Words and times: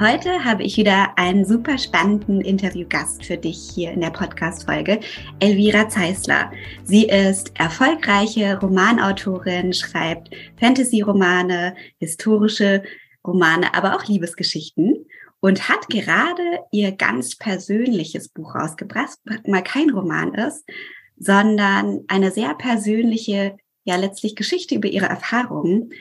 Heute 0.00 0.44
habe 0.44 0.62
ich 0.62 0.78
wieder 0.78 1.18
einen 1.18 1.44
super 1.44 1.76
spannenden 1.76 2.40
Interviewgast 2.40 3.22
für 3.22 3.36
dich 3.36 3.58
hier 3.74 3.90
in 3.90 4.00
der 4.00 4.08
Podcast-Folge, 4.08 4.98
Elvira 5.40 5.90
Zeisler. 5.90 6.50
Sie 6.84 7.04
ist 7.04 7.52
erfolgreiche 7.60 8.58
Romanautorin, 8.58 9.74
schreibt 9.74 10.30
Fantasy-Romane, 10.58 11.76
historische 11.98 12.82
Romane, 13.26 13.74
aber 13.74 13.94
auch 13.94 14.06
Liebesgeschichten 14.06 15.04
und 15.40 15.68
hat 15.68 15.86
gerade 15.90 16.60
ihr 16.72 16.92
ganz 16.92 17.36
persönliches 17.36 18.30
Buch 18.30 18.54
rausgebracht, 18.54 19.18
mal 19.46 19.62
kein 19.62 19.90
Roman 19.90 20.32
ist, 20.32 20.64
sondern 21.18 22.04
eine 22.08 22.30
sehr 22.30 22.54
persönliche, 22.54 23.58
ja 23.84 23.96
letztlich 23.96 24.34
Geschichte 24.34 24.76
über 24.76 24.88
ihre 24.88 25.10
Erfahrungen 25.10 25.92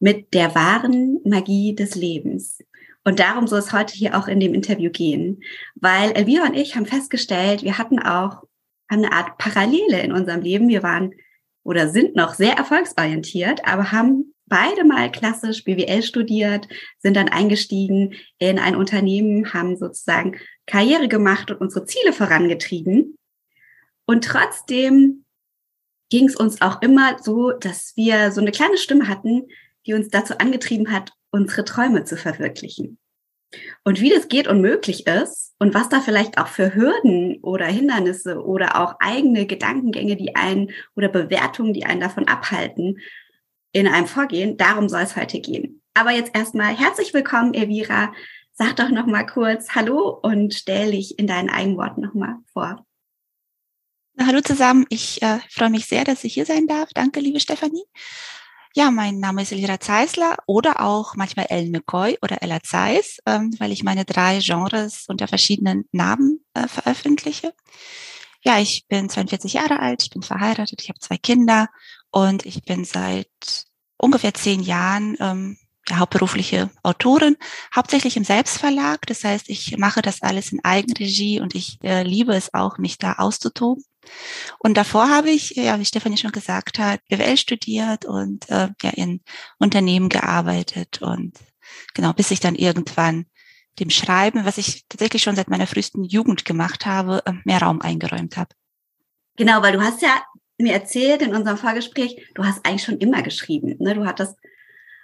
mit 0.00 0.32
der 0.32 0.54
wahren 0.54 1.20
Magie 1.24 1.74
des 1.74 1.94
Lebens. 1.94 2.56
Und 3.04 3.20
darum 3.20 3.46
soll 3.46 3.58
es 3.58 3.72
heute 3.72 3.94
hier 3.94 4.16
auch 4.16 4.28
in 4.28 4.40
dem 4.40 4.54
Interview 4.54 4.90
gehen, 4.90 5.42
weil 5.74 6.12
Elvira 6.12 6.46
und 6.46 6.54
ich 6.54 6.74
haben 6.74 6.86
festgestellt, 6.86 7.62
wir 7.62 7.76
hatten 7.76 7.98
auch 7.98 8.44
eine 8.88 9.12
Art 9.12 9.38
Parallele 9.38 10.00
in 10.00 10.12
unserem 10.12 10.40
Leben. 10.40 10.68
Wir 10.68 10.82
waren 10.82 11.14
oder 11.62 11.88
sind 11.88 12.16
noch 12.16 12.34
sehr 12.34 12.54
erfolgsorientiert, 12.54 13.66
aber 13.66 13.92
haben 13.92 14.34
beide 14.46 14.84
mal 14.84 15.10
klassisch 15.10 15.64
BWL 15.64 16.02
studiert, 16.02 16.68
sind 16.98 17.16
dann 17.16 17.28
eingestiegen 17.28 18.14
in 18.38 18.58
ein 18.58 18.76
Unternehmen, 18.76 19.52
haben 19.52 19.76
sozusagen 19.76 20.38
Karriere 20.66 21.08
gemacht 21.08 21.50
und 21.50 21.60
unsere 21.60 21.86
Ziele 21.86 22.12
vorangetrieben. 22.12 23.16
Und 24.06 24.24
trotzdem 24.24 25.24
ging 26.10 26.28
es 26.28 26.36
uns 26.36 26.60
auch 26.60 26.82
immer 26.82 27.18
so, 27.22 27.52
dass 27.52 27.94
wir 27.96 28.30
so 28.30 28.40
eine 28.40 28.52
kleine 28.52 28.76
Stimme 28.76 29.08
hatten, 29.08 29.48
die 29.86 29.94
uns 29.94 30.08
dazu 30.08 30.38
angetrieben 30.38 30.92
hat, 30.92 31.12
unsere 31.34 31.64
Träume 31.64 32.04
zu 32.04 32.16
verwirklichen. 32.16 32.98
Und 33.82 34.00
wie 34.00 34.10
das 34.10 34.28
geht 34.28 34.46
und 34.46 34.60
möglich 34.60 35.06
ist 35.06 35.52
und 35.58 35.74
was 35.74 35.88
da 35.88 36.00
vielleicht 36.00 36.38
auch 36.38 36.46
für 36.46 36.74
Hürden 36.74 37.38
oder 37.42 37.66
Hindernisse 37.66 38.40
oder 38.40 38.80
auch 38.80 38.94
eigene 39.00 39.46
Gedankengänge, 39.46 40.16
die 40.16 40.36
einen 40.36 40.70
oder 40.94 41.08
Bewertungen, 41.08 41.74
die 41.74 41.84
einen 41.84 42.00
davon 42.00 42.28
abhalten, 42.28 43.00
in 43.72 43.88
einem 43.88 44.06
Vorgehen, 44.06 44.56
darum 44.56 44.88
soll 44.88 45.02
es 45.02 45.16
heute 45.16 45.40
gehen. 45.40 45.82
Aber 45.94 46.12
jetzt 46.12 46.34
erstmal 46.36 46.76
herzlich 46.76 47.12
willkommen, 47.12 47.52
Elvira. 47.52 48.12
Sag 48.52 48.76
doch 48.76 48.88
noch 48.88 49.06
mal 49.06 49.26
kurz 49.26 49.74
Hallo 49.74 50.20
und 50.22 50.54
stell 50.54 50.92
dich 50.92 51.18
in 51.18 51.26
deinen 51.26 51.50
eigenen 51.50 51.76
Worten 51.76 52.02
noch 52.02 52.14
mal 52.14 52.36
vor. 52.52 52.86
Hallo 54.20 54.40
zusammen. 54.40 54.86
Ich 54.90 55.20
äh, 55.22 55.40
freue 55.50 55.70
mich 55.70 55.86
sehr, 55.86 56.04
dass 56.04 56.22
ich 56.22 56.34
hier 56.34 56.46
sein 56.46 56.68
darf. 56.68 56.90
Danke, 56.94 57.18
liebe 57.18 57.40
Stefanie. 57.40 57.82
Ja, 58.76 58.90
mein 58.90 59.20
Name 59.20 59.42
ist 59.42 59.52
Elvira 59.52 59.78
Zeisler 59.78 60.36
oder 60.46 60.80
auch 60.80 61.14
manchmal 61.14 61.46
Ellen 61.48 61.70
McCoy 61.70 62.18
oder 62.22 62.42
Ella 62.42 62.60
Zeiss, 62.60 63.18
ähm, 63.24 63.54
weil 63.60 63.70
ich 63.70 63.84
meine 63.84 64.04
drei 64.04 64.40
Genres 64.40 65.04
unter 65.06 65.28
verschiedenen 65.28 65.84
Namen 65.92 66.44
äh, 66.54 66.66
veröffentliche. 66.66 67.54
Ja, 68.42 68.58
ich 68.58 68.86
bin 68.88 69.08
42 69.08 69.52
Jahre 69.52 69.78
alt, 69.78 70.02
ich 70.02 70.10
bin 70.10 70.22
verheiratet, 70.22 70.82
ich 70.82 70.88
habe 70.88 70.98
zwei 70.98 71.18
Kinder 71.18 71.68
und 72.10 72.46
ich 72.46 72.64
bin 72.64 72.84
seit 72.84 73.28
ungefähr 73.96 74.34
zehn 74.34 74.60
Jahren 74.60 75.16
ähm, 75.20 75.56
ja, 75.88 75.98
hauptberufliche 75.98 76.68
Autorin, 76.82 77.36
hauptsächlich 77.76 78.16
im 78.16 78.24
Selbstverlag. 78.24 79.06
Das 79.06 79.22
heißt, 79.22 79.50
ich 79.50 79.76
mache 79.78 80.02
das 80.02 80.20
alles 80.20 80.50
in 80.50 80.64
Eigenregie 80.64 81.40
und 81.40 81.54
ich 81.54 81.78
äh, 81.84 82.02
liebe 82.02 82.34
es 82.34 82.52
auch, 82.54 82.78
mich 82.78 82.98
da 82.98 83.14
auszutoben. 83.14 83.84
Und 84.58 84.76
davor 84.76 85.08
habe 85.08 85.30
ich, 85.30 85.50
ja, 85.50 85.78
wie 85.78 85.84
Stefanie 85.84 86.16
schon 86.16 86.32
gesagt 86.32 86.78
hat, 86.78 87.00
BWL 87.08 87.36
studiert 87.36 88.04
und 88.04 88.48
äh, 88.50 88.68
ja 88.82 88.90
in 88.90 89.20
Unternehmen 89.58 90.08
gearbeitet 90.08 91.02
und 91.02 91.38
genau, 91.94 92.12
bis 92.12 92.30
ich 92.30 92.40
dann 92.40 92.54
irgendwann 92.54 93.26
dem 93.80 93.90
Schreiben, 93.90 94.44
was 94.44 94.58
ich 94.58 94.86
tatsächlich 94.88 95.22
schon 95.22 95.36
seit 95.36 95.48
meiner 95.48 95.66
frühesten 95.66 96.04
Jugend 96.04 96.44
gemacht 96.44 96.86
habe, 96.86 97.22
mehr 97.44 97.60
Raum 97.60 97.80
eingeräumt 97.80 98.36
habe. 98.36 98.50
Genau, 99.36 99.62
weil 99.62 99.72
du 99.72 99.82
hast 99.82 100.00
ja 100.00 100.22
mir 100.58 100.72
erzählt 100.72 101.22
in 101.22 101.34
unserem 101.34 101.58
Vorgespräch, 101.58 102.30
du 102.34 102.44
hast 102.44 102.64
eigentlich 102.64 102.84
schon 102.84 102.98
immer 102.98 103.22
geschrieben. 103.22 103.76
Ne? 103.80 103.94
Du 103.94 104.06
hattest, 104.06 104.36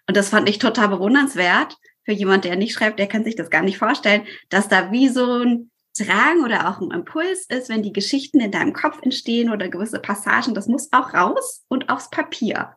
und 0.06 0.16
das 0.16 0.28
fand 0.28 0.48
ich 0.48 0.58
total 0.58 0.88
bewundernswert 0.88 1.76
für 2.04 2.12
jemand, 2.12 2.44
der 2.44 2.56
nicht 2.56 2.72
schreibt, 2.72 2.98
der 2.98 3.08
kann 3.08 3.24
sich 3.24 3.34
das 3.34 3.50
gar 3.50 3.62
nicht 3.62 3.78
vorstellen, 3.78 4.26
dass 4.48 4.68
da 4.68 4.92
wie 4.92 5.08
so 5.08 5.42
ein 5.42 5.70
Drang 5.98 6.44
oder 6.44 6.68
auch 6.68 6.80
ein 6.80 6.90
Impuls 6.90 7.46
ist, 7.48 7.68
wenn 7.68 7.82
die 7.82 7.92
Geschichten 7.92 8.40
in 8.40 8.52
deinem 8.52 8.72
Kopf 8.72 9.00
entstehen 9.02 9.50
oder 9.50 9.68
gewisse 9.68 9.98
Passagen, 9.98 10.54
das 10.54 10.66
muss 10.66 10.92
auch 10.92 11.14
raus 11.14 11.64
und 11.68 11.88
aufs 11.88 12.10
Papier. 12.10 12.76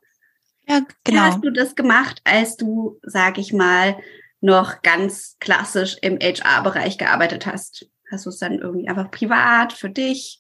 Ja, 0.68 0.81
genau. 1.03 1.18
Wie 1.18 1.19
hast 1.19 1.44
du 1.44 1.51
das 1.51 1.75
gemacht, 1.75 2.22
als 2.24 2.57
du, 2.57 3.00
sag 3.03 3.38
ich 3.38 3.53
mal, 3.53 3.97
noch 4.41 4.81
ganz 4.81 5.38
klassisch 5.40 5.97
im 6.01 6.18
HR-Bereich 6.19 6.97
gearbeitet 6.97 7.46
hast? 7.46 7.88
Hast 8.12 8.25
du 8.25 8.29
es 8.29 8.40
dann 8.40 8.59
irgendwie 8.59 8.88
einfach 8.88 9.12
privat 9.12 9.74
für 9.74 9.90
dich 9.90 10.40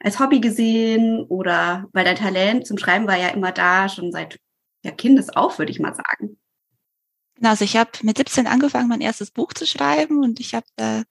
als 0.00 0.20
Hobby 0.20 0.40
gesehen 0.40 1.24
oder 1.28 1.88
weil 1.92 2.04
dein 2.04 2.16
Talent 2.16 2.66
zum 2.66 2.78
Schreiben 2.78 3.06
war 3.06 3.16
ja 3.16 3.28
immer 3.28 3.52
da, 3.52 3.88
schon 3.88 4.12
seit 4.12 4.38
ja, 4.84 4.90
Kindes 4.90 5.30
auf, 5.30 5.58
würde 5.58 5.72
ich 5.72 5.80
mal 5.80 5.94
sagen. 5.94 6.38
Genau, 7.36 7.50
also 7.50 7.64
ich 7.64 7.76
habe 7.76 7.90
mit 8.02 8.16
17 8.16 8.46
angefangen, 8.46 8.88
mein 8.88 9.00
erstes 9.00 9.30
Buch 9.30 9.52
zu 9.52 9.66
schreiben 9.66 10.22
und 10.22 10.40
ich 10.40 10.54
habe 10.54 10.66
äh, 10.76 11.04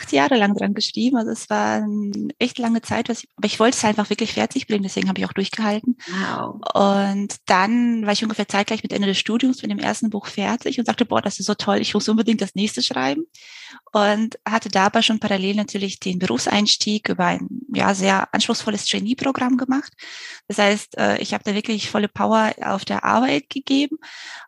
acht 0.00 0.12
Jahre 0.12 0.36
lang 0.36 0.54
dran 0.54 0.74
geschrieben. 0.74 1.16
Also 1.16 1.30
es 1.30 1.50
war 1.50 1.82
eine 1.82 2.30
echt 2.38 2.58
lange 2.58 2.80
Zeit, 2.82 3.08
was 3.08 3.22
ich, 3.22 3.28
aber 3.36 3.46
ich 3.46 3.60
wollte 3.60 3.76
es 3.76 3.84
einfach 3.84 4.08
wirklich 4.10 4.32
fertig 4.32 4.66
bringen, 4.66 4.82
deswegen 4.82 5.08
habe 5.08 5.20
ich 5.20 5.26
auch 5.26 5.32
durchgehalten. 5.32 5.96
Wow. 6.08 6.60
Und 6.74 7.36
dann 7.46 8.06
war 8.06 8.12
ich 8.12 8.22
ungefähr 8.22 8.48
zeitgleich 8.48 8.82
mit 8.82 8.92
Ende 8.92 9.08
des 9.08 9.18
Studiums 9.18 9.62
mit 9.62 9.70
dem 9.70 9.78
ersten 9.78 10.10
Buch 10.10 10.26
fertig 10.26 10.78
und 10.78 10.86
sagte, 10.86 11.04
boah, 11.04 11.20
das 11.20 11.38
ist 11.38 11.46
so 11.46 11.54
toll, 11.54 11.78
ich 11.80 11.94
muss 11.94 12.08
unbedingt 12.08 12.40
das 12.40 12.54
nächste 12.54 12.82
schreiben. 12.82 13.24
Und 13.92 14.38
hatte 14.48 14.68
dabei 14.68 15.02
schon 15.02 15.20
parallel 15.20 15.56
natürlich 15.56 16.00
den 16.00 16.18
Berufseinstieg 16.18 17.08
über 17.08 17.26
ein 17.26 17.48
ja, 17.72 17.94
sehr 17.94 18.32
anspruchsvolles 18.32 18.86
Trainee-Programm 18.86 19.56
gemacht. 19.56 19.92
Das 20.48 20.58
heißt, 20.58 20.96
äh, 20.98 21.18
ich 21.18 21.34
habe 21.34 21.44
da 21.44 21.54
wirklich 21.54 21.90
volle 21.90 22.08
Power 22.08 22.52
auf 22.62 22.84
der 22.84 23.04
Arbeit 23.04 23.50
gegeben 23.50 23.98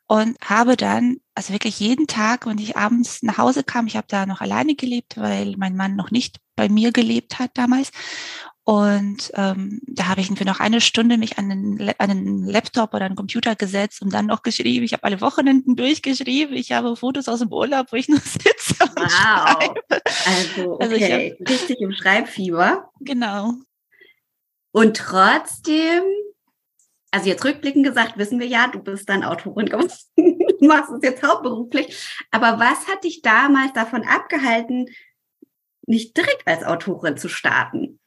und 0.06 0.36
habe 0.44 0.76
dann 0.76 1.16
also 1.34 1.52
wirklich 1.52 1.80
jeden 1.80 2.06
Tag, 2.06 2.46
wenn 2.46 2.58
ich 2.58 2.76
abends 2.76 3.22
nach 3.22 3.38
Hause 3.38 3.64
kam, 3.64 3.86
ich 3.86 3.96
habe 3.96 4.06
da 4.08 4.26
noch 4.26 4.40
alleine 4.40 4.74
gelebt, 4.74 5.16
weil 5.16 5.54
mein 5.56 5.76
Mann 5.76 5.96
noch 5.96 6.10
nicht 6.10 6.38
bei 6.56 6.68
mir 6.68 6.92
gelebt 6.92 7.38
hat 7.38 7.50
damals. 7.54 7.90
Und 8.64 9.32
ähm, 9.34 9.80
da 9.88 10.06
habe 10.06 10.20
ich 10.20 10.28
für 10.28 10.44
noch 10.44 10.60
eine 10.60 10.80
Stunde 10.80 11.18
mich 11.18 11.36
an 11.36 11.50
einen, 11.50 11.80
an 11.98 12.10
einen 12.10 12.46
Laptop 12.46 12.94
oder 12.94 13.06
einen 13.06 13.16
Computer 13.16 13.56
gesetzt 13.56 14.02
und 14.02 14.12
dann 14.12 14.26
noch 14.26 14.42
geschrieben. 14.42 14.84
Ich 14.84 14.92
habe 14.92 15.02
alle 15.02 15.20
Wochenenden 15.20 15.74
durchgeschrieben. 15.74 16.54
Ich 16.54 16.70
habe 16.70 16.94
Fotos 16.94 17.26
aus 17.26 17.40
dem 17.40 17.52
Urlaub, 17.52 17.88
wo 17.90 17.96
ich 17.96 18.08
nur 18.08 18.20
sitze 18.24 18.84
und 18.84 19.00
wow. 19.00 19.08
schreibe. 19.08 19.80
Also, 20.26 20.72
okay. 20.74 20.84
Also 20.84 20.94
ich 20.94 21.12
hab, 21.12 21.50
richtig 21.50 21.80
im 21.80 21.92
Schreibfieber. 21.92 22.90
Genau. 23.00 23.54
Und 24.70 24.96
trotzdem 24.96 26.04
also 27.12 27.28
jetzt 27.28 27.44
rückblickend 27.44 27.84
gesagt, 27.84 28.16
wissen 28.16 28.40
wir 28.40 28.46
ja, 28.46 28.68
du 28.68 28.78
bist 28.78 29.08
dann 29.08 29.22
Autorin 29.22 29.66
geworden, 29.66 29.90
machst 30.60 30.90
es 30.90 31.02
jetzt 31.02 31.22
hauptberuflich. 31.22 31.96
Aber 32.30 32.58
was 32.58 32.88
hat 32.88 33.04
dich 33.04 33.22
damals 33.22 33.72
davon 33.72 34.04
abgehalten, 34.04 34.88
nicht 35.86 36.16
direkt 36.16 36.46
als 36.46 36.64
Autorin 36.64 37.16
zu 37.16 37.28
starten? 37.28 37.98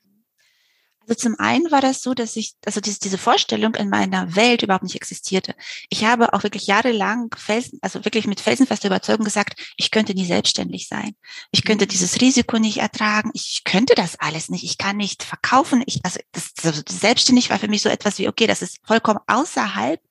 Also 1.08 1.30
zum 1.30 1.40
einen 1.40 1.72
war 1.72 1.82
das 1.82 2.02
so, 2.02 2.16
dass 2.16 2.36
ich, 2.36 2.56
also 2.66 2.82
diese, 2.82 3.00
diese 3.00 3.20
Vorstellung 3.20 3.76
in 3.76 3.90
meiner 3.90 4.36
Welt 4.36 4.64
überhaupt 4.64 4.84
nicht 4.84 4.96
existierte. 4.96 5.54
Ich 5.90 6.04
habe 6.04 6.34
auch 6.34 6.42
wirklich 6.42 6.66
jahrelang 6.66 7.34
felsen, 7.38 7.78
also 7.82 8.04
wirklich 8.06 8.26
mit 8.26 8.42
felsenfester 8.42 8.88
Überzeugung 8.88 9.24
gesagt, 9.24 9.74
ich 9.78 9.92
könnte 9.92 10.16
nie 10.16 10.26
selbstständig 10.26 10.88
sein. 10.88 11.16
Ich 11.52 11.64
könnte 11.64 11.86
mhm. 11.86 11.90
dieses 11.90 12.22
Risiko 12.22 12.58
nicht 12.58 12.78
ertragen. 12.78 13.30
Ich 13.34 13.62
könnte 13.66 13.94
das 13.94 14.20
alles 14.20 14.50
nicht. 14.50 14.64
Ich 14.64 14.80
kann 14.80 14.98
nicht 14.98 15.24
verkaufen. 15.24 15.84
Ich, 15.86 16.00
also 16.04 16.20
das, 16.32 16.54
also 16.64 16.82
selbstständig 16.90 17.52
war 17.52 17.60
für 17.60 17.68
mich 17.68 17.84
so 17.84 17.90
etwas 17.90 18.18
wie, 18.18 18.28
okay, 18.28 18.48
das 18.48 18.64
ist 18.64 18.80
vollkommen 18.84 19.20
außerhalb 19.28 20.02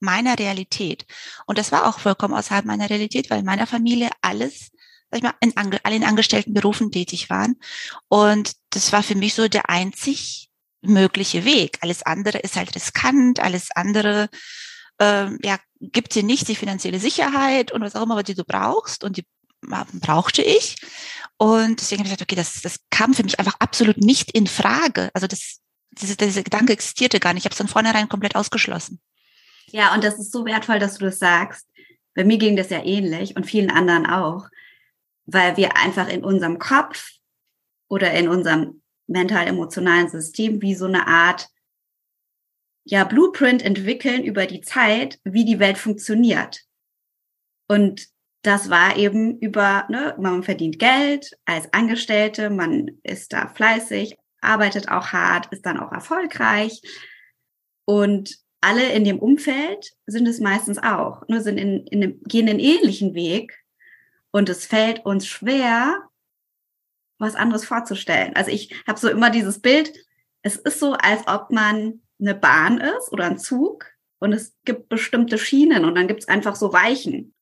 meiner 0.00 0.38
Realität. 0.38 1.06
Und 1.46 1.58
das 1.58 1.72
war 1.72 1.88
auch 1.88 1.98
vollkommen 1.98 2.34
außerhalb 2.34 2.64
meiner 2.64 2.90
Realität, 2.90 3.30
weil 3.30 3.40
in 3.40 3.44
meiner 3.44 3.66
Familie 3.66 4.10
alles 4.22 4.70
sag 5.10 5.18
ich 5.18 5.22
mal, 5.22 5.34
in 5.40 5.56
alle 5.56 5.96
in 5.96 6.04
angestellten 6.04 6.52
Berufen 6.52 6.92
tätig 6.92 7.30
waren. 7.30 7.56
Und 8.08 8.52
das 8.70 8.92
war 8.92 9.02
für 9.02 9.14
mich 9.14 9.34
so 9.34 9.48
der 9.48 9.70
einzig 9.70 10.50
mögliche 10.82 11.44
Weg. 11.44 11.78
Alles 11.80 12.02
andere 12.02 12.38
ist 12.38 12.56
halt 12.56 12.74
riskant, 12.74 13.40
alles 13.40 13.70
andere 13.74 14.28
ähm, 15.00 15.38
ja, 15.42 15.58
gibt 15.80 16.14
dir 16.14 16.22
nicht 16.22 16.48
die 16.48 16.56
finanzielle 16.56 17.00
Sicherheit 17.00 17.72
und 17.72 17.82
was 17.82 17.94
auch 17.94 18.02
immer, 18.02 18.22
die 18.22 18.34
du 18.34 18.44
brauchst. 18.44 19.04
Und 19.04 19.16
die 19.16 19.24
brauchte 19.60 20.42
ich. 20.42 20.76
Und 21.36 21.80
deswegen 21.80 22.00
habe 22.00 22.08
ich 22.08 22.16
gesagt, 22.16 22.22
okay, 22.22 22.36
das, 22.36 22.62
das 22.62 22.80
kam 22.90 23.14
für 23.14 23.22
mich 23.22 23.38
einfach 23.38 23.56
absolut 23.60 23.98
nicht 23.98 24.30
in 24.32 24.46
Frage. 24.46 25.10
Also 25.14 25.26
das, 25.26 25.58
diese, 25.90 26.16
dieser 26.16 26.42
Gedanke 26.42 26.72
existierte 26.72 27.20
gar 27.20 27.32
nicht. 27.32 27.42
Ich 27.42 27.44
habe 27.44 27.52
es 27.52 27.58
von 27.58 27.68
vornherein 27.68 28.08
komplett 28.08 28.36
ausgeschlossen. 28.36 29.00
Ja, 29.70 29.94
und 29.94 30.04
das 30.04 30.18
ist 30.18 30.32
so 30.32 30.44
wertvoll, 30.44 30.78
dass 30.78 30.98
du 30.98 31.04
das 31.04 31.18
sagst. 31.18 31.66
Bei 32.14 32.24
mir 32.24 32.38
ging 32.38 32.56
das 32.56 32.70
ja 32.70 32.84
ähnlich 32.84 33.36
und 33.36 33.46
vielen 33.46 33.70
anderen 33.70 34.06
auch 34.06 34.48
weil 35.30 35.58
wir 35.58 35.76
einfach 35.76 36.08
in 36.08 36.24
unserem 36.24 36.58
Kopf 36.58 37.12
oder 37.88 38.12
in 38.12 38.28
unserem 38.28 38.82
mental-emotionalen 39.06 40.08
System 40.08 40.62
wie 40.62 40.74
so 40.74 40.86
eine 40.86 41.06
Art 41.06 41.48
ja, 42.84 43.04
Blueprint 43.04 43.62
entwickeln 43.62 44.24
über 44.24 44.46
die 44.46 44.62
Zeit, 44.62 45.20
wie 45.22 45.44
die 45.44 45.58
Welt 45.58 45.76
funktioniert. 45.76 46.62
Und 47.68 48.08
das 48.42 48.70
war 48.70 48.96
eben 48.96 49.38
über, 49.40 49.86
ne, 49.90 50.16
man 50.18 50.42
verdient 50.42 50.78
Geld 50.78 51.36
als 51.44 51.70
Angestellte, 51.74 52.48
man 52.48 52.98
ist 53.02 53.34
da 53.34 53.48
fleißig, 53.48 54.16
arbeitet 54.40 54.88
auch 54.88 55.08
hart, 55.08 55.52
ist 55.52 55.66
dann 55.66 55.78
auch 55.78 55.92
erfolgreich. 55.92 56.80
Und 57.84 58.38
alle 58.60 58.92
in 58.92 59.04
dem 59.04 59.18
Umfeld 59.18 59.92
sind 60.06 60.26
es 60.26 60.40
meistens 60.40 60.78
auch, 60.78 61.26
nur 61.28 61.40
sind 61.40 61.58
in, 61.58 61.86
in, 61.86 62.20
gehen 62.24 62.48
einen 62.48 62.58
ähnlichen 62.58 63.14
Weg, 63.14 63.64
und 64.30 64.48
es 64.48 64.66
fällt 64.66 65.04
uns 65.04 65.26
schwer, 65.26 66.08
was 67.18 67.34
anderes 67.34 67.64
vorzustellen. 67.64 68.36
Also 68.36 68.50
ich 68.50 68.74
habe 68.86 68.98
so 68.98 69.08
immer 69.08 69.30
dieses 69.30 69.60
Bild, 69.60 69.92
es 70.42 70.56
ist 70.56 70.78
so, 70.78 70.92
als 70.92 71.26
ob 71.26 71.50
man 71.50 72.02
eine 72.20 72.34
Bahn 72.34 72.78
ist 72.78 73.12
oder 73.12 73.24
ein 73.24 73.38
Zug 73.38 73.86
und 74.18 74.32
es 74.32 74.56
gibt 74.64 74.88
bestimmte 74.88 75.38
Schienen 75.38 75.84
und 75.84 75.94
dann 75.94 76.08
gibt 76.08 76.20
es 76.20 76.28
einfach 76.28 76.56
so 76.56 76.72
Weichen. 76.72 77.34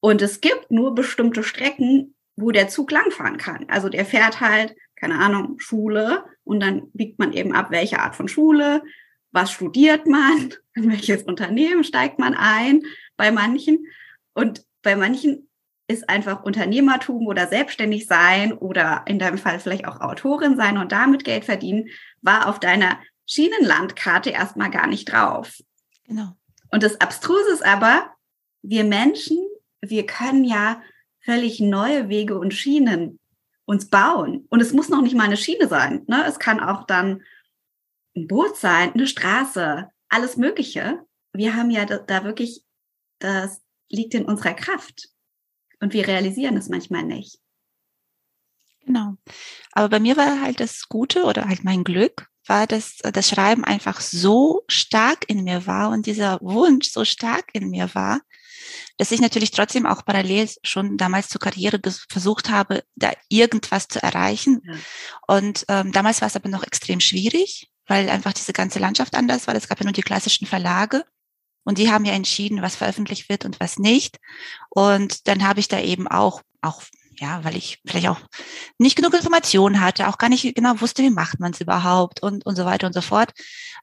Und 0.00 0.20
es 0.20 0.40
gibt 0.40 0.70
nur 0.70 0.94
bestimmte 0.94 1.44
Strecken, 1.44 2.14
wo 2.36 2.50
der 2.50 2.68
Zug 2.68 2.90
langfahren 2.90 3.36
kann. 3.36 3.66
Also 3.68 3.88
der 3.88 4.04
fährt 4.04 4.40
halt, 4.40 4.74
keine 4.96 5.18
Ahnung, 5.18 5.58
Schule 5.58 6.24
und 6.44 6.60
dann 6.60 6.90
biegt 6.92 7.18
man 7.18 7.32
eben 7.32 7.54
ab, 7.54 7.70
welche 7.70 8.00
Art 8.00 8.16
von 8.16 8.28
Schule, 8.28 8.82
was 9.32 9.50
studiert 9.50 10.06
man, 10.06 10.54
in 10.74 10.90
welches 10.90 11.22
Unternehmen 11.22 11.84
steigt 11.84 12.18
man 12.18 12.34
ein 12.34 12.82
bei 13.16 13.30
manchen. 13.32 13.86
Und 14.34 14.64
bei 14.82 14.96
manchen 14.96 15.48
ist 15.88 16.08
einfach 16.08 16.44
Unternehmertum 16.44 17.26
oder 17.26 17.48
selbstständig 17.48 18.06
sein 18.06 18.52
oder 18.52 19.04
in 19.06 19.18
deinem 19.18 19.38
Fall 19.38 19.58
vielleicht 19.60 19.86
auch 19.86 20.00
Autorin 20.00 20.56
sein 20.56 20.78
und 20.78 20.92
damit 20.92 21.24
Geld 21.24 21.44
verdienen, 21.44 21.88
war 22.22 22.48
auf 22.48 22.60
deiner 22.60 22.98
Schienenlandkarte 23.26 24.30
erstmal 24.30 24.70
gar 24.70 24.86
nicht 24.86 25.12
drauf. 25.12 25.60
Genau. 26.04 26.36
Und 26.70 26.82
das 26.82 27.00
Abstruse 27.00 27.52
ist 27.52 27.64
aber, 27.64 28.10
wir 28.62 28.84
Menschen, 28.84 29.38
wir 29.80 30.06
können 30.06 30.44
ja 30.44 30.80
völlig 31.20 31.60
neue 31.60 32.08
Wege 32.08 32.38
und 32.38 32.54
Schienen 32.54 33.18
uns 33.64 33.88
bauen. 33.88 34.46
Und 34.48 34.60
es 34.60 34.72
muss 34.72 34.88
noch 34.88 35.02
nicht 35.02 35.14
mal 35.14 35.24
eine 35.24 35.36
Schiene 35.36 35.68
sein. 35.68 36.02
Ne? 36.06 36.24
Es 36.26 36.38
kann 36.38 36.60
auch 36.60 36.84
dann 36.84 37.22
ein 38.16 38.26
Boot 38.26 38.56
sein, 38.56 38.92
eine 38.92 39.06
Straße, 39.06 39.88
alles 40.08 40.36
Mögliche. 40.36 41.00
Wir 41.32 41.56
haben 41.56 41.70
ja 41.70 41.84
da, 41.84 41.98
da 41.98 42.24
wirklich, 42.24 42.62
das 43.18 43.60
liegt 43.88 44.14
in 44.14 44.24
unserer 44.24 44.54
Kraft. 44.54 45.08
Und 45.80 45.92
wir 45.92 46.06
realisieren 46.06 46.56
es 46.56 46.68
manchmal 46.68 47.02
nicht. 47.02 47.38
Genau. 48.84 49.14
Aber 49.72 49.88
bei 49.88 50.00
mir 50.00 50.16
war 50.16 50.40
halt 50.40 50.60
das 50.60 50.88
Gute 50.88 51.24
oder 51.24 51.48
halt 51.48 51.64
mein 51.64 51.84
Glück, 51.84 52.28
war, 52.46 52.66
dass 52.66 52.98
das 52.98 53.28
Schreiben 53.28 53.64
einfach 53.64 54.00
so 54.00 54.62
stark 54.68 55.28
in 55.28 55.44
mir 55.44 55.66
war 55.66 55.90
und 55.90 56.06
dieser 56.06 56.40
Wunsch 56.40 56.90
so 56.90 57.04
stark 57.04 57.46
in 57.52 57.70
mir 57.70 57.94
war, 57.94 58.20
dass 58.98 59.12
ich 59.12 59.20
natürlich 59.20 59.50
trotzdem 59.50 59.86
auch 59.86 60.04
parallel 60.04 60.48
schon 60.62 60.96
damals 60.96 61.28
zur 61.28 61.40
Karriere 61.40 61.80
versucht 62.08 62.50
habe, 62.50 62.84
da 62.94 63.12
irgendwas 63.28 63.88
zu 63.88 64.02
erreichen. 64.02 64.60
Ja. 64.64 64.74
Und 65.26 65.64
ähm, 65.68 65.92
damals 65.92 66.20
war 66.20 66.28
es 66.28 66.36
aber 66.36 66.48
noch 66.48 66.64
extrem 66.64 67.00
schwierig, 67.00 67.71
weil 67.86 68.08
einfach 68.08 68.32
diese 68.32 68.52
ganze 68.52 68.78
Landschaft 68.78 69.14
anders 69.14 69.46
war. 69.46 69.54
Es 69.54 69.68
gab 69.68 69.78
ja 69.78 69.84
nur 69.84 69.92
die 69.92 70.02
klassischen 70.02 70.46
Verlage. 70.46 71.04
Und 71.64 71.78
die 71.78 71.90
haben 71.90 72.04
ja 72.04 72.12
entschieden, 72.12 72.62
was 72.62 72.76
veröffentlicht 72.76 73.28
wird 73.28 73.44
und 73.44 73.60
was 73.60 73.78
nicht. 73.78 74.18
Und 74.70 75.28
dann 75.28 75.46
habe 75.46 75.60
ich 75.60 75.68
da 75.68 75.80
eben 75.80 76.08
auch, 76.08 76.42
auch 76.60 76.82
ja, 77.20 77.44
weil 77.44 77.56
ich 77.56 77.80
vielleicht 77.86 78.08
auch 78.08 78.20
nicht 78.78 78.96
genug 78.96 79.14
Informationen 79.14 79.80
hatte, 79.80 80.08
auch 80.08 80.18
gar 80.18 80.28
nicht 80.28 80.54
genau 80.54 80.80
wusste, 80.80 81.02
wie 81.02 81.10
macht 81.10 81.38
man 81.38 81.52
es 81.52 81.60
überhaupt 81.60 82.20
und, 82.22 82.44
und 82.44 82.56
so 82.56 82.64
weiter 82.64 82.88
und 82.88 82.92
so 82.94 83.00
fort, 83.00 83.32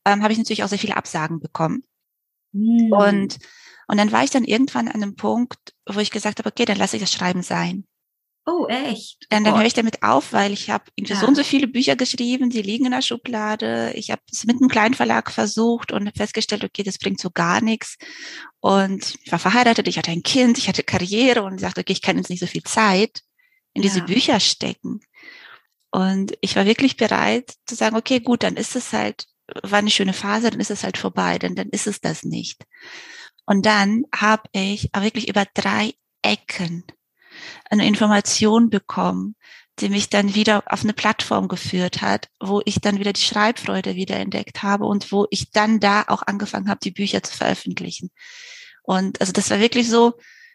ähm, 0.05 0.23
habe 0.23 0.33
ich 0.33 0.39
natürlich 0.39 0.63
auch 0.63 0.67
sehr 0.67 0.79
viele 0.79 0.97
Absagen 0.97 1.39
bekommen. 1.39 1.83
Mhm. 2.51 2.91
Und, 2.91 3.37
und 3.87 3.97
dann 3.97 4.11
war 4.11 4.23
ich 4.23 4.31
dann 4.31 4.43
irgendwann 4.43 4.87
an 4.87 5.01
einem 5.01 5.15
Punkt, 5.15 5.73
wo 5.87 5.99
ich 5.99 6.11
gesagt 6.11 6.39
habe, 6.39 6.49
okay, 6.49 6.65
dann 6.65 6.77
lasse 6.77 6.97
ich 6.97 7.01
das 7.01 7.13
Schreiben 7.13 7.43
sein. 7.43 7.85
Oh, 8.51 8.65
echt? 8.67 9.27
Dann, 9.29 9.43
dann 9.43 9.57
höre 9.57 9.65
ich 9.65 9.73
damit 9.73 10.01
auf, 10.01 10.33
weil 10.33 10.51
ich 10.53 10.69
habe 10.69 10.85
irgendwie 10.95 11.13
ja. 11.13 11.19
so 11.19 11.27
und 11.27 11.35
so 11.35 11.43
viele 11.43 11.67
Bücher 11.67 11.95
geschrieben, 11.95 12.49
die 12.49 12.63
liegen 12.63 12.85
in 12.85 12.91
der 12.91 13.03
Schublade. 13.03 13.91
Ich 13.95 14.09
habe 14.09 14.21
es 14.31 14.45
mit 14.45 14.57
einem 14.57 14.69
kleinen 14.69 14.95
Verlag 14.95 15.29
versucht 15.29 15.91
und 15.91 16.11
festgestellt, 16.17 16.63
okay, 16.63 16.81
das 16.81 16.97
bringt 16.97 17.19
so 17.19 17.29
gar 17.29 17.61
nichts. 17.61 17.97
Und 18.59 19.15
ich 19.23 19.31
war 19.31 19.39
verheiratet, 19.39 19.87
ich 19.87 19.97
hatte 19.97 20.11
ein 20.11 20.23
Kind, 20.23 20.57
ich 20.57 20.67
hatte 20.67 20.83
Karriere 20.83 21.43
und 21.43 21.55
ich 21.55 21.61
sagte, 21.61 21.81
okay, 21.81 21.93
ich 21.93 22.01
kann 22.01 22.17
jetzt 22.17 22.29
nicht 22.29 22.39
so 22.39 22.47
viel 22.47 22.63
Zeit 22.63 23.21
in 23.73 23.83
diese 23.83 23.99
ja. 23.99 24.05
Bücher 24.05 24.39
stecken. 24.39 25.01
Und 25.91 26.33
ich 26.41 26.55
war 26.55 26.65
wirklich 26.65 26.97
bereit 26.97 27.53
zu 27.65 27.75
sagen, 27.75 27.95
okay, 27.95 28.19
gut, 28.19 28.43
dann 28.43 28.55
ist 28.55 28.75
es 28.75 28.93
halt, 28.93 29.25
war 29.63 29.79
eine 29.79 29.91
schöne 29.91 30.13
Phase, 30.13 30.49
dann 30.49 30.59
ist 30.59 30.71
es 30.71 30.83
halt 30.83 30.97
vorbei, 30.97 31.37
denn 31.37 31.55
dann 31.55 31.69
ist 31.69 31.87
es 31.87 32.01
das 32.01 32.23
nicht. 32.23 32.63
Und 33.45 33.65
dann 33.65 34.03
habe 34.15 34.43
ich 34.53 34.89
wirklich 34.95 35.27
über 35.27 35.45
drei 35.53 35.93
Ecken 36.21 36.83
eine 37.69 37.87
Information 37.87 38.69
bekommen, 38.69 39.35
die 39.79 39.89
mich 39.89 40.09
dann 40.09 40.35
wieder 40.35 40.63
auf 40.67 40.83
eine 40.83 40.93
Plattform 40.93 41.47
geführt 41.47 42.01
hat, 42.01 42.27
wo 42.39 42.61
ich 42.65 42.81
dann 42.81 42.99
wieder 42.99 43.13
die 43.13 43.21
Schreibfreude 43.21 43.95
wieder 43.95 44.17
entdeckt 44.17 44.63
habe 44.63 44.85
und 44.85 45.11
wo 45.11 45.27
ich 45.29 45.51
dann 45.51 45.79
da 45.79 46.03
auch 46.07 46.23
angefangen 46.23 46.69
habe, 46.69 46.79
die 46.83 46.91
Bücher 46.91 47.23
zu 47.23 47.35
veröffentlichen. 47.35 48.11
Und 48.83 49.21
also 49.21 49.31
das 49.31 49.49
war 49.49 49.59
wirklich 49.59 49.89
so, 49.89 50.13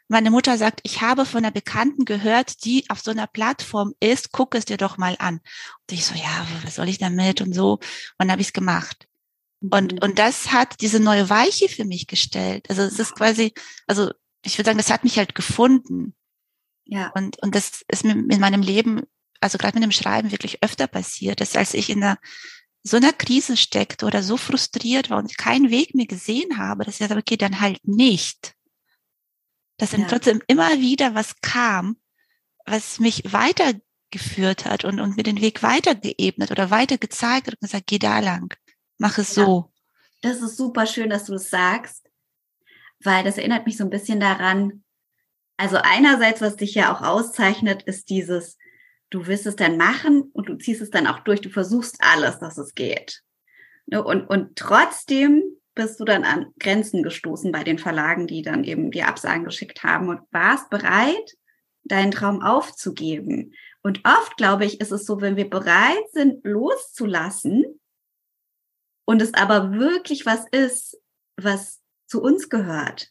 meine 0.09 0.31
Mutter 0.31 0.59
sagt, 0.59 0.81
ich 0.83 1.01
habe 1.01 1.25
von 1.25 1.39
einer 1.39 1.51
Bekannten 1.51 2.05
gehört, 2.05 2.65
die 2.65 2.85
auf 2.91 3.01
so 3.01 3.11
einer 3.11 3.27
Plattform 3.27 3.95
ist, 4.01 4.33
guck 4.33 4.55
es 4.55 4.67
dir 4.67 4.77
doch 4.77 4.99
mal 4.99 5.17
an. 5.19 5.37
Und 5.37 5.93
ich 5.93 6.05
so, 6.05 6.15
ja, 6.15 6.47
was 6.63 6.75
soll 6.75 6.89
ich 6.89 6.99
damit 6.99 7.41
und 7.41 7.55
so. 7.55 7.75
Und 7.75 7.83
dann 8.19 8.31
habe 8.33 8.43
ich 8.43 8.49
es 8.49 8.53
gemacht. 8.53 9.09
Und, 9.61 9.93
mhm. 9.95 9.99
und 10.03 10.19
das 10.19 10.53
hat 10.53 10.81
diese 10.81 11.01
neue 11.01 11.31
Weiche 11.31 11.69
für 11.69 11.85
mich 11.85 12.07
gestellt. 12.07 12.69
Also 12.69 12.83
es 12.83 12.99
ist 12.99 13.15
quasi, 13.15 13.55
also 13.87 14.11
ich 14.45 14.59
würde 14.59 14.69
sagen, 14.69 14.79
das 14.79 14.91
hat 14.91 15.05
mich 15.05 15.17
halt 15.17 15.35
gefunden. 15.35 16.15
Ja. 16.87 17.11
Und, 17.15 17.43
und 17.43 17.55
das 17.55 17.85
ist 17.89 18.05
mir 18.05 18.13
in 18.13 18.41
meinem 18.41 18.63
Leben, 18.63 19.03
also 19.41 19.59
gerade 19.59 19.75
mit 19.75 19.85
dem 19.85 19.93
Schreiben 19.93 20.31
wirklich 20.33 20.63
öfter 20.63 20.87
passiert, 20.87 21.41
dass 21.41 21.57
als 21.57 21.75
ich 21.75 21.91
in 21.91 22.03
einer 22.03 22.19
so 22.87 22.99
einer 22.99 23.15
Krise 23.15 23.57
steckte 23.57 24.05
oder 24.05 24.23
so 24.23 24.37
frustriert 24.37 25.09
war 25.09 25.19
und 25.19 25.39
keinen 25.39 25.71
Weg 25.71 25.95
mehr 25.95 26.07
gesehen 26.07 26.59
habe, 26.59 26.85
dass 26.85 27.01
ich 27.01 27.09
sage, 27.09 27.19
okay, 27.19 27.39
dann 27.39 27.61
halt 27.61 27.81
nicht. 27.89 28.55
Dass 29.79 29.93
dann 29.93 30.03
ja. 30.03 30.09
trotzdem 30.09 30.43
immer 30.47 30.79
wieder 30.81 31.15
was 31.15 31.41
kam, 31.41 31.97
was 32.67 33.01
mich 33.01 33.33
weitergeführt 33.33 34.67
hat 34.67 34.85
und, 34.85 35.01
und 35.01 35.17
mir 35.17 35.23
den 35.23 35.41
Weg 35.41 35.63
weitergeebnet 35.63 36.51
oder 36.51 36.71
weiter 36.71 36.99
gezeigt 36.99 37.47
hat 37.47 37.55
und 37.55 37.61
gesagt, 37.63 37.87
geh 37.87 37.99
da 37.99 38.21
lang, 38.21 38.55
mach 38.99 39.17
es 39.17 39.35
ja. 39.35 39.47
so. 39.47 39.73
Das 40.21 40.43
ist 40.43 40.59
super 40.59 40.87
schön, 40.87 41.09
dass 41.09 41.25
du 41.25 41.35
es 41.35 41.43
das 41.45 41.51
sagst, 41.51 42.11
weil 43.01 43.25
das 43.25 43.39
erinnert 43.39 43.67
mich 43.67 43.79
so 43.79 43.85
ein 43.85 43.91
bisschen 43.91 44.21
daran, 44.21 44.84
also 45.57 45.79
einerseits, 45.83 46.41
was 46.41 46.57
dich 46.57 46.75
ja 46.75 46.95
auch 46.95 47.03
auszeichnet, 47.03 47.83
ist 47.85 48.11
dieses, 48.11 48.59
du 49.11 49.27
wirst 49.27 49.47
es 49.47 49.57
dann 49.57 49.77
machen 49.77 50.31
und 50.33 50.49
du 50.49 50.57
ziehst 50.57 50.83
es 50.83 50.91
dann 50.91 51.07
auch 51.07 51.21
durch, 51.21 51.41
du 51.41 51.51
versuchst 51.51 51.97
alles, 52.01 52.39
dass 52.39 52.59
es 52.59 52.75
geht. 52.75 53.23
Ne, 53.87 54.03
und, 54.03 54.27
und 54.27 54.57
trotzdem 54.57 55.43
bist 55.75 56.01
du 56.01 56.05
dann 56.05 56.25
an 56.25 56.53
Grenzen 56.59 57.03
gestoßen 57.03 57.53
bei 57.53 57.65
den 57.65 57.79
Verlagen, 57.79 58.27
die 58.27 58.43
dann 58.43 58.65
eben 58.65 58.91
die 58.91 59.03
Absagen 59.03 59.45
geschickt 59.45 59.83
haben 59.83 60.09
und 60.09 60.21
warst 60.31 60.71
bereit, 60.71 61.37
deinen 61.85 62.13
Traum 62.13 62.43
aufzugeben. 62.43 63.55
Und 63.83 64.01
oft, 64.05 64.37
glaube 64.37 64.65
ich, 64.65 64.81
ist 64.81 64.93
es 64.93 65.05
so, 65.05 65.21
wenn 65.21 65.37
wir 65.37 65.51
bereit 65.51 66.11
sind, 66.13 66.45
loszulassen 66.45 67.81
und 69.05 69.21
es 69.21 69.35
aber 69.35 69.73
wirklich 69.73 70.25
was 70.25 70.47
ist, 70.51 70.99
was 71.37 71.83
zu 72.07 72.23
uns 72.23 72.49
gehört, 72.49 73.11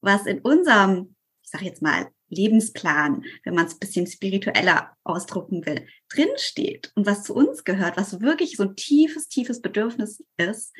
was 0.00 0.26
in 0.26 0.40
unserem, 0.40 1.16
ich 1.48 1.52
sage 1.52 1.64
jetzt 1.64 1.80
mal, 1.80 2.08
Lebensplan, 2.28 3.24
wenn 3.42 3.54
man 3.54 3.64
es 3.64 3.72
ein 3.72 3.78
bisschen 3.78 4.06
spiritueller 4.06 4.94
ausdrucken 5.02 5.64
will, 5.64 5.86
drinsteht 6.10 6.92
und 6.94 7.06
was 7.06 7.22
zu 7.22 7.34
uns 7.34 7.64
gehört, 7.64 7.96
was 7.96 8.20
wirklich 8.20 8.58
so 8.58 8.64
ein 8.64 8.76
tiefes, 8.76 9.28
tiefes 9.28 9.62
Bedürfnis 9.62 10.22
ist, 10.36 10.74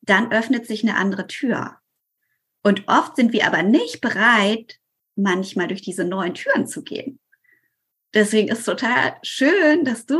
dann 0.00 0.32
öffnet 0.32 0.66
sich 0.66 0.82
eine 0.82 0.96
andere 0.96 1.26
Tür. 1.26 1.76
Und 2.62 2.84
oft 2.86 3.16
sind 3.16 3.34
wir 3.34 3.46
aber 3.46 3.62
nicht 3.62 4.00
bereit, 4.00 4.78
manchmal 5.14 5.68
durch 5.68 5.82
diese 5.82 6.04
neuen 6.04 6.32
Türen 6.32 6.66
zu 6.66 6.82
gehen. 6.82 7.20
Deswegen 8.14 8.48
ist 8.48 8.60
es 8.60 8.64
total 8.64 9.16
schön, 9.22 9.84
dass 9.84 10.06
du 10.06 10.16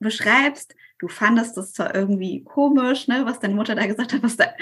beschreibst, 0.00 0.74
du 0.98 1.06
fandest 1.06 1.56
das 1.56 1.72
zwar 1.72 1.94
irgendwie 1.94 2.42
komisch, 2.42 3.06
ne, 3.06 3.24
was 3.24 3.38
deine 3.38 3.54
Mutter 3.54 3.76
da 3.76 3.86
gesagt 3.86 4.12
hat, 4.12 4.24
was 4.24 4.36
da 4.36 4.52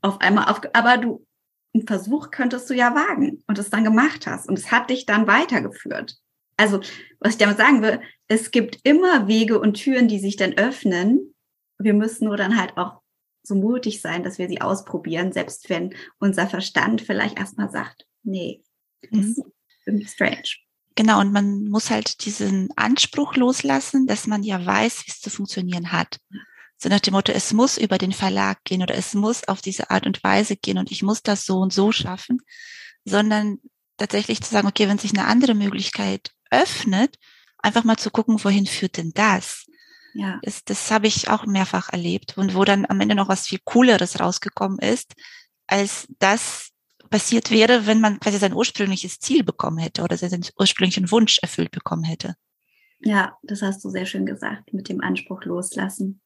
auf 0.00 0.22
einmal 0.22 0.50
auf, 0.50 0.62
aber 0.72 0.96
du, 0.96 1.26
einen 1.74 1.86
Versuch 1.86 2.30
könntest 2.30 2.68
du 2.68 2.74
ja 2.74 2.94
wagen 2.94 3.42
und 3.46 3.58
es 3.58 3.70
dann 3.70 3.84
gemacht 3.84 4.26
hast 4.26 4.48
und 4.48 4.58
es 4.58 4.70
hat 4.70 4.90
dich 4.90 5.06
dann 5.06 5.26
weitergeführt. 5.26 6.16
Also, 6.56 6.80
was 7.20 7.32
ich 7.32 7.38
damit 7.38 7.56
sagen 7.56 7.82
will, 7.82 8.00
es 8.28 8.50
gibt 8.50 8.80
immer 8.82 9.28
Wege 9.28 9.58
und 9.58 9.74
Türen, 9.74 10.08
die 10.08 10.18
sich 10.18 10.36
dann 10.36 10.54
öffnen. 10.54 11.34
Wir 11.78 11.94
müssen 11.94 12.26
nur 12.26 12.36
dann 12.36 12.58
halt 12.58 12.76
auch 12.76 13.00
so 13.42 13.54
mutig 13.54 14.00
sein, 14.02 14.22
dass 14.22 14.38
wir 14.38 14.48
sie 14.48 14.60
ausprobieren, 14.60 15.32
selbst 15.32 15.70
wenn 15.70 15.94
unser 16.18 16.46
Verstand 16.46 17.00
vielleicht 17.00 17.38
erstmal 17.38 17.70
sagt, 17.70 18.06
nee, 18.22 18.62
das 19.02 19.12
mhm. 19.12 19.30
ist 19.30 19.42
irgendwie 19.86 20.06
strange. 20.06 20.42
Genau, 20.96 21.20
und 21.20 21.32
man 21.32 21.64
muss 21.68 21.90
halt 21.90 22.24
diesen 22.24 22.68
Anspruch 22.76 23.36
loslassen, 23.36 24.06
dass 24.06 24.26
man 24.26 24.42
ja 24.42 24.64
weiß, 24.64 25.06
wie 25.06 25.10
es 25.10 25.20
zu 25.20 25.30
funktionieren 25.30 25.92
hat. 25.92 26.18
So 26.82 26.88
nach 26.88 27.00
dem 27.00 27.12
Motto, 27.12 27.32
es 27.32 27.52
muss 27.52 27.76
über 27.76 27.98
den 27.98 28.12
Verlag 28.12 28.64
gehen 28.64 28.82
oder 28.82 28.94
es 28.94 29.12
muss 29.12 29.46
auf 29.46 29.60
diese 29.60 29.90
Art 29.90 30.06
und 30.06 30.24
Weise 30.24 30.56
gehen 30.56 30.78
und 30.78 30.90
ich 30.90 31.02
muss 31.02 31.22
das 31.22 31.44
so 31.44 31.58
und 31.58 31.74
so 31.74 31.92
schaffen, 31.92 32.40
sondern 33.04 33.58
tatsächlich 33.98 34.40
zu 34.40 34.50
sagen, 34.50 34.66
okay, 34.66 34.88
wenn 34.88 34.98
sich 34.98 35.12
eine 35.12 35.26
andere 35.26 35.54
Möglichkeit 35.54 36.30
öffnet, 36.50 37.18
einfach 37.58 37.84
mal 37.84 37.98
zu 37.98 38.10
gucken, 38.10 38.42
wohin 38.42 38.66
führt 38.66 38.96
denn 38.96 39.12
das? 39.14 39.66
Ja. 40.14 40.38
Das, 40.42 40.64
das 40.64 40.90
habe 40.90 41.06
ich 41.06 41.28
auch 41.28 41.44
mehrfach 41.44 41.90
erlebt 41.92 42.38
und 42.38 42.54
wo 42.54 42.64
dann 42.64 42.86
am 42.86 43.00
Ende 43.00 43.14
noch 43.14 43.28
was 43.28 43.46
viel 43.46 43.60
Cooleres 43.62 44.18
rausgekommen 44.18 44.78
ist, 44.78 45.12
als 45.66 46.08
das 46.18 46.70
passiert 47.10 47.50
wäre, 47.50 47.86
wenn 47.86 48.00
man 48.00 48.20
quasi 48.20 48.38
sein 48.38 48.54
ursprüngliches 48.54 49.18
Ziel 49.18 49.44
bekommen 49.44 49.78
hätte 49.78 50.02
oder 50.02 50.16
seinen 50.16 50.46
ursprünglichen 50.58 51.10
Wunsch 51.10 51.38
erfüllt 51.42 51.72
bekommen 51.72 52.04
hätte. 52.04 52.36
Ja, 53.00 53.36
das 53.42 53.60
hast 53.60 53.84
du 53.84 53.90
sehr 53.90 54.06
schön 54.06 54.24
gesagt, 54.24 54.72
mit 54.72 54.88
dem 54.88 55.00
Anspruch 55.00 55.44
loslassen. 55.44 56.20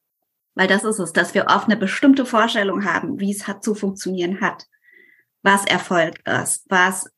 Weil 0.55 0.69
das 0.69 0.85
ist 0.85 0.99
es, 0.99 1.13
dass 1.13 1.35
wir 1.35 1.47
oft 1.49 1.67
eine 1.67 1.77
bestimmte 1.77 2.27
Vorstellung 2.27 2.85
haben, 2.85 3.19
wie 3.21 3.33
es 3.33 3.49
hat 3.49 3.65
zu 3.65 3.75
funktionieren 3.75 4.41
hat, 4.41 4.67
was 5.43 5.67
Erfolg 5.67 6.21
ist, 6.27 6.65
was, 6.69 7.11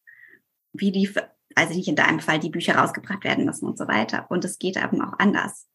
wie 0.72 0.90
die, 0.90 1.10
also 1.54 1.74
nicht 1.74 1.88
in 1.88 1.96
deinem 1.96 2.20
Fall, 2.20 2.38
die 2.38 2.50
Bücher 2.50 2.76
rausgebracht 2.76 3.24
werden 3.24 3.44
müssen 3.44 3.66
und 3.66 3.78
so 3.78 3.86
weiter. 3.88 4.26
Und 4.30 4.44
es 4.44 4.58
geht 4.58 4.76
eben 4.76 5.02
auch 5.02 5.18
anders. 5.18 5.66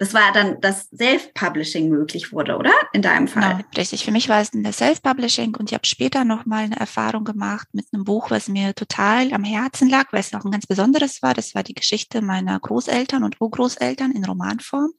Das 0.00 0.14
war 0.14 0.32
dann, 0.32 0.58
dass 0.62 0.88
Self-Publishing 0.96 1.90
möglich 1.90 2.32
wurde, 2.32 2.56
oder? 2.56 2.72
In 2.94 3.02
deinem 3.02 3.28
Fall. 3.28 3.58
Genau, 3.58 3.68
richtig. 3.76 4.02
Für 4.02 4.12
mich 4.12 4.30
war 4.30 4.40
es 4.40 4.48
in 4.48 4.62
der 4.62 4.72
Self-Publishing 4.72 5.54
und 5.56 5.70
ich 5.70 5.74
habe 5.74 5.86
später 5.86 6.24
nochmal 6.24 6.64
eine 6.64 6.80
Erfahrung 6.80 7.24
gemacht 7.24 7.68
mit 7.72 7.84
einem 7.92 8.04
Buch, 8.04 8.30
was 8.30 8.48
mir 8.48 8.74
total 8.74 9.30
am 9.34 9.44
Herzen 9.44 9.90
lag, 9.90 10.10
weil 10.10 10.20
es 10.20 10.32
noch 10.32 10.42
ein 10.42 10.52
ganz 10.52 10.66
besonderes 10.66 11.20
war. 11.20 11.34
Das 11.34 11.54
war 11.54 11.62
die 11.62 11.74
Geschichte 11.74 12.22
meiner 12.22 12.58
Großeltern 12.58 13.24
und 13.24 13.42
Urgroßeltern 13.42 14.12
in 14.12 14.24
Romanform. 14.24 14.90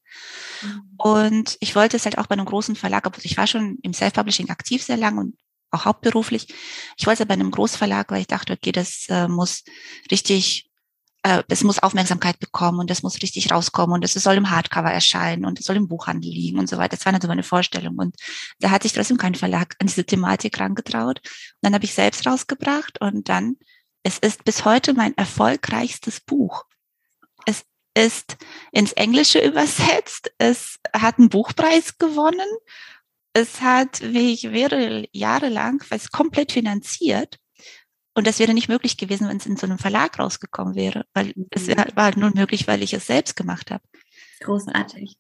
Mhm. 0.62 0.82
Und 0.98 1.58
ich 1.62 1.76
wollte 1.76 1.98
es 1.98 2.06
halt 2.06 2.20
auch 2.20 2.28
bei 2.28 2.34
einem 2.34 2.46
großen 2.46 2.76
Verlag, 2.76 3.08
obwohl 3.08 3.26
ich 3.26 3.38
war 3.38 3.48
schon 3.48 3.80
im 3.82 3.96
Self-Publishing 3.96 4.52
aktiv 4.52 4.84
sehr 4.84 4.98
lang 4.98 5.18
und 5.18 5.36
auch 5.72 5.86
hauptberuflich. 5.86 6.54
Ich 6.96 7.08
wollte 7.08 7.24
es 7.24 7.28
bei 7.28 7.34
einem 7.34 7.50
Großverlag, 7.50 8.12
weil 8.12 8.22
ich 8.22 8.28
dachte, 8.28 8.54
okay, 8.54 8.72
das 8.72 9.08
äh, 9.10 9.28
muss 9.28 9.64
richtig 10.12 10.71
äh, 11.24 11.44
es 11.50 11.64
muss 11.64 11.80
Aufmerksamkeit 11.80 12.40
bekommen 12.40 12.80
und 12.80 12.90
das 12.90 13.04
muss 13.04 13.22
richtig 13.22 13.52
rauskommen 13.52 13.94
und 13.96 14.04
es 14.04 14.14
soll 14.14 14.36
im 14.36 14.50
Hardcover 14.50 14.92
erscheinen 14.92 15.46
und 15.46 15.60
es 15.60 15.66
soll 15.66 15.76
im 15.76 15.88
Buchhandel 15.88 16.32
liegen 16.32 16.60
und 16.60 16.68
so 16.68 16.78
weiter. 16.78 16.96
Das 16.96 17.06
war 17.06 17.12
natürlich 17.12 17.30
meine 17.30 17.44
Vorstellung. 17.44 17.98
Und 17.98 18.16
da 18.60 18.72
hat 18.72 18.84
sich 18.84 18.94
trotzdem 18.94 19.18
kein 19.18 19.36
Verlag 19.36 19.76
an 19.80 19.88
diese 19.88 20.06
Thematik 20.06 20.60
rangetraut. 20.60 21.20
Und 21.20 21.60
dann 21.62 21.74
habe 21.74 21.86
ich 21.86 21.94
selbst 21.94 22.26
rausgebracht 22.26 23.00
und 23.02 23.30
dann, 23.30 23.58
es 24.04 24.18
ist 24.18 24.44
bis 24.46 24.66
heute 24.66 24.94
mein 24.94 25.16
erfolgreichstes 25.16 26.22
Buch. 26.22 26.66
Es 27.46 27.64
ist 27.94 28.38
ins 28.72 28.94
Englische 28.94 29.40
übersetzt. 29.40 30.32
Es 30.40 30.80
hat 30.94 31.20
einen 31.20 31.30
Buchpreis 31.30 32.00
gewonnen. 32.00 32.50
Es 33.34 33.62
hat, 33.62 34.02
wie 34.02 34.34
ich 34.34 34.52
wäre, 34.52 35.08
jahrelang, 35.12 35.84
es 35.92 36.10
komplett 36.10 36.52
finanziert. 36.52 37.38
Und 38.14 38.28
das 38.28 38.40
wäre 38.40 38.54
nicht 38.54 38.68
möglich 38.68 38.98
gewesen, 38.98 39.28
wenn 39.28 39.38
es 39.38 39.46
in 39.46 39.56
so 39.58 39.66
einem 39.66 39.78
Verlag 39.78 40.20
rausgekommen 40.20 40.76
wäre, 40.76 41.06
weil 41.14 41.28
mhm. 41.36 41.48
es 41.52 41.68
war 41.68 42.04
halt 42.04 42.18
nur 42.18 42.32
möglich, 42.36 42.68
weil 42.68 42.84
ich 42.84 42.94
es 42.94 43.08
selbst 43.08 43.36
gemacht 43.36 43.72
habe. 43.72 43.84
Großartig. 44.42 45.18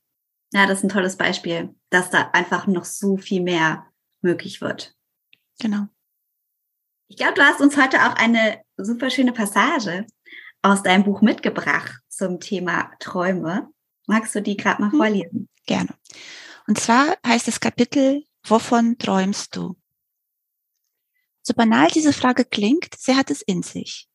Ja, 0.53 0.67
das 0.67 0.79
ist 0.79 0.83
ein 0.83 0.89
tolles 0.89 1.15
Beispiel, 1.15 1.73
dass 1.89 2.09
da 2.09 2.29
einfach 2.33 2.67
noch 2.67 2.83
so 2.83 3.17
viel 3.17 3.41
mehr 3.41 3.87
möglich 4.21 4.59
wird. 4.59 4.93
Genau. 5.59 5.87
Ich 7.07 7.17
glaube, 7.17 7.35
du 7.35 7.41
hast 7.41 7.61
uns 7.61 7.77
heute 7.77 8.05
auch 8.05 8.15
eine 8.15 8.61
super 8.77 9.09
schöne 9.09 9.31
Passage 9.31 10.05
aus 10.61 10.83
deinem 10.83 11.03
Buch 11.03 11.21
mitgebracht 11.21 11.99
zum 12.09 12.39
Thema 12.39 12.91
Träume. 12.99 13.69
Magst 14.07 14.35
du 14.35 14.41
die 14.41 14.57
gerade 14.57 14.81
mal 14.81 14.91
mhm. 14.91 14.97
vorlesen? 14.97 15.49
Gerne. 15.65 15.93
Und 16.67 16.79
zwar 16.79 17.15
heißt 17.25 17.47
das 17.47 17.59
Kapitel, 17.59 18.23
wovon 18.45 18.97
träumst 18.97 19.55
du? 19.55 19.75
So 21.41 21.53
banal 21.53 21.89
diese 21.89 22.13
Frage 22.13 22.45
klingt, 22.45 22.95
sie 22.97 23.15
hat 23.15 23.31
es 23.31 23.41
in 23.41 23.63
sich. 23.63 24.07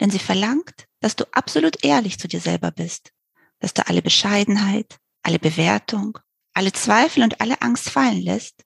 Denn 0.00 0.10
sie 0.10 0.18
verlangt, 0.18 0.86
dass 1.00 1.16
du 1.16 1.24
absolut 1.32 1.82
ehrlich 1.84 2.18
zu 2.18 2.28
dir 2.28 2.40
selber 2.40 2.70
bist, 2.70 3.12
dass 3.60 3.72
du 3.72 3.86
alle 3.86 4.02
Bescheidenheit, 4.02 4.98
alle 5.22 5.38
Bewertung, 5.38 6.18
alle 6.52 6.72
Zweifel 6.72 7.22
und 7.22 7.40
alle 7.40 7.62
Angst 7.62 7.88
fallen 7.88 8.20
lässt 8.20 8.64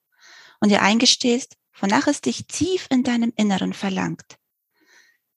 und 0.61 0.71
dir 0.71 0.83
eingestehst, 0.83 1.57
wonach 1.81 2.07
es 2.07 2.21
dich 2.21 2.47
tief 2.47 2.87
in 2.90 3.02
deinem 3.05 3.33
Inneren 3.37 3.73
verlangt. 3.73 4.37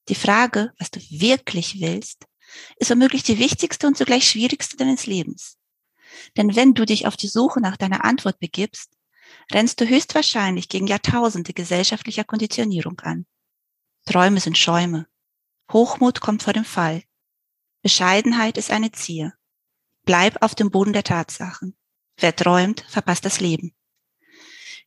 Die 0.10 0.16
Frage, 0.16 0.74
was 0.80 0.92
du 0.92 1.00
wirklich 1.10 1.80
willst, 1.80 2.26
ist 2.78 2.90
womöglich 2.90 3.24
die 3.24 3.40
wichtigste 3.40 3.88
und 3.88 3.98
zugleich 3.98 4.28
schwierigste 4.28 4.76
deines 4.78 5.06
Lebens. 5.06 5.58
Denn 6.38 6.56
wenn 6.56 6.74
du 6.74 6.86
dich 6.86 7.08
auf 7.08 7.16
die 7.16 7.28
Suche 7.28 7.62
nach 7.62 7.78
deiner 7.78 8.04
Antwort 8.04 8.40
begibst, 8.40 8.92
rennst 9.54 9.80
du 9.80 9.88
höchstwahrscheinlich 9.88 10.68
gegen 10.68 10.88
Jahrtausende 10.88 11.54
gesellschaftlicher 11.54 12.24
Konditionierung 12.24 13.00
an. 13.02 13.26
Träume 14.06 14.40
sind 14.40 14.58
Schäume. 14.58 15.08
Hochmut 15.72 16.20
kommt 16.20 16.44
vor 16.44 16.54
dem 16.54 16.66
Fall. 16.66 17.04
Bescheidenheit 17.82 18.58
ist 18.58 18.72
eine 18.72 18.92
Zier. 18.92 19.34
Bleib 20.06 20.42
auf 20.42 20.56
dem 20.56 20.72
Boden 20.72 20.94
der 20.94 21.04
Tatsachen. 21.04 21.78
Wer 22.18 22.36
träumt, 22.36 22.86
verpasst 22.90 23.26
das 23.26 23.40
Leben. 23.40 23.74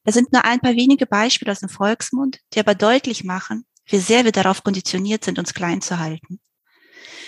Das 0.05 0.15
sind 0.15 0.33
nur 0.33 0.45
ein 0.45 0.61
paar 0.61 0.75
wenige 0.75 1.07
Beispiele 1.07 1.51
aus 1.51 1.61
dem 1.61 1.69
Volksmund, 1.69 2.41
die 2.53 2.61
aber 2.61 2.75
deutlich 2.75 3.25
machen, 3.25 3.67
wie 3.87 3.99
sehr 3.99 4.25
wir 4.25 4.33
darauf 4.33 4.63
konditioniert 4.63 5.25
sind, 5.25 5.39
uns 5.39 5.55
klein 5.55 5.81
zu 5.81 5.99
halten. 5.99 6.41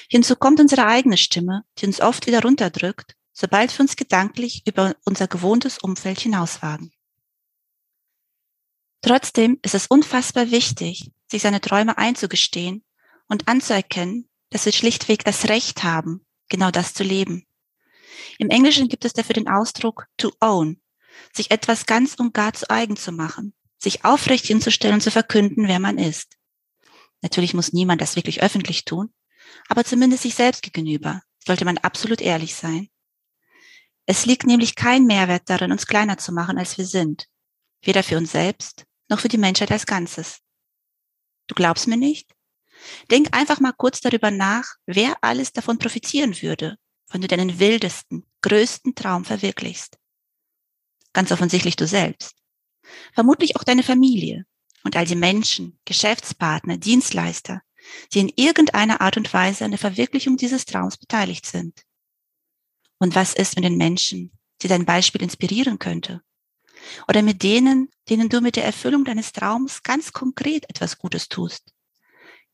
Hinzu 0.09 0.37
kommt 0.37 0.61
unsere 0.61 0.87
eigene 0.87 1.16
Stimme, 1.16 1.64
die 1.78 1.87
uns 1.87 2.00
oft 2.00 2.26
wieder 2.26 2.42
runterdrückt, 2.42 3.14
sobald 3.33 3.76
wir 3.76 3.80
uns 3.80 3.97
gedanklich 3.97 4.62
über 4.66 4.95
unser 5.04 5.26
gewohntes 5.28 5.78
Umfeld 5.78 6.21
hinauswagen. 6.21 6.92
Trotzdem 9.00 9.59
ist 9.62 9.75
es 9.75 9.87
unfassbar 9.87 10.50
wichtig, 10.50 11.12
sich 11.31 11.43
seine 11.43 11.61
Träume 11.61 11.99
einzugestehen 11.99 12.85
und 13.28 13.47
anzuerkennen, 13.47 14.28
dass 14.50 14.64
wir 14.64 14.73
schlichtweg 14.73 15.25
das 15.25 15.49
Recht 15.49 15.85
haben, 15.85 16.26
genau 16.49 16.71
das 16.71 16.95
zu 16.95 17.05
leben. 17.05 17.47
Im 18.38 18.50
Englischen 18.50 18.88
gibt 18.88 19.05
es 19.05 19.12
dafür 19.12 19.35
den 19.35 19.49
Ausdruck 19.49 20.07
to 20.17 20.33
own, 20.40 20.81
sich 21.33 21.50
etwas 21.50 21.87
ganz 21.87 22.14
und 22.14 22.35
gar 22.35 22.55
zu 22.55 22.69
eigen 22.71 22.97
zu 22.97 23.12
machen, 23.12 23.55
sich 23.78 24.05
aufrecht 24.05 24.47
hinzustellen 24.47 24.95
und 24.95 25.00
zu 25.00 25.11
verkünden, 25.11 25.69
wer 25.69 25.78
man 25.78 25.99
ist. 25.99 26.37
Natürlich 27.21 27.55
muss 27.55 27.73
niemand 27.73 28.00
das 28.00 28.17
wirklich 28.17 28.43
öffentlich 28.43 28.85
tun, 28.85 29.12
aber 29.69 29.85
zumindest 29.85 30.23
sich 30.23 30.35
selbst 30.35 30.62
gegenüber 30.62 31.23
sollte 31.45 31.64
man 31.64 31.78
absolut 31.78 32.21
ehrlich 32.21 32.55
sein. 32.55 32.88
Es 34.07 34.26
liegt 34.26 34.47
nämlich 34.47 34.75
kein 34.75 35.05
Mehrwert 35.05 35.43
darin, 35.47 35.73
uns 35.73 35.87
kleiner 35.87 36.19
zu 36.19 36.33
machen, 36.33 36.59
als 36.59 36.78
wir 36.78 36.87
sind, 36.87 37.28
weder 37.83 38.02
für 38.02 38.17
uns 38.17 38.33
selbst 38.33 38.88
noch 39.09 39.21
für 39.21 39.29
die 39.29 39.38
Menschheit 39.38 39.71
als 39.71 39.87
Ganzes. 39.87 40.41
Du 41.47 41.55
glaubst 41.55 41.87
mir 41.87 41.97
nicht? 41.97 42.35
Denk 43.11 43.37
einfach 43.37 43.61
mal 43.61 43.73
kurz 43.73 44.00
darüber 44.00 44.31
nach, 44.31 44.77
wer 44.87 45.17
alles 45.23 45.53
davon 45.53 45.79
profitieren 45.79 46.41
würde, 46.43 46.79
wenn 47.11 47.21
du 47.21 47.29
deinen 47.29 47.59
wildesten, 47.59 48.25
größten 48.43 48.95
Traum 48.95 49.25
verwirklichst. 49.25 49.99
Ganz 51.12 51.33
offensichtlich 51.33 51.77
du 51.77 51.87
selbst. 51.87 52.35
Vermutlich 53.12 53.57
auch 53.57 53.65
deine 53.65 53.83
Familie 53.83 54.45
und 54.85 54.97
all 54.97 55.07
die 55.07 55.17
Menschen, 55.17 55.79
Geschäftspartner, 55.85 56.77
Dienstleister, 56.77 57.62
die 58.12 58.21
in 58.21 58.33
irgendeiner 58.37 59.00
Art 59.00 59.17
und 59.17 59.33
Weise 59.33 59.65
an 59.65 59.71
der 59.71 59.79
Verwirklichung 59.79 60.37
dieses 60.37 60.65
Traums 60.65 60.97
beteiligt 60.97 61.47
sind. 61.47 61.83
Und 62.99 63.15
was 63.15 63.35
ist 63.35 63.57
mit 63.57 63.65
den 63.65 63.77
Menschen, 63.77 64.33
die 64.62 64.69
dein 64.69 64.85
Beispiel 64.85 65.23
inspirieren 65.23 65.79
könnte? 65.79 66.23
Oder 67.09 67.23
mit 67.23 67.42
denen, 67.42 67.90
denen 68.09 68.28
du 68.28 68.40
mit 68.40 68.57
der 68.57 68.64
Erfüllung 68.64 69.04
deines 69.04 69.33
Traums 69.33 69.83
ganz 69.83 70.12
konkret 70.12 70.68
etwas 70.68 70.99
Gutes 70.99 71.28
tust, 71.28 71.73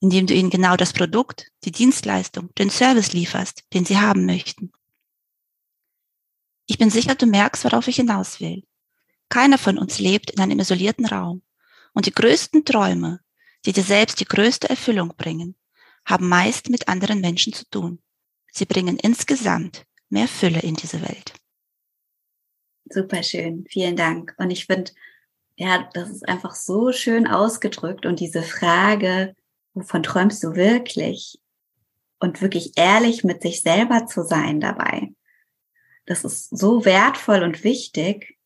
indem 0.00 0.26
du 0.26 0.34
ihnen 0.34 0.50
genau 0.50 0.76
das 0.76 0.92
Produkt, 0.92 1.50
die 1.64 1.72
Dienstleistung, 1.72 2.50
den 2.56 2.70
Service 2.70 3.12
lieferst, 3.12 3.64
den 3.72 3.84
sie 3.84 3.98
haben 3.98 4.26
möchten. 4.26 4.72
Ich 6.66 6.78
bin 6.78 6.90
sicher, 6.90 7.14
du 7.14 7.26
merkst, 7.26 7.64
worauf 7.64 7.88
ich 7.88 7.96
hinaus 7.96 8.40
will. 8.40 8.64
Keiner 9.28 9.58
von 9.58 9.78
uns 9.78 9.98
lebt 9.98 10.30
in 10.30 10.40
einem 10.40 10.60
isolierten 10.60 11.06
Raum. 11.06 11.42
Und 11.92 12.06
die 12.06 12.12
größten 12.12 12.64
Träume, 12.64 13.20
die 13.66 13.72
dir 13.72 13.84
selbst 13.84 14.20
die 14.20 14.24
größte 14.24 14.68
Erfüllung 14.68 15.14
bringen, 15.16 15.56
haben 16.04 16.28
meist 16.28 16.68
mit 16.68 16.88
anderen 16.88 17.20
Menschen 17.20 17.52
zu 17.52 17.68
tun. 17.70 18.00
Sie 18.52 18.66
bringen 18.66 18.98
insgesamt 18.98 19.86
mehr 20.08 20.28
Fülle 20.28 20.60
in 20.60 20.74
diese 20.74 21.02
Welt. 21.02 21.34
Super 22.86 23.22
schön, 23.22 23.66
vielen 23.68 23.96
Dank. 23.96 24.34
Und 24.36 24.50
ich 24.50 24.66
finde, 24.66 24.92
ja, 25.56 25.88
das 25.94 26.10
ist 26.10 26.28
einfach 26.28 26.54
so 26.54 26.92
schön 26.92 27.26
ausgedrückt 27.26 28.06
und 28.06 28.20
diese 28.20 28.42
Frage, 28.42 29.34
wovon 29.72 30.02
träumst 30.02 30.42
du 30.42 30.54
wirklich? 30.54 31.38
Und 32.20 32.40
wirklich 32.40 32.72
ehrlich 32.76 33.24
mit 33.24 33.42
sich 33.42 33.60
selber 33.62 34.06
zu 34.06 34.22
sein 34.22 34.60
dabei. 34.60 35.12
Das 36.06 36.24
ist 36.24 36.56
so 36.56 36.84
wertvoll 36.84 37.42
und 37.42 37.64
wichtig, 37.64 38.38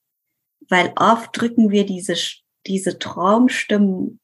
weil 0.68 0.92
oft 0.96 1.30
drücken 1.32 1.70
wir 1.70 1.86
diese, 1.86 2.14
diese 2.66 2.98
Traumstimmen 2.98 4.20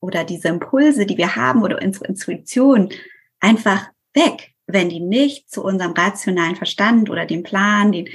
oder 0.00 0.24
diese 0.24 0.48
Impulse, 0.48 1.06
die 1.06 1.16
wir 1.16 1.36
haben 1.36 1.62
oder 1.62 1.80
unsere 1.82 2.06
Intuition 2.06 2.90
einfach 3.40 3.90
weg, 4.14 4.54
wenn 4.66 4.88
die 4.88 5.00
nicht 5.00 5.50
zu 5.50 5.62
unserem 5.62 5.92
rationalen 5.92 6.56
Verstand 6.56 7.10
oder 7.10 7.26
dem 7.26 7.42
Plan, 7.42 7.92
den, 7.92 8.08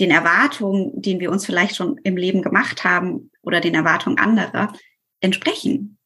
den 0.00 0.10
Erwartungen, 0.10 1.00
den 1.00 1.20
wir 1.20 1.30
uns 1.30 1.46
vielleicht 1.46 1.76
schon 1.76 1.98
im 2.02 2.16
Leben 2.16 2.42
gemacht 2.42 2.84
haben 2.84 3.30
oder 3.42 3.60
den 3.60 3.74
Erwartungen 3.74 4.18
anderer 4.18 4.72
entsprechen. 5.20 5.98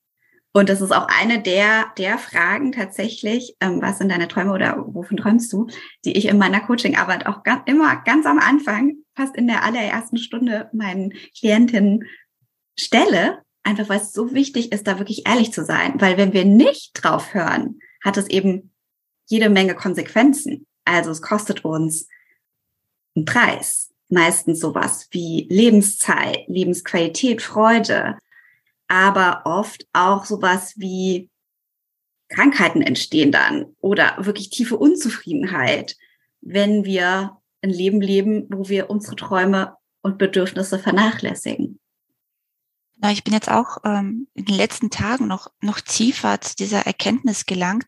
Und 0.56 0.68
das 0.68 0.80
ist 0.80 0.92
auch 0.92 1.08
eine 1.08 1.42
der, 1.42 1.86
der 1.98 2.16
Fragen 2.16 2.70
tatsächlich, 2.70 3.56
ähm, 3.60 3.82
was 3.82 3.98
sind 3.98 4.10
deine 4.10 4.28
Träume 4.28 4.52
oder 4.52 4.84
wovon 4.86 5.16
träumst 5.16 5.52
du, 5.52 5.66
die 6.04 6.16
ich 6.16 6.26
in 6.26 6.38
meiner 6.38 6.60
Coachingarbeit 6.60 7.26
auch 7.26 7.42
ganz, 7.42 7.62
immer 7.66 7.96
ganz 8.04 8.24
am 8.24 8.38
Anfang, 8.38 8.98
fast 9.16 9.36
in 9.36 9.48
der 9.48 9.64
allerersten 9.64 10.16
Stunde 10.16 10.70
meinen 10.72 11.12
Klientinnen 11.36 12.04
stelle, 12.78 13.42
einfach 13.64 13.88
weil 13.88 14.00
es 14.00 14.12
so 14.12 14.32
wichtig 14.32 14.70
ist, 14.70 14.86
da 14.86 14.98
wirklich 14.98 15.26
ehrlich 15.26 15.52
zu 15.52 15.64
sein. 15.64 16.00
Weil 16.00 16.18
wenn 16.18 16.32
wir 16.32 16.44
nicht 16.44 16.92
drauf 16.94 17.34
hören, 17.34 17.80
hat 18.04 18.16
es 18.16 18.28
eben 18.28 18.72
jede 19.26 19.50
Menge 19.50 19.74
Konsequenzen. 19.74 20.66
Also 20.84 21.10
es 21.10 21.20
kostet 21.20 21.64
uns 21.64 22.06
einen 23.14 23.24
Preis. 23.24 23.92
Meistens 24.08 24.60
sowas 24.60 25.08
wie 25.10 25.46
Lebenszeit, 25.50 26.44
Lebensqualität, 26.46 27.42
Freude, 27.42 28.18
aber 28.86 29.42
oft 29.44 29.86
auch 29.92 30.24
sowas 30.24 30.74
wie 30.76 31.30
Krankheiten 32.28 32.82
entstehen 32.82 33.32
dann 33.32 33.74
oder 33.80 34.16
wirklich 34.18 34.50
tiefe 34.50 34.76
Unzufriedenheit, 34.76 35.96
wenn 36.40 36.84
wir 36.84 37.38
ein 37.62 37.70
Leben 37.70 38.00
leben, 38.00 38.46
wo 38.50 38.68
wir 38.68 38.90
unsere 38.90 39.16
Träume 39.16 39.76
und 40.02 40.18
Bedürfnisse 40.18 40.78
vernachlässigen. 40.78 41.80
Na, 42.96 43.10
ich 43.10 43.24
bin 43.24 43.34
jetzt 43.34 43.50
auch 43.50 43.78
ähm, 43.84 44.28
in 44.34 44.44
den 44.44 44.54
letzten 44.54 44.90
Tagen 44.90 45.26
noch, 45.26 45.48
noch 45.60 45.80
tiefer 45.80 46.40
zu 46.40 46.54
dieser 46.56 46.86
Erkenntnis 46.86 47.44
gelangt, 47.46 47.86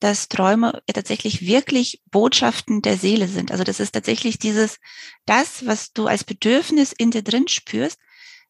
dass 0.00 0.28
Träume 0.28 0.82
ja 0.88 0.94
tatsächlich 0.94 1.46
wirklich 1.46 2.02
Botschaften 2.10 2.82
der 2.82 2.96
Seele 2.96 3.28
sind. 3.28 3.52
Also 3.52 3.62
das 3.64 3.78
ist 3.78 3.92
tatsächlich 3.92 4.38
dieses, 4.38 4.78
das, 5.26 5.64
was 5.64 5.92
du 5.92 6.06
als 6.06 6.24
Bedürfnis 6.24 6.92
in 6.92 7.12
dir 7.12 7.22
drin 7.22 7.46
spürst, 7.46 7.98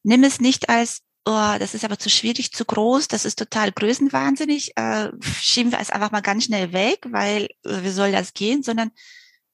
nimm 0.03 0.25
es 0.25 0.41
nicht 0.41 0.69
als 0.71 1.03
oh, 1.25 1.55
das 1.59 1.75
ist 1.75 1.85
aber 1.85 1.99
zu 1.99 2.11
schwierig, 2.11 2.53
zu 2.53 2.65
groß, 2.65 3.09
das 3.09 3.25
ist 3.25 3.39
total 3.39 3.73
größenwahnsinnig, 3.73 4.77
äh, 4.77 5.11
schieben 5.41 5.73
wir 5.73 5.81
es 5.81 5.91
einfach 5.91 6.11
mal 6.11 6.21
ganz 6.21 6.45
schnell 6.45 6.73
weg, 6.73 7.07
weil 7.11 7.45
äh, 7.65 7.83
wie 7.83 7.91
soll 7.91 8.13
das 8.13 8.35
gehen, 8.35 8.63
sondern 8.63 8.91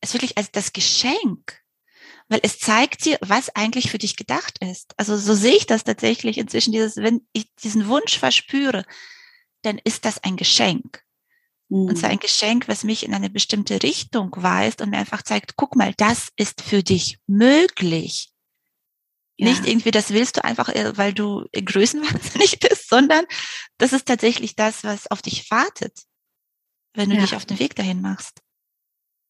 es 0.01 0.15
wirklich 0.15 0.39
als 0.39 0.51
das 0.51 0.73
Geschenk, 0.73 1.61
weil 2.29 2.41
es 2.43 2.59
zeigt 2.59 3.05
dir, 3.05 3.19
was 3.21 3.55
eigentlich 3.57 3.91
für 3.91 3.99
dich 3.99 4.17
gedacht 4.17 4.59
ist. 4.61 4.95
Also 4.97 5.17
so 5.17 5.35
sehe 5.35 5.57
ich 5.57 5.67
das 5.67 5.85
tatsächlich 5.85 6.39
inzwischen, 6.39 6.73
dieses, 6.73 6.97
wenn 6.97 7.27
ich 7.33 7.47
diesen 7.57 7.89
Wunsch 7.89 8.19
verspüre, 8.19 8.85
dann 9.63 9.79
ist 9.83 10.05
das 10.05 10.23
ein 10.23 10.37
Geschenk. 10.37 11.03
Mhm. 11.69 11.87
Und 11.87 11.97
zwar 11.97 12.11
ein 12.11 12.19
Geschenk, 12.19 12.69
was 12.69 12.85
mich 12.85 13.05
in 13.05 13.15
eine 13.15 13.31
bestimmte 13.31 13.83
Richtung 13.83 14.31
weist 14.37 14.81
und 14.81 14.91
mir 14.91 14.99
einfach 14.99 15.23
zeigt, 15.23 15.57
guck 15.57 15.77
mal, 15.77 15.95
das 15.97 16.29
ist 16.37 16.63
für 16.63 16.83
dich 16.83 17.19
möglich. 17.27 18.31
Ja. 19.37 19.51
Nicht 19.51 19.67
irgendwie, 19.67 19.93
das 19.93 20.11
willst 20.11 20.37
du 20.37 20.45
einfach, 20.45 20.69
äh, 20.69 20.97
weil 20.97 21.15
du 21.15 21.47
größenwahnsinnig 21.53 22.59
bist, 22.61 22.89
sondern 22.89 23.25
das 23.79 23.93
ist 23.93 24.07
tatsächlich 24.07 24.57
das, 24.57 24.85
was 24.85 25.07
auf 25.11 25.23
dich 25.23 25.51
wartet, 25.51 25.97
wenn 26.95 27.09
du 27.09 27.17
ja. 27.17 27.23
dich 27.23 27.37
auf 27.37 27.47
den 27.47 27.59
Weg 27.59 27.77
dahin 27.77 28.01
machst. 28.01 28.43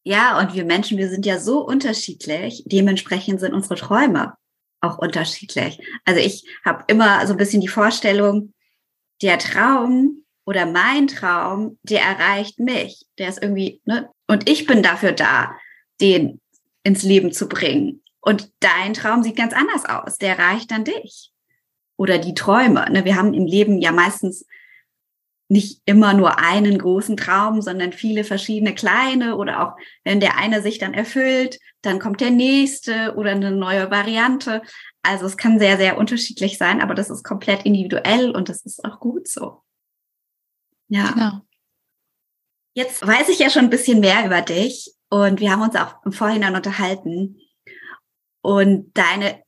Ja, 0.08 0.38
und 0.38 0.54
wir 0.54 0.64
Menschen, 0.64 0.96
wir 0.96 1.10
sind 1.10 1.26
ja 1.26 1.38
so 1.38 1.60
unterschiedlich. 1.60 2.62
Dementsprechend 2.64 3.40
sind 3.40 3.52
unsere 3.52 3.74
Träume 3.74 4.32
auch 4.80 4.96
unterschiedlich. 4.96 5.80
Also 6.06 6.18
ich 6.18 6.46
habe 6.64 6.82
immer 6.86 7.26
so 7.26 7.34
ein 7.34 7.36
bisschen 7.36 7.60
die 7.60 7.68
Vorstellung, 7.68 8.54
der 9.20 9.38
Traum 9.38 10.24
oder 10.46 10.64
mein 10.64 11.08
Traum, 11.08 11.78
der 11.82 12.00
erreicht 12.00 12.58
mich. 12.58 13.04
Der 13.18 13.28
ist 13.28 13.42
irgendwie, 13.42 13.82
ne? 13.84 14.08
Und 14.26 14.48
ich 14.48 14.64
bin 14.64 14.82
dafür 14.82 15.12
da, 15.12 15.54
den 16.00 16.40
ins 16.84 17.02
Leben 17.02 17.30
zu 17.30 17.46
bringen. 17.46 18.02
Und 18.22 18.50
dein 18.60 18.94
Traum 18.94 19.22
sieht 19.22 19.36
ganz 19.36 19.52
anders 19.52 19.84
aus. 19.84 20.16
Der 20.16 20.38
reicht 20.38 20.70
dann 20.70 20.84
dich. 20.84 21.32
Oder 21.98 22.16
die 22.16 22.32
Träume. 22.32 22.90
Ne? 22.90 23.04
Wir 23.04 23.16
haben 23.16 23.34
im 23.34 23.44
Leben 23.44 23.76
ja 23.76 23.92
meistens 23.92 24.46
nicht 25.48 25.80
immer 25.86 26.12
nur 26.12 26.38
einen 26.38 26.78
großen 26.78 27.16
Traum, 27.16 27.62
sondern 27.62 27.92
viele 27.92 28.22
verschiedene 28.22 28.74
kleine 28.74 29.36
oder 29.36 29.62
auch 29.62 29.76
wenn 30.04 30.20
der 30.20 30.36
eine 30.36 30.60
sich 30.60 30.78
dann 30.78 30.92
erfüllt, 30.92 31.58
dann 31.80 31.98
kommt 31.98 32.20
der 32.20 32.30
nächste 32.30 33.14
oder 33.16 33.30
eine 33.30 33.50
neue 33.50 33.90
Variante. 33.90 34.62
Also 35.02 35.24
es 35.26 35.38
kann 35.38 35.58
sehr, 35.58 35.78
sehr 35.78 35.96
unterschiedlich 35.96 36.58
sein, 36.58 36.82
aber 36.82 36.94
das 36.94 37.08
ist 37.08 37.24
komplett 37.24 37.64
individuell 37.64 38.30
und 38.30 38.48
das 38.50 38.64
ist 38.66 38.84
auch 38.84 39.00
gut 39.00 39.26
so. 39.26 39.62
Ja. 40.88 41.12
Genau. 41.12 41.40
Jetzt 42.74 43.06
weiß 43.06 43.30
ich 43.30 43.38
ja 43.38 43.48
schon 43.48 43.64
ein 43.64 43.70
bisschen 43.70 44.00
mehr 44.00 44.26
über 44.26 44.42
dich 44.42 44.94
und 45.08 45.40
wir 45.40 45.50
haben 45.50 45.62
uns 45.62 45.76
auch 45.76 46.04
im 46.04 46.12
Vorhinein 46.12 46.54
unterhalten. 46.54 47.38
Und 48.42 48.96
deine, 48.96 49.42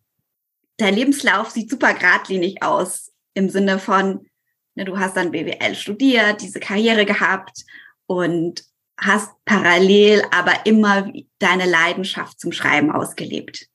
dein 0.79 0.95
Lebenslauf 0.95 1.51
sieht 1.51 1.71
super 1.71 1.93
geradlinig 1.95 2.63
aus 2.63 3.13
im 3.35 3.49
Sinne 3.51 3.79
von, 3.79 4.27
du 4.77 4.99
hast 4.99 5.17
dann 5.17 5.33
BWL 5.33 5.75
studiert, 5.75 6.43
diese 6.43 6.61
Karriere 6.61 7.05
gehabt 7.05 7.65
und 8.07 8.63
hast 8.99 9.31
parallel 9.45 10.23
aber 10.31 10.67
immer 10.67 11.11
deine 11.39 11.67
Leidenschaft 11.67 12.41
zum 12.41 12.53
Schreiben 12.53 12.91
ausgelebt. 12.91 13.67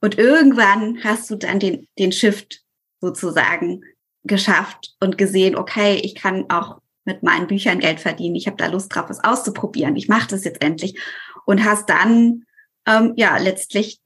Und 0.00 0.18
irgendwann 0.18 1.02
hast 1.02 1.30
du 1.30 1.36
dann 1.36 1.58
den, 1.58 1.88
den 1.98 2.12
Shift 2.12 2.60
sozusagen 3.00 3.82
geschafft 4.24 4.94
und 5.00 5.18
gesehen, 5.18 5.56
okay, 5.56 5.96
ich 6.02 6.14
kann 6.14 6.50
auch 6.50 6.80
mit 7.04 7.22
meinen 7.22 7.46
Büchern 7.46 7.78
Geld 7.78 8.00
verdienen. 8.00 8.36
Ich 8.36 8.46
habe 8.46 8.56
da 8.56 8.66
Lust 8.66 8.94
drauf, 8.94 9.08
es 9.10 9.24
auszuprobieren. 9.24 9.96
Ich 9.96 10.08
mache 10.08 10.28
das 10.28 10.44
jetzt 10.44 10.62
endlich. 10.62 11.00
Und 11.46 11.64
hast 11.64 11.88
dann 11.88 12.44
ähm, 12.86 13.14
ja 13.16 13.38
letztlich 13.38 14.00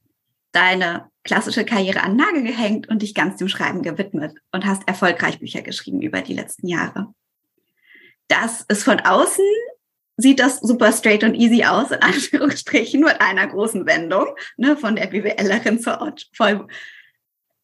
deine 0.53 1.09
klassische 1.23 1.65
Karriere 1.65 2.01
an 2.01 2.15
Nagel 2.15 2.43
gehängt 2.43 2.87
und 2.87 3.01
dich 3.01 3.13
ganz 3.13 3.37
dem 3.37 3.49
Schreiben 3.49 3.81
gewidmet 3.81 4.35
und 4.51 4.65
hast 4.65 4.87
erfolgreich 4.87 5.39
Bücher 5.39 5.61
geschrieben 5.61 6.01
über 6.01 6.21
die 6.21 6.33
letzten 6.33 6.67
Jahre. 6.67 7.13
Das 8.27 8.61
ist 8.61 8.83
von 8.83 8.99
außen, 8.99 9.43
sieht 10.17 10.39
das 10.39 10.59
super 10.59 10.91
straight 10.91 11.23
und 11.23 11.35
easy 11.35 11.63
aus, 11.65 11.91
in 11.91 11.97
Anführungsstrichen, 12.01 13.01
mit 13.01 13.19
einer 13.19 13.47
großen 13.47 13.85
Wendung, 13.85 14.27
ne, 14.57 14.77
von 14.77 14.95
der 14.95 15.07
BWLerin 15.07 15.79
zur 15.79 16.15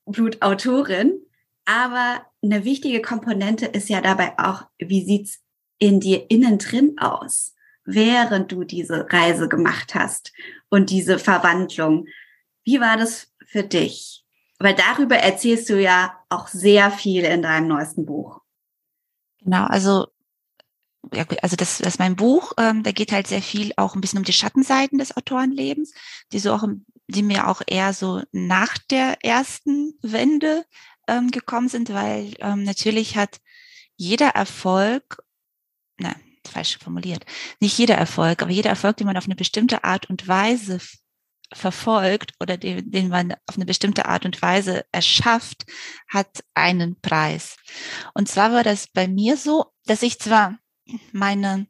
Vollblutautorin. 0.06 1.22
Aber 1.66 2.26
eine 2.42 2.66
wichtige 2.66 3.02
Komponente 3.02 3.68
ist 3.68 3.90
ja 3.90 4.02
dabei 4.02 4.34
auch, 4.40 4.64
wie 4.80 5.06
sieht's 5.06 5.40
in 5.78 6.00
dir 6.00 6.30
innen 6.30 6.58
drin 6.58 6.98
aus, 6.98 7.54
während 7.86 8.52
du 8.52 8.64
diese 8.64 9.06
Reise 9.12 9.48
gemacht 9.48 9.94
hast 9.96 10.34
und 10.70 10.90
diese 10.90 11.20
Verwandlung 11.20 12.08
wie 12.70 12.80
war 12.80 12.98
das 12.98 13.34
für 13.48 13.64
dich? 13.64 14.24
Weil 14.60 14.76
darüber 14.76 15.18
erzählst 15.18 15.70
du 15.70 15.82
ja 15.82 16.16
auch 16.30 16.48
sehr 16.48 16.92
viel 16.92 17.24
in 17.24 17.42
deinem 17.42 17.68
neuesten 17.68 18.06
Buch. 18.06 18.42
Genau, 19.40 19.64
also 19.66 20.08
ja, 21.14 21.26
also 21.42 21.56
das, 21.56 21.80
das 21.80 21.88
ist 21.88 22.00
mein 22.00 22.16
Buch, 22.16 22.54
ähm, 22.58 22.84
da 22.84 22.92
geht 22.92 23.12
halt 23.12 23.26
sehr 23.26 23.42
viel 23.42 23.72
auch 23.78 23.96
ein 23.96 24.02
bisschen 24.02 24.20
um 24.20 24.26
die 24.26 24.34
Schattenseiten 24.34 25.00
des 25.00 25.18
Autorenlebens, 25.18 25.94
die 26.32 26.40
so 26.40 26.54
auch, 26.54 26.64
die 27.08 27.24
mir 27.24 27.48
auch 27.48 27.62
eher 27.66 27.94
so 27.94 28.22
nach 28.32 28.78
der 28.78 29.24
ersten 29.26 29.98
Wende 30.04 30.66
ähm, 31.08 31.32
gekommen 31.32 31.70
sind, 31.70 31.92
weil 31.92 32.36
ähm, 32.40 32.64
natürlich 32.64 33.18
hat 33.18 33.40
jeder 33.96 34.30
Erfolg 34.30 35.24
na, 35.98 36.16
falsch 36.48 36.78
formuliert, 36.78 37.26
nicht 37.60 37.78
jeder 37.80 37.96
Erfolg, 37.96 38.44
aber 38.44 38.52
jeder 38.52 38.70
Erfolg, 38.70 38.98
den 38.98 39.08
man 39.08 39.18
auf 39.18 39.26
eine 39.26 39.36
bestimmte 39.36 39.84
Art 39.84 40.10
und 40.10 40.28
Weise 40.28 40.80
verfolgt 41.54 42.34
oder 42.40 42.58
den, 42.58 42.92
den 42.92 43.10
man 43.10 43.34
auf 43.48 43.56
eine 43.56 43.66
bestimmte 43.66 44.06
Art 44.06 44.26
und 44.26 44.42
Weise 44.42 44.86
erschafft, 44.92 45.66
hat 46.08 46.44
einen 46.54 47.00
Preis. 47.02 47.56
Und 48.14 48.30
zwar 48.30 48.52
war 48.54 48.64
das 48.64 48.88
bei 48.88 49.08
mir 49.08 49.38
so, 49.38 49.66
dass 49.86 50.04
ich 50.04 50.20
zwar 50.20 50.58
meine, 51.12 51.68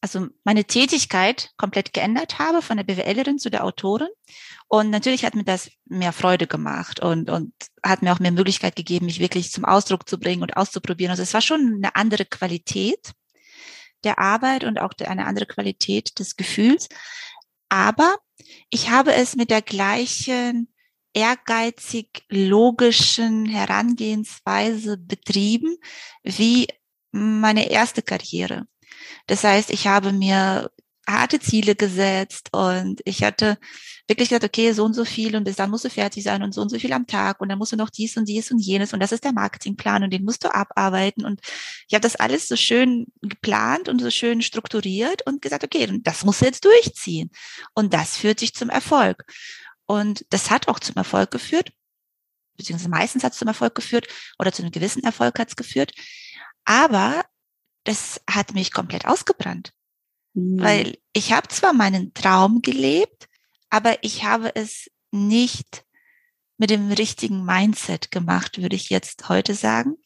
also 0.00 0.28
meine 0.44 0.64
Tätigkeit 0.64 1.50
komplett 1.56 1.92
geändert 1.92 2.38
habe 2.38 2.62
von 2.62 2.76
der 2.76 2.84
BWLerin 2.84 3.38
zu 3.38 3.50
der 3.50 3.64
Autorin. 3.64 4.08
Und 4.68 4.90
natürlich 4.90 5.24
hat 5.24 5.36
mir 5.36 5.44
das 5.44 5.70
mehr 5.84 6.12
Freude 6.12 6.46
gemacht 6.46 7.00
und, 7.00 7.30
und 7.30 7.52
hat 7.84 8.02
mir 8.02 8.12
auch 8.12 8.18
mehr 8.18 8.32
Möglichkeit 8.32 8.74
gegeben, 8.74 9.06
mich 9.06 9.20
wirklich 9.20 9.52
zum 9.52 9.64
Ausdruck 9.64 10.08
zu 10.08 10.18
bringen 10.18 10.42
und 10.42 10.56
auszuprobieren. 10.56 11.12
Also 11.12 11.22
es 11.22 11.34
war 11.34 11.40
schon 11.40 11.76
eine 11.76 11.94
andere 11.94 12.24
Qualität 12.24 13.12
der 14.02 14.18
Arbeit 14.18 14.64
und 14.64 14.80
auch 14.80 14.92
eine 15.04 15.26
andere 15.26 15.46
Qualität 15.46 16.18
des 16.18 16.36
Gefühls. 16.36 16.88
Aber 17.68 18.16
ich 18.70 18.90
habe 18.90 19.14
es 19.14 19.36
mit 19.36 19.50
der 19.50 19.62
gleichen 19.62 20.68
ehrgeizig 21.12 22.24
logischen 22.28 23.46
Herangehensweise 23.46 24.98
betrieben 24.98 25.78
wie 26.22 26.68
meine 27.10 27.70
erste 27.70 28.02
Karriere. 28.02 28.66
Das 29.26 29.44
heißt, 29.44 29.70
ich 29.70 29.86
habe 29.86 30.12
mir 30.12 30.70
harte 31.08 31.38
Ziele 31.40 31.76
gesetzt 31.76 32.48
und 32.52 33.00
ich 33.04 33.22
hatte 33.22 33.58
wirklich 34.08 34.28
gesagt, 34.28 34.44
okay, 34.44 34.72
so 34.72 34.84
und 34.84 34.94
so 34.94 35.04
viel 35.04 35.36
und 35.36 35.44
bis 35.44 35.56
dann 35.56 35.70
musst 35.70 35.84
du 35.84 35.90
fertig 35.90 36.24
sein 36.24 36.42
und 36.42 36.52
so 36.52 36.60
und 36.60 36.68
so 36.68 36.78
viel 36.78 36.92
am 36.92 37.06
Tag 37.06 37.40
und 37.40 37.48
dann 37.48 37.58
musst 37.58 37.72
du 37.72 37.76
noch 37.76 37.90
dies 37.90 38.16
und 38.16 38.28
dies 38.28 38.50
und 38.50 38.58
jenes 38.58 38.92
und 38.92 39.00
das 39.00 39.12
ist 39.12 39.24
der 39.24 39.32
Marketingplan 39.32 40.04
und 40.04 40.12
den 40.12 40.24
musst 40.24 40.44
du 40.44 40.54
abarbeiten 40.54 41.24
und 41.24 41.40
ich 41.88 41.94
habe 41.94 42.02
das 42.02 42.16
alles 42.16 42.48
so 42.48 42.56
schön 42.56 43.06
geplant 43.22 43.88
und 43.88 44.00
so 44.00 44.10
schön 44.10 44.42
strukturiert 44.42 45.26
und 45.26 45.42
gesagt, 45.42 45.64
okay, 45.64 46.00
das 46.02 46.24
musst 46.24 46.40
du 46.40 46.46
jetzt 46.46 46.64
durchziehen 46.64 47.30
und 47.74 47.94
das 47.94 48.16
führt 48.16 48.40
dich 48.40 48.54
zum 48.54 48.70
Erfolg 48.70 49.24
und 49.86 50.24
das 50.30 50.50
hat 50.50 50.68
auch 50.68 50.80
zum 50.80 50.96
Erfolg 50.96 51.30
geführt, 51.30 51.72
beziehungsweise 52.56 52.90
meistens 52.90 53.24
hat 53.24 53.32
es 53.32 53.38
zum 53.38 53.48
Erfolg 53.48 53.74
geführt 53.74 54.08
oder 54.38 54.52
zu 54.52 54.62
einem 54.62 54.72
gewissen 54.72 55.04
Erfolg 55.04 55.38
hat 55.38 55.48
es 55.48 55.56
geführt, 55.56 55.92
aber 56.64 57.24
das 57.84 58.20
hat 58.28 58.54
mich 58.54 58.72
komplett 58.72 59.06
ausgebrannt. 59.06 59.72
Mhm. 60.36 60.60
Weil 60.60 60.98
ich 61.12 61.32
habe 61.32 61.48
zwar 61.48 61.72
meinen 61.72 62.12
Traum 62.14 62.60
gelebt, 62.60 63.28
aber 63.70 64.04
ich 64.04 64.24
habe 64.24 64.54
es 64.54 64.90
nicht 65.10 65.84
mit 66.58 66.70
dem 66.70 66.92
richtigen 66.92 67.44
Mindset 67.44 68.10
gemacht, 68.10 68.60
würde 68.60 68.76
ich 68.76 68.90
jetzt 68.90 69.28
heute 69.28 69.54
sagen, 69.54 69.96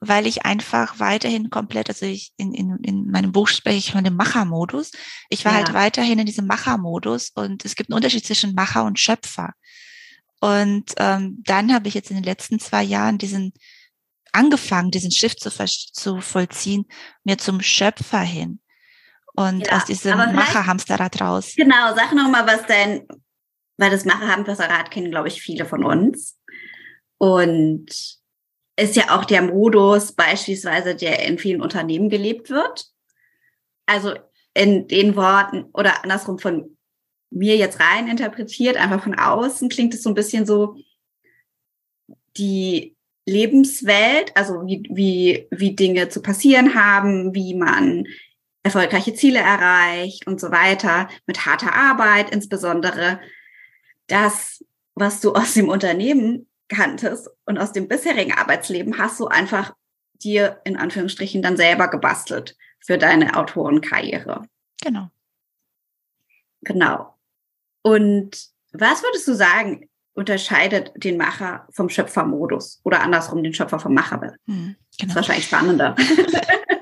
weil 0.00 0.26
ich 0.26 0.44
einfach 0.44 0.98
weiterhin 0.98 1.50
komplett, 1.50 1.88
also 1.88 2.06
ich 2.06 2.32
in, 2.36 2.54
in, 2.54 2.76
in 2.82 3.10
meinem 3.10 3.32
Buch 3.32 3.48
spreche 3.48 3.78
ich 3.78 3.92
von 3.92 4.04
dem 4.04 4.16
Machermodus. 4.16 4.92
Ich 5.28 5.44
war 5.44 5.52
halt 5.52 5.68
ja. 5.68 5.74
halt 5.74 5.84
weiterhin 5.84 6.18
in 6.18 6.26
diesem 6.26 6.46
Machermodus 6.46 7.30
und 7.34 7.64
es 7.64 7.74
gibt 7.74 7.90
einen 7.90 7.96
Unterschied 7.96 8.24
zwischen 8.24 8.54
Macher 8.54 8.84
und 8.84 8.98
Schöpfer. 8.98 9.52
Und 10.40 10.92
ähm, 10.96 11.42
dann 11.44 11.72
habe 11.72 11.88
ich 11.88 11.94
jetzt 11.94 12.10
in 12.10 12.16
den 12.16 12.24
letzten 12.24 12.60
zwei 12.60 12.82
Jahren 12.82 13.18
diesen 13.18 13.52
angefangen, 14.32 14.90
diesen 14.90 15.10
Shift 15.10 15.40
zu, 15.40 15.50
zu 15.50 16.20
vollziehen, 16.20 16.86
mir 17.24 17.36
zum 17.36 17.60
Schöpfer 17.60 18.20
hin 18.20 18.60
und 19.40 19.66
ja, 19.66 19.76
aus 19.76 19.84
diesem 19.84 20.16
Macherhamsterrad 20.16 21.20
raus. 21.20 21.54
Genau, 21.56 21.94
sag 21.94 22.12
nochmal, 22.12 22.46
was 22.46 22.66
dein, 22.66 23.06
weil 23.76 23.90
das 23.90 24.04
Macherhamsterrad 24.04 24.90
kennen, 24.90 25.10
glaube 25.10 25.28
ich, 25.28 25.40
viele 25.40 25.64
von 25.64 25.84
uns. 25.84 26.38
Und 27.18 27.86
ist 28.76 28.96
ja 28.96 29.16
auch 29.16 29.24
der 29.24 29.42
Modus 29.42 30.12
beispielsweise, 30.12 30.94
der 30.94 31.26
in 31.26 31.38
vielen 31.38 31.60
Unternehmen 31.60 32.08
gelebt 32.08 32.50
wird. 32.50 32.86
Also 33.86 34.14
in 34.54 34.88
den 34.88 35.16
Worten 35.16 35.66
oder 35.72 36.02
andersrum 36.02 36.38
von 36.38 36.76
mir 37.30 37.56
jetzt 37.56 37.78
rein 37.80 38.08
interpretiert, 38.08 38.76
einfach 38.76 39.02
von 39.02 39.18
außen 39.18 39.68
klingt 39.68 39.94
es 39.94 40.02
so 40.02 40.08
ein 40.08 40.14
bisschen 40.14 40.46
so, 40.46 40.76
die 42.36 42.96
Lebenswelt, 43.26 44.36
also 44.36 44.66
wie, 44.66 44.82
wie, 44.90 45.46
wie 45.50 45.76
Dinge 45.76 46.08
zu 46.08 46.22
passieren 46.22 46.74
haben, 46.74 47.34
wie 47.34 47.54
man 47.54 48.06
erfolgreiche 48.62 49.14
Ziele 49.14 49.38
erreicht 49.38 50.26
und 50.26 50.40
so 50.40 50.50
weiter, 50.50 51.08
mit 51.26 51.46
harter 51.46 51.74
Arbeit 51.74 52.30
insbesondere. 52.30 53.20
Das, 54.06 54.64
was 54.94 55.20
du 55.20 55.32
aus 55.34 55.54
dem 55.54 55.68
Unternehmen 55.68 56.48
kanntest 56.68 57.30
und 57.46 57.58
aus 57.58 57.72
dem 57.72 57.88
bisherigen 57.88 58.32
Arbeitsleben, 58.32 58.98
hast 58.98 59.18
du 59.20 59.26
einfach 59.26 59.74
dir 60.22 60.60
in 60.64 60.76
Anführungsstrichen 60.76 61.42
dann 61.42 61.56
selber 61.56 61.88
gebastelt 61.88 62.56
für 62.78 62.98
deine 62.98 63.36
Autorenkarriere. 63.36 64.42
Genau. 64.82 65.08
Genau. 66.62 67.14
Und 67.82 68.48
was 68.72 69.02
würdest 69.02 69.26
du 69.26 69.34
sagen, 69.34 69.88
unterscheidet 70.14 70.92
den 70.96 71.16
Macher 71.16 71.66
vom 71.70 71.88
Schöpfermodus 71.88 72.80
oder 72.84 73.00
andersrum 73.00 73.42
den 73.42 73.54
Schöpfer 73.54 73.78
vom 73.78 73.94
Macher? 73.94 74.20
Hm, 74.20 74.36
genau. 74.46 74.76
Das 74.98 75.08
ist 75.08 75.14
wahrscheinlich 75.16 75.46
spannender. 75.46 75.96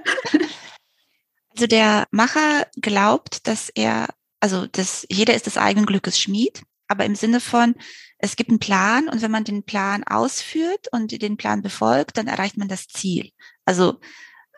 Also 1.59 1.67
der 1.67 2.07
Macher 2.13 2.69
glaubt, 2.81 3.49
dass 3.49 3.69
er, 3.69 4.07
also 4.39 4.69
dass 4.69 5.05
jeder 5.11 5.35
ist 5.35 5.47
des 5.47 5.59
eigenen 5.59 5.87
Glückes 5.87 6.17
Schmied, 6.17 6.63
aber 6.87 7.05
im 7.05 7.17
Sinne 7.17 7.41
von, 7.41 7.75
es 8.19 8.37
gibt 8.37 8.51
einen 8.51 8.61
Plan 8.61 9.09
und 9.09 9.23
wenn 9.23 9.33
man 9.33 9.43
den 9.43 9.65
Plan 9.65 10.05
ausführt 10.05 10.87
und 10.93 11.11
den 11.21 11.37
Plan 11.37 11.61
befolgt, 11.61 12.17
dann 12.17 12.29
erreicht 12.29 12.59
man 12.59 12.69
das 12.69 12.87
Ziel. 12.87 13.33
Also 13.65 13.99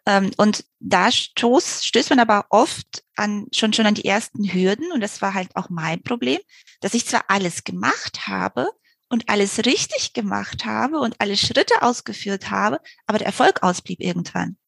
ähm, 0.04 0.30
und 0.36 0.66
da 0.78 1.10
stoß, 1.10 1.86
stößt 1.86 2.10
man 2.10 2.18
aber 2.18 2.44
oft 2.50 3.02
an, 3.16 3.46
schon, 3.50 3.72
schon 3.72 3.86
an 3.86 3.94
die 3.94 4.04
ersten 4.04 4.52
Hürden 4.52 4.92
und 4.92 5.00
das 5.00 5.22
war 5.22 5.32
halt 5.32 5.56
auch 5.56 5.70
mein 5.70 6.02
Problem, 6.02 6.40
dass 6.82 6.92
ich 6.92 7.06
zwar 7.06 7.24
alles 7.28 7.64
gemacht 7.64 8.26
habe 8.26 8.68
und 9.08 9.30
alles 9.30 9.64
richtig 9.64 10.12
gemacht 10.12 10.66
habe 10.66 10.98
und 10.98 11.18
alle 11.18 11.38
Schritte 11.38 11.80
ausgeführt 11.80 12.50
habe, 12.50 12.78
aber 13.06 13.16
der 13.16 13.28
Erfolg 13.28 13.62
ausblieb 13.62 14.00
irgendwann. 14.00 14.58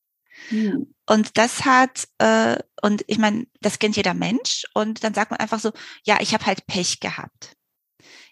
Mhm. 0.50 0.94
Und 1.06 1.36
das 1.36 1.64
hat, 1.64 2.08
äh, 2.18 2.58
und 2.80 3.04
ich 3.06 3.18
meine, 3.18 3.46
das 3.60 3.78
kennt 3.78 3.96
jeder 3.96 4.14
Mensch. 4.14 4.64
Und 4.74 5.04
dann 5.04 5.14
sagt 5.14 5.30
man 5.30 5.40
einfach 5.40 5.60
so, 5.60 5.72
ja, 6.04 6.18
ich 6.20 6.34
habe 6.34 6.46
halt 6.46 6.66
Pech 6.66 7.00
gehabt. 7.00 7.56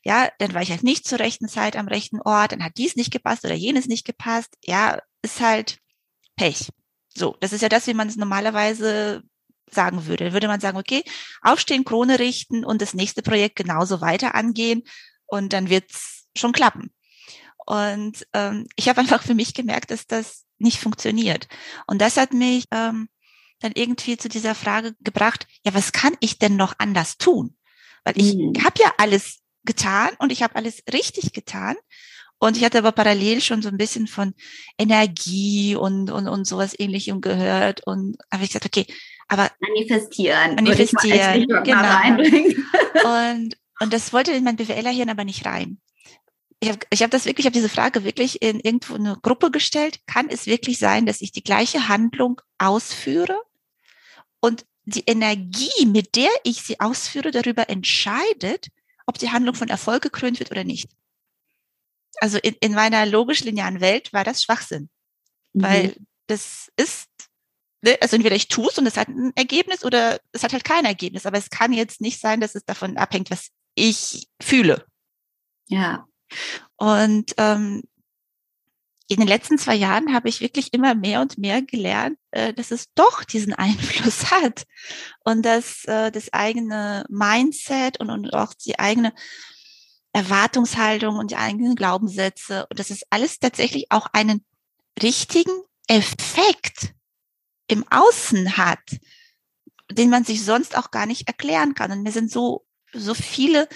Ja, 0.03 0.31
dann 0.39 0.55
war 0.55 0.63
ich 0.63 0.71
halt 0.71 0.83
nicht 0.83 1.07
zur 1.07 1.19
rechten 1.19 1.49
Zeit 1.49 1.77
am 1.77 1.89
rechten 1.89 2.21
Ort, 2.23 2.53
dann 2.53 2.65
hat 2.65 2.79
dies 2.79 2.97
nicht 2.97 3.11
gepasst 3.11 3.45
oder 3.45 3.55
jenes 3.55 3.87
nicht 3.87 4.07
gepasst. 4.07 4.57
Ja, 4.65 4.99
ist 5.23 5.41
halt 5.41 5.79
Pech. 6.37 6.71
So, 7.15 7.37
das 7.41 7.53
ist 7.53 7.61
ja 7.61 7.69
das, 7.69 7.87
wie 7.87 7.95
man 7.95 8.09
es 8.09 8.17
normalerweise 8.17 9.23
sagen 9.71 10.07
würde. 10.07 10.25
Dann 10.25 10.33
würde 10.33 10.49
man 10.49 10.61
sagen, 10.61 10.79
okay, 10.79 11.05
aufstehen, 11.43 11.85
Krone 11.85 12.19
richten 12.19 12.65
und 12.65 12.81
das 12.81 12.95
nächste 12.95 13.23
Projekt 13.23 13.57
genauso 13.57 14.01
weiter 14.01 14.35
angehen 14.35 14.83
und 15.27 15.53
dann 15.53 15.69
wird's 15.69 16.27
schon 16.37 16.53
klappen. 16.53 16.93
Und 17.67 18.27
ähm, 18.33 18.67
ich 18.77 18.89
habe 18.89 19.01
einfach 19.01 19.23
für 19.23 19.35
mich 19.35 19.55
gemerkt, 19.55 19.91
dass 19.91 20.07
das 20.07 20.47
nicht 20.61 20.79
funktioniert. 20.79 21.49
Und 21.87 22.01
das 22.01 22.17
hat 22.17 22.33
mich 22.33 22.65
ähm, 22.71 23.09
dann 23.61 23.73
irgendwie 23.75 24.17
zu 24.17 24.29
dieser 24.29 24.55
Frage 24.55 24.95
gebracht, 25.01 25.47
ja, 25.65 25.75
was 25.75 25.93
kann 25.93 26.15
ich 26.21 26.39
denn 26.39 26.57
noch 26.57 26.75
anders 26.79 27.19
tun? 27.19 27.57
Weil 28.05 28.19
ich 28.19 28.35
mhm. 28.35 28.55
habe 28.65 28.83
ja 28.83 28.93
alles 28.99 29.41
getan 29.65 30.11
und 30.19 30.33
ich 30.33 30.43
habe 30.43 30.57
alles 30.57 30.83
richtig 30.93 31.33
getan. 31.33 31.77
Und 32.39 32.57
ich 32.57 32.65
hatte 32.65 32.79
aber 32.79 32.93
parallel 32.93 33.43
schon 33.43 33.61
so 33.61 33.69
ein 33.69 33.77
bisschen 33.77 34.07
von 34.07 34.33
Energie 34.79 35.77
und, 35.77 36.11
und, 36.11 36.27
und 36.27 36.47
sowas 36.47 36.75
ähnlichem 36.79 37.21
gehört. 37.21 37.87
Und 37.87 38.17
habe 38.33 38.45
ich 38.45 38.51
gesagt, 38.51 38.65
okay, 38.65 38.87
aber 39.29 39.51
manifestieren. 39.61 40.55
Manifestieren, 40.55 41.47
genau. 41.65 43.33
Und, 43.33 43.57
und 43.81 43.93
das 43.93 44.15
wollte 44.15 44.33
in 44.33 44.45
mein 44.45 44.57
BWLer-Hirn 44.57 45.11
aber 45.11 45.25
nicht 45.25 45.45
rein 45.45 45.79
ich 46.61 46.69
habe 46.69 46.79
ich 46.91 47.03
hab 47.03 47.11
das 47.11 47.25
wirklich, 47.25 47.45
ich 47.45 47.47
habe 47.47 47.59
diese 47.59 47.71
Frage 47.71 48.05
wirklich 48.05 48.43
in 48.43 48.61
irgendwo 48.61 48.95
eine 48.95 49.17
Gruppe 49.23 49.51
gestellt. 49.51 50.01
Kann 50.07 50.29
es 50.29 50.47
wirklich 50.47 50.79
sein, 50.79 51.07
dass 51.07 51.23
ich 51.23 51.33
die 51.33 51.43
gleiche 51.43 51.89
Handlung 51.89 52.41
ausführe 52.59 53.41
und 54.41 54.67
die 54.85 55.05
Energie, 55.07 55.87
mit 55.87 56.17
der 56.17 56.31
ich 56.45 56.63
sie 56.63 56.79
ausführe, 56.81 57.31
darüber 57.31 57.71
entscheidet, 57.71 58.69
ob 59.07 59.19
die 59.19 59.31
Handlung 59.31 59.55
von 59.55 59.69
Erfolg 59.69 60.03
gekrönt 60.03 60.39
wird 60.39 60.51
oder 60.51 60.65
nicht? 60.65 60.91
Also 62.21 62.39
in, 62.39 62.55
in 62.61 62.73
meiner 62.73 63.07
logisch-linearen 63.07 63.81
Welt 63.81 64.13
war 64.13 64.25
das 64.25 64.43
Schwachsinn, 64.43 64.91
mhm. 65.55 65.63
weil 65.63 65.97
das 66.27 66.71
ist 66.77 67.09
ne, 67.83 67.97
also 68.01 68.17
entweder 68.17 68.37
ich 68.37 68.49
tue 68.49 68.69
es 68.69 68.79
und 68.79 68.87
es 68.87 68.97
hat 68.97 69.09
ein 69.09 69.33
Ergebnis 69.35 69.85
oder 69.85 70.21
es 70.33 70.43
hat 70.43 70.53
halt 70.53 70.65
kein 70.65 70.85
Ergebnis. 70.85 71.25
Aber 71.25 71.39
es 71.39 71.49
kann 71.49 71.73
jetzt 71.73 72.01
nicht 72.01 72.21
sein, 72.21 72.41
dass 72.41 72.55
es 72.55 72.65
davon 72.65 72.99
abhängt, 72.99 73.31
was 73.31 73.49
ich 73.75 74.29
fühle. 74.43 74.85
Ja. 75.69 76.07
Und 76.77 77.35
ähm, 77.37 77.83
in 79.11 79.17
den 79.17 79.27
letzten 79.27 79.59
zwei 79.59 79.75
Jahren 79.75 80.15
habe 80.15 80.29
ich 80.29 80.41
wirklich 80.41 80.73
immer 80.73 80.95
mehr 80.95 81.21
und 81.21 81.37
mehr 81.37 81.63
gelernt, 81.63 82.17
äh, 82.31 82.55
dass 82.55 82.71
es 82.71 82.93
doch 82.95 83.25
diesen 83.25 83.55
Einfluss 83.55 84.31
hat 84.31 84.67
und 85.25 85.43
dass 85.45 85.85
äh, 85.87 86.13
das 86.13 86.33
eigene 86.33 87.05
Mindset 87.09 87.99
und, 87.99 88.09
und 88.11 88.33
auch 88.33 88.55
die 88.55 88.79
eigene 88.79 89.13
Erwartungshaltung 90.13 91.17
und 91.17 91.33
die 91.33 91.37
eigenen 91.37 91.75
Glaubenssätze 91.75 92.67
und 92.71 92.79
dass 92.79 92.91
es 92.91 93.03
alles 93.11 93.39
tatsächlich 93.39 93.87
auch 93.91 94.07
einen 94.13 94.45
richtigen 95.03 95.63
Effekt 95.89 96.95
im 97.67 97.85
Außen 97.91 98.57
hat, 98.57 98.79
den 99.91 100.11
man 100.11 100.25
sich 100.25 100.45
sonst 100.45 100.77
auch 100.77 100.93
gar 100.93 101.07
nicht 101.07 101.27
erklären 101.27 101.75
kann. 101.75 101.91
Und 101.91 102.03
mir 102.03 102.13
sind 102.13 102.31
so, 102.31 102.65
so 102.93 103.15
viele 103.15 103.69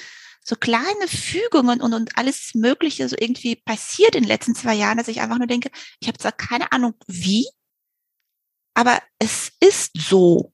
so 0.44 0.56
kleine 0.56 1.08
Fügungen 1.08 1.80
und, 1.80 1.94
und 1.94 2.16
alles 2.18 2.54
Mögliche 2.54 3.08
so 3.08 3.16
irgendwie 3.18 3.56
passiert 3.56 4.14
in 4.14 4.22
den 4.22 4.28
letzten 4.28 4.54
zwei 4.54 4.74
Jahren, 4.74 4.98
dass 4.98 5.08
ich 5.08 5.20
einfach 5.20 5.38
nur 5.38 5.46
denke, 5.46 5.70
ich 6.00 6.06
habe 6.06 6.18
zwar 6.18 6.32
keine 6.32 6.70
Ahnung 6.70 6.94
wie, 7.08 7.48
aber 8.74 9.02
es 9.18 9.52
ist 9.58 9.92
so. 9.96 10.52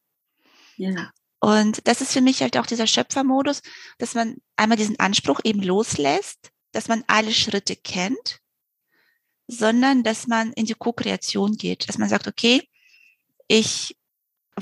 Ja. 0.77 1.11
Und 1.41 1.87
das 1.89 2.01
ist 2.01 2.13
für 2.13 2.21
mich 2.21 2.41
halt 2.41 2.57
auch 2.57 2.67
dieser 2.67 2.87
Schöpfermodus, 2.87 3.63
dass 3.99 4.15
man 4.15 4.37
einmal 4.57 4.79
diesen 4.79 5.01
Anspruch 5.01 5.41
eben 5.43 5.63
loslässt, 5.63 6.53
dass 6.73 6.87
man 6.87 7.03
alle 7.09 7.33
Schritte 7.33 7.75
kennt, 7.75 8.39
sondern 9.49 10.05
dass 10.05 10.29
man 10.29 10.53
in 10.53 10.67
die 10.67 10.75
Co-Kreation 10.75 11.57
geht, 11.57 11.89
dass 11.89 11.99
man 11.99 12.09
sagt, 12.09 12.29
okay, 12.29 12.69
ich 13.49 13.97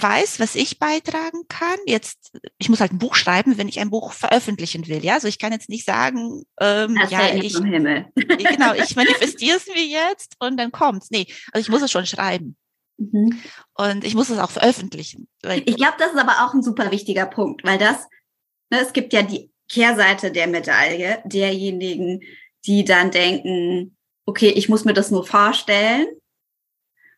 weiß, 0.00 0.40
was 0.40 0.54
ich 0.54 0.78
beitragen 0.78 1.42
kann. 1.48 1.78
Jetzt, 1.86 2.32
ich 2.58 2.68
muss 2.68 2.80
halt 2.80 2.92
ein 2.92 2.98
Buch 2.98 3.14
schreiben, 3.14 3.58
wenn 3.58 3.68
ich 3.68 3.80
ein 3.80 3.90
Buch 3.90 4.12
veröffentlichen 4.12 4.86
will. 4.88 5.04
Ja, 5.04 5.14
also 5.14 5.28
ich 5.28 5.38
kann 5.38 5.52
jetzt 5.52 5.68
nicht 5.68 5.84
sagen, 5.84 6.44
ähm, 6.60 6.96
das 7.00 7.10
ja, 7.10 7.34
ich, 7.34 7.56
Himmel. 7.56 8.06
genau, 8.14 8.74
ich 8.74 8.96
manifestiere 8.96 9.56
es 9.56 9.66
mir 9.66 9.84
jetzt 9.84 10.34
und 10.38 10.56
dann 10.56 10.72
kommt's. 10.72 11.10
Nee, 11.10 11.26
also 11.52 11.60
ich 11.60 11.68
muss 11.68 11.82
es 11.82 11.90
schon 11.90 12.06
schreiben. 12.06 12.56
Mhm. 12.98 13.40
Und 13.74 14.04
ich 14.04 14.14
muss 14.14 14.30
es 14.30 14.38
auch 14.38 14.50
veröffentlichen. 14.50 15.28
Ich 15.64 15.76
glaube, 15.76 15.96
das 15.98 16.12
ist 16.12 16.18
aber 16.18 16.44
auch 16.44 16.54
ein 16.54 16.62
super 16.62 16.90
wichtiger 16.90 17.26
Punkt, 17.26 17.64
weil 17.64 17.78
das, 17.78 18.08
ne, 18.70 18.80
es 18.80 18.92
gibt 18.92 19.12
ja 19.12 19.22
die 19.22 19.50
Kehrseite 19.68 20.32
der 20.32 20.46
Medaille 20.46 21.22
derjenigen, 21.24 22.22
die 22.66 22.84
dann 22.84 23.10
denken, 23.10 23.96
okay, 24.26 24.48
ich 24.48 24.68
muss 24.68 24.84
mir 24.84 24.94
das 24.94 25.10
nur 25.10 25.26
vorstellen 25.26 26.06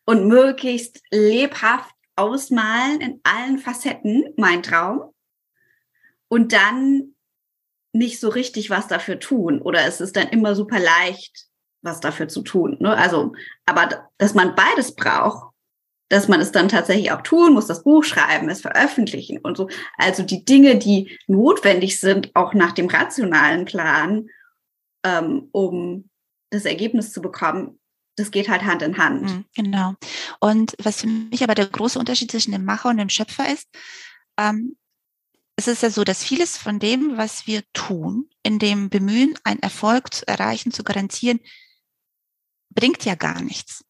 und 0.05 0.27
möglichst 0.27 1.01
lebhaft 1.09 1.93
ausmalen 2.15 3.01
in 3.01 3.19
allen 3.23 3.59
Facetten, 3.59 4.33
mein 4.37 4.63
Traum, 4.63 5.13
und 6.27 6.53
dann 6.53 7.15
nicht 7.93 8.19
so 8.19 8.29
richtig 8.29 8.69
was 8.69 8.87
dafür 8.87 9.19
tun. 9.19 9.61
Oder 9.61 9.85
es 9.85 9.99
ist 9.99 10.15
dann 10.15 10.29
immer 10.29 10.55
super 10.55 10.79
leicht, 10.79 11.47
was 11.81 11.99
dafür 11.99 12.27
zu 12.27 12.41
tun. 12.41 12.77
Ne? 12.79 12.95
Also, 12.95 13.33
aber 13.65 14.09
dass 14.17 14.33
man 14.33 14.55
beides 14.55 14.95
braucht, 14.95 15.51
dass 16.07 16.27
man 16.27 16.41
es 16.41 16.51
dann 16.51 16.69
tatsächlich 16.69 17.11
auch 17.11 17.21
tun 17.21 17.53
muss, 17.53 17.67
das 17.67 17.83
Buch 17.83 18.03
schreiben, 18.03 18.49
es 18.49 18.61
veröffentlichen 18.61 19.39
und 19.39 19.55
so. 19.55 19.69
Also 19.97 20.23
die 20.23 20.43
Dinge, 20.43 20.77
die 20.77 21.17
notwendig 21.27 21.99
sind, 21.99 22.31
auch 22.33 22.53
nach 22.53 22.73
dem 22.73 22.87
rationalen 22.87 23.65
Plan, 23.65 24.27
ähm, 25.03 25.47
um 25.51 26.09
das 26.49 26.65
Ergebnis 26.65 27.13
zu 27.13 27.21
bekommen, 27.21 27.79
das 28.21 28.31
geht 28.31 28.49
halt 28.49 28.63
Hand 28.63 28.81
in 28.81 28.97
Hand. 28.97 29.23
Mhm, 29.23 29.45
genau. 29.55 29.95
Und 30.39 30.75
was 30.81 31.01
für 31.01 31.07
mich 31.07 31.43
aber 31.43 31.55
der 31.55 31.67
große 31.67 31.99
Unterschied 31.99 32.31
zwischen 32.31 32.51
dem 32.51 32.65
Macher 32.65 32.89
und 32.89 32.97
dem 32.97 33.09
Schöpfer 33.09 33.51
ist, 33.51 33.67
ähm, 34.37 34.77
es 35.55 35.67
ist 35.67 35.83
ja 35.83 35.89
so, 35.89 36.03
dass 36.03 36.23
vieles 36.23 36.57
von 36.57 36.79
dem, 36.79 37.17
was 37.17 37.45
wir 37.45 37.63
tun, 37.73 38.29
in 38.43 38.57
dem 38.57 38.89
Bemühen, 38.89 39.37
einen 39.43 39.59
Erfolg 39.59 40.13
zu 40.13 40.27
erreichen, 40.27 40.71
zu 40.71 40.83
garantieren, 40.83 41.39
bringt 42.69 43.05
ja 43.05 43.15
gar 43.15 43.41
nichts. 43.41 43.83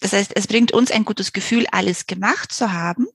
Das 0.00 0.12
heißt, 0.12 0.32
es 0.34 0.46
bringt 0.46 0.72
uns 0.72 0.90
ein 0.90 1.04
gutes 1.04 1.32
Gefühl, 1.32 1.66
alles 1.72 2.06
gemacht 2.06 2.52
zu 2.52 2.72
haben, 2.72 3.06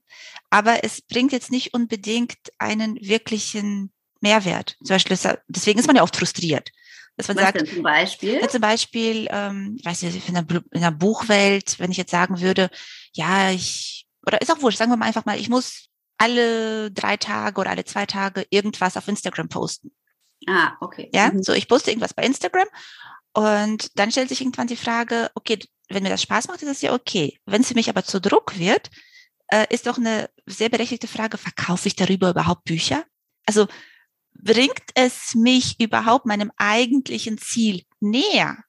aber 0.50 0.84
es 0.84 1.00
bringt 1.02 1.32
jetzt 1.32 1.50
nicht 1.50 1.74
unbedingt 1.74 2.36
einen 2.58 2.96
wirklichen 3.00 3.92
Mehrwert. 4.20 4.76
Zum 4.78 4.94
Beispiel, 4.94 5.18
deswegen 5.48 5.78
ist 5.78 5.86
man 5.86 5.96
ja 5.96 6.02
oft 6.02 6.16
frustriert. 6.16 6.70
Dass 7.16 7.28
man 7.28 7.36
Was 7.38 7.44
sagt, 7.44 7.68
zum 7.68 7.82
Beispiel? 7.82 8.34
Ja, 8.40 8.48
zum 8.48 8.60
Beispiel, 8.60 9.26
ähm, 9.30 9.76
ich 9.78 9.84
weiß 9.86 10.02
nicht, 10.02 10.28
in 10.28 10.34
der, 10.34 10.44
in 10.70 10.80
der 10.82 10.90
Buchwelt, 10.90 11.78
wenn 11.78 11.90
ich 11.90 11.96
jetzt 11.96 12.10
sagen 12.10 12.40
würde, 12.40 12.70
ja, 13.12 13.50
ich, 13.50 14.06
oder 14.26 14.40
ist 14.40 14.52
auch 14.52 14.60
wurscht, 14.60 14.78
sagen 14.78 14.90
wir 14.90 14.96
mal 14.96 15.06
einfach 15.06 15.24
mal, 15.24 15.38
ich 15.38 15.48
muss 15.48 15.88
alle 16.18 16.90
drei 16.90 17.16
Tage 17.16 17.60
oder 17.60 17.70
alle 17.70 17.84
zwei 17.84 18.06
Tage 18.06 18.46
irgendwas 18.50 18.96
auf 18.96 19.08
Instagram 19.08 19.48
posten. 19.48 19.92
Ah, 20.46 20.72
okay. 20.80 21.10
Ja, 21.12 21.32
mhm. 21.32 21.42
so 21.42 21.52
ich 21.52 21.68
poste 21.68 21.90
irgendwas 21.90 22.14
bei 22.14 22.22
Instagram 22.22 22.68
und 23.32 23.98
dann 23.98 24.10
stellt 24.10 24.28
sich 24.28 24.40
irgendwann 24.40 24.66
die 24.66 24.76
Frage, 24.76 25.30
okay, 25.34 25.58
wenn 25.88 26.02
mir 26.02 26.08
das 26.10 26.22
Spaß 26.22 26.48
macht, 26.48 26.62
ist 26.62 26.68
das 26.68 26.82
ja 26.82 26.92
okay. 26.94 27.38
Wenn 27.46 27.62
es 27.62 27.68
für 27.68 27.74
mich 27.74 27.88
aber 27.88 28.04
zu 28.04 28.20
Druck 28.20 28.58
wird, 28.58 28.90
äh, 29.48 29.66
ist 29.70 29.86
doch 29.86 29.98
eine 29.98 30.28
sehr 30.46 30.68
berechtigte 30.68 31.06
Frage, 31.06 31.38
verkaufe 31.38 31.88
ich 31.88 31.96
darüber 31.96 32.30
überhaupt 32.30 32.64
Bücher? 32.64 33.04
Also 33.46 33.68
bringt 34.42 34.84
es 34.94 35.34
mich 35.34 35.80
überhaupt 35.80 36.26
meinem 36.26 36.52
eigentlichen 36.56 37.38
Ziel 37.38 37.82
näher? 38.00 38.64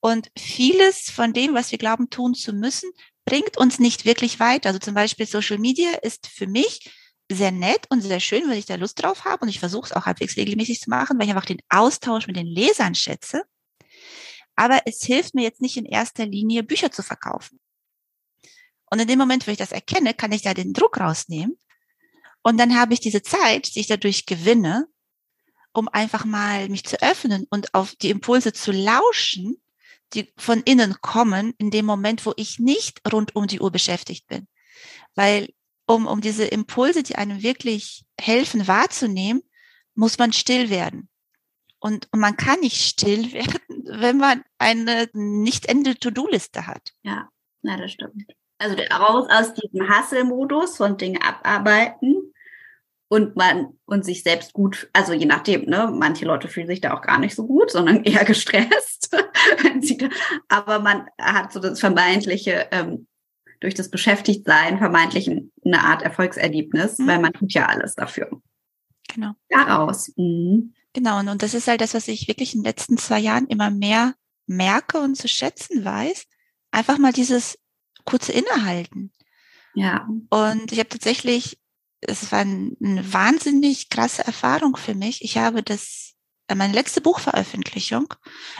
Und 0.00 0.30
vieles 0.36 1.10
von 1.10 1.32
dem, 1.32 1.54
was 1.54 1.70
wir 1.70 1.78
glauben 1.78 2.10
tun 2.10 2.34
zu 2.34 2.52
müssen, 2.52 2.90
bringt 3.24 3.56
uns 3.56 3.78
nicht 3.78 4.04
wirklich 4.04 4.40
weiter. 4.40 4.68
Also 4.68 4.80
zum 4.80 4.94
Beispiel 4.94 5.26
Social 5.26 5.58
Media 5.58 5.90
ist 6.02 6.26
für 6.26 6.48
mich 6.48 6.90
sehr 7.30 7.52
nett 7.52 7.86
und 7.88 8.00
sehr 8.00 8.20
schön, 8.20 8.48
wenn 8.48 8.58
ich 8.58 8.66
da 8.66 8.74
Lust 8.74 9.00
drauf 9.02 9.24
habe. 9.24 9.42
Und 9.42 9.48
ich 9.48 9.60
versuche 9.60 9.86
es 9.86 9.92
auch 9.92 10.06
halbwegs 10.06 10.36
regelmäßig 10.36 10.80
zu 10.80 10.90
machen, 10.90 11.18
weil 11.18 11.26
ich 11.26 11.30
einfach 11.30 11.46
den 11.46 11.62
Austausch 11.68 12.26
mit 12.26 12.36
den 12.36 12.46
Lesern 12.46 12.94
schätze. 12.94 13.44
Aber 14.56 14.82
es 14.86 15.02
hilft 15.02 15.34
mir 15.34 15.42
jetzt 15.42 15.62
nicht 15.62 15.76
in 15.76 15.86
erster 15.86 16.26
Linie, 16.26 16.62
Bücher 16.62 16.90
zu 16.90 17.02
verkaufen. 17.02 17.60
Und 18.90 18.98
in 18.98 19.08
dem 19.08 19.18
Moment, 19.18 19.46
wo 19.46 19.50
ich 19.50 19.56
das 19.56 19.72
erkenne, 19.72 20.14
kann 20.14 20.32
ich 20.32 20.42
da 20.42 20.52
den 20.52 20.72
Druck 20.72 21.00
rausnehmen 21.00 21.58
und 22.42 22.58
dann 22.58 22.76
habe 22.78 22.94
ich 22.94 23.00
diese 23.00 23.22
Zeit, 23.22 23.74
die 23.74 23.80
ich 23.80 23.86
dadurch 23.86 24.26
gewinne, 24.26 24.88
um 25.72 25.88
einfach 25.88 26.24
mal 26.24 26.68
mich 26.68 26.84
zu 26.84 27.00
öffnen 27.00 27.46
und 27.50 27.74
auf 27.74 27.94
die 27.96 28.10
Impulse 28.10 28.52
zu 28.52 28.72
lauschen, 28.72 29.62
die 30.14 30.32
von 30.36 30.60
innen 30.62 30.96
kommen, 31.00 31.54
in 31.58 31.70
dem 31.70 31.86
Moment, 31.86 32.26
wo 32.26 32.34
ich 32.36 32.58
nicht 32.58 33.00
rund 33.10 33.34
um 33.34 33.46
die 33.46 33.60
Uhr 33.60 33.70
beschäftigt 33.70 34.26
bin. 34.26 34.46
Weil 35.14 35.48
um, 35.86 36.06
um 36.06 36.20
diese 36.20 36.44
Impulse, 36.44 37.02
die 37.02 37.16
einem 37.16 37.42
wirklich 37.42 38.04
helfen 38.20 38.66
wahrzunehmen, 38.66 39.42
muss 39.94 40.18
man 40.18 40.32
still 40.32 40.70
werden. 40.70 41.08
Und, 41.78 42.08
und 42.12 42.20
man 42.20 42.36
kann 42.36 42.60
nicht 42.60 42.82
still 42.82 43.32
werden, 43.32 43.58
wenn 43.84 44.18
man 44.18 44.44
eine 44.58 45.08
nicht 45.12 45.66
ende 45.66 45.96
To-Do-Liste 45.96 46.66
hat. 46.66 46.92
Ja, 47.02 47.28
na, 47.62 47.76
das 47.76 47.92
stimmt. 47.92 48.24
Also 48.62 48.76
raus 48.94 49.28
aus 49.28 49.54
diesem 49.54 49.88
Hustle-Modus 49.88 50.76
von 50.76 50.96
Dingen 50.96 51.20
abarbeiten 51.20 52.32
und 53.08 53.34
man 53.34 53.76
und 53.86 54.04
sich 54.04 54.22
selbst 54.22 54.52
gut, 54.52 54.88
also 54.92 55.12
je 55.12 55.26
nachdem, 55.26 55.64
ne, 55.64 55.90
manche 55.92 56.24
Leute 56.24 56.46
fühlen 56.46 56.68
sich 56.68 56.80
da 56.80 56.94
auch 56.94 57.02
gar 57.02 57.18
nicht 57.18 57.34
so 57.34 57.46
gut, 57.46 57.72
sondern 57.72 58.04
eher 58.04 58.24
gestresst. 58.24 59.10
aber 60.48 60.78
man 60.78 61.08
hat 61.20 61.52
so 61.52 61.58
das 61.58 61.80
vermeintliche, 61.80 62.68
ähm, 62.70 63.08
durch 63.58 63.74
das 63.74 63.90
Beschäftigtsein 63.90 64.78
vermeintlich 64.78 65.28
eine 65.28 65.84
Art 65.84 66.02
Erfolgserlebnis, 66.02 66.98
mhm. 66.98 67.06
weil 67.08 67.18
man 67.20 67.32
tut 67.32 67.52
ja 67.52 67.66
alles 67.66 67.96
dafür. 67.96 68.40
Genau. 69.12 69.32
Daraus. 69.48 70.12
Mhm. 70.16 70.74
Genau, 70.92 71.18
und, 71.18 71.28
und 71.28 71.42
das 71.42 71.54
ist 71.54 71.68
halt 71.68 71.80
das, 71.80 71.94
was 71.94 72.06
ich 72.06 72.28
wirklich 72.28 72.54
in 72.54 72.60
den 72.60 72.66
letzten 72.66 72.96
zwei 72.96 73.18
Jahren 73.18 73.46
immer 73.48 73.70
mehr 73.70 74.14
merke 74.46 74.98
und 75.00 75.16
zu 75.16 75.26
schätzen 75.26 75.84
weiß. 75.84 76.26
Einfach 76.70 76.98
mal 76.98 77.12
dieses 77.12 77.58
kurze 78.04 78.32
Innehalten. 78.32 79.12
Ja. 79.74 80.08
Und 80.30 80.72
ich 80.72 80.78
habe 80.78 80.88
tatsächlich 80.88 81.58
es 82.02 82.32
war 82.32 82.40
eine 82.40 83.12
wahnsinnig 83.12 83.88
krasse 83.88 84.26
Erfahrung 84.26 84.76
für 84.76 84.94
mich. 84.94 85.22
Ich 85.22 85.38
habe 85.38 85.62
das, 85.62 86.14
äh, 86.48 86.54
meine 86.54 86.74
letzte 86.74 87.00
Buchveröffentlichung, 87.00 88.12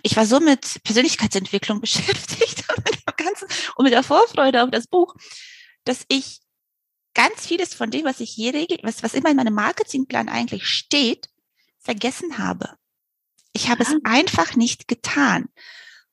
ich 0.02 0.16
war 0.16 0.26
so 0.26 0.40
mit 0.40 0.82
Persönlichkeitsentwicklung 0.84 1.80
beschäftigt 1.80 2.64
und 2.74 2.84
mit, 2.84 3.06
der 3.06 3.14
ganzen, 3.14 3.48
und 3.76 3.84
mit 3.84 3.92
der 3.92 4.02
Vorfreude 4.02 4.62
auf 4.62 4.70
das 4.70 4.86
Buch, 4.86 5.14
dass 5.84 6.04
ich 6.08 6.40
ganz 7.14 7.46
vieles 7.46 7.74
von 7.74 7.90
dem, 7.90 8.04
was 8.04 8.20
ich 8.20 8.30
hier 8.30 8.54
regel, 8.54 8.78
was, 8.82 9.02
was 9.02 9.14
immer 9.14 9.30
in 9.30 9.36
meinem 9.36 9.54
Marketingplan 9.54 10.28
eigentlich 10.28 10.66
steht, 10.66 11.28
vergessen 11.80 12.38
habe. 12.38 12.76
Ich 13.52 13.68
habe 13.68 13.82
es 13.82 13.94
einfach 14.04 14.54
nicht 14.54 14.88
getan. 14.88 15.48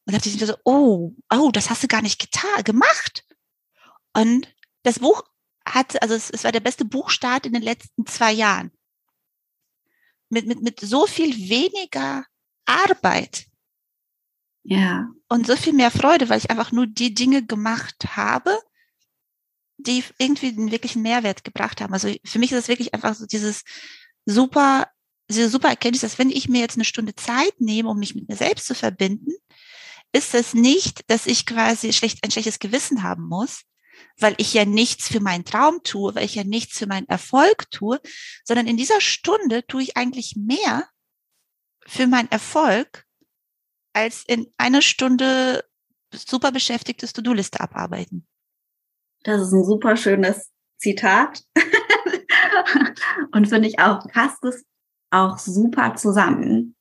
Und 0.09 0.15
dachte 0.15 0.27
ich 0.27 0.39
so, 0.39 0.55
oh, 0.63 1.13
oh, 1.31 1.51
das 1.51 1.69
hast 1.69 1.83
du 1.83 1.87
gar 1.87 2.01
nicht 2.01 2.19
getan, 2.19 2.63
gemacht. 2.63 3.23
Und 4.11 4.51
das 4.81 4.97
Buch 4.97 5.21
hat, 5.67 6.01
also 6.01 6.15
es, 6.15 6.31
es 6.31 6.43
war 6.43 6.51
der 6.51 6.61
beste 6.61 6.83
Buchstart 6.83 7.45
in 7.45 7.53
den 7.53 7.61
letzten 7.61 8.07
zwei 8.07 8.31
Jahren. 8.31 8.71
Mit, 10.29 10.47
mit, 10.47 10.63
mit 10.63 10.79
so 10.79 11.05
viel 11.05 11.47
weniger 11.47 12.25
Arbeit. 12.65 13.45
Ja. 14.63 15.11
Und 15.27 15.45
so 15.45 15.55
viel 15.55 15.73
mehr 15.73 15.91
Freude, 15.91 16.27
weil 16.27 16.39
ich 16.39 16.49
einfach 16.49 16.71
nur 16.71 16.87
die 16.87 17.13
Dinge 17.13 17.45
gemacht 17.45 18.15
habe, 18.15 18.59
die 19.77 20.03
irgendwie 20.17 20.47
einen 20.47 20.71
wirklichen 20.71 21.03
Mehrwert 21.03 21.43
gebracht 21.43 21.81
haben. 21.81 21.93
Also 21.93 22.11
für 22.25 22.39
mich 22.39 22.51
ist 22.51 22.57
es 22.57 22.67
wirklich 22.67 22.95
einfach 22.95 23.13
so 23.13 23.27
dieses 23.27 23.63
super, 24.25 24.87
diese 25.29 25.49
super 25.49 25.69
Erkenntnis, 25.69 26.01
dass 26.01 26.17
wenn 26.17 26.31
ich 26.31 26.49
mir 26.49 26.61
jetzt 26.61 26.77
eine 26.77 26.85
Stunde 26.85 27.13
Zeit 27.13 27.61
nehme, 27.61 27.89
um 27.89 27.99
mich 27.99 28.15
mit 28.15 28.27
mir 28.27 28.35
selbst 28.35 28.65
zu 28.65 28.73
verbinden, 28.73 29.33
ist 30.11 30.33
es 30.33 30.53
nicht, 30.53 31.09
dass 31.09 31.27
ich 31.27 31.45
quasi 31.45 31.93
schlecht, 31.93 32.23
ein 32.23 32.31
schlechtes 32.31 32.59
Gewissen 32.59 33.03
haben 33.03 33.27
muss, 33.27 33.63
weil 34.19 34.35
ich 34.37 34.53
ja 34.53 34.65
nichts 34.65 35.07
für 35.07 35.19
meinen 35.19 35.45
Traum 35.45 35.81
tue, 35.83 36.15
weil 36.15 36.25
ich 36.25 36.35
ja 36.35 36.43
nichts 36.43 36.77
für 36.77 36.87
meinen 36.87 37.07
Erfolg 37.07 37.69
tue, 37.71 37.99
sondern 38.43 38.67
in 38.67 38.77
dieser 38.77 39.01
Stunde 39.01 39.65
tue 39.67 39.83
ich 39.83 39.97
eigentlich 39.97 40.35
mehr 40.35 40.87
für 41.85 42.07
meinen 42.07 42.31
Erfolg, 42.31 43.05
als 43.93 44.23
in 44.27 44.51
einer 44.57 44.81
Stunde 44.81 45.63
super 46.13 46.51
beschäftigtes 46.51 47.13
To-Do-Liste 47.13 47.59
abarbeiten. 47.59 48.27
Das 49.23 49.41
ist 49.41 49.51
ein 49.51 49.65
super 49.65 49.95
schönes 49.97 50.51
Zitat. 50.77 51.43
und 53.31 53.47
finde 53.47 53.67
ich 53.67 53.79
auch, 53.79 54.07
passt 54.07 54.43
es 54.43 54.65
auch 55.11 55.37
super 55.37 55.95
zusammen. 55.95 56.75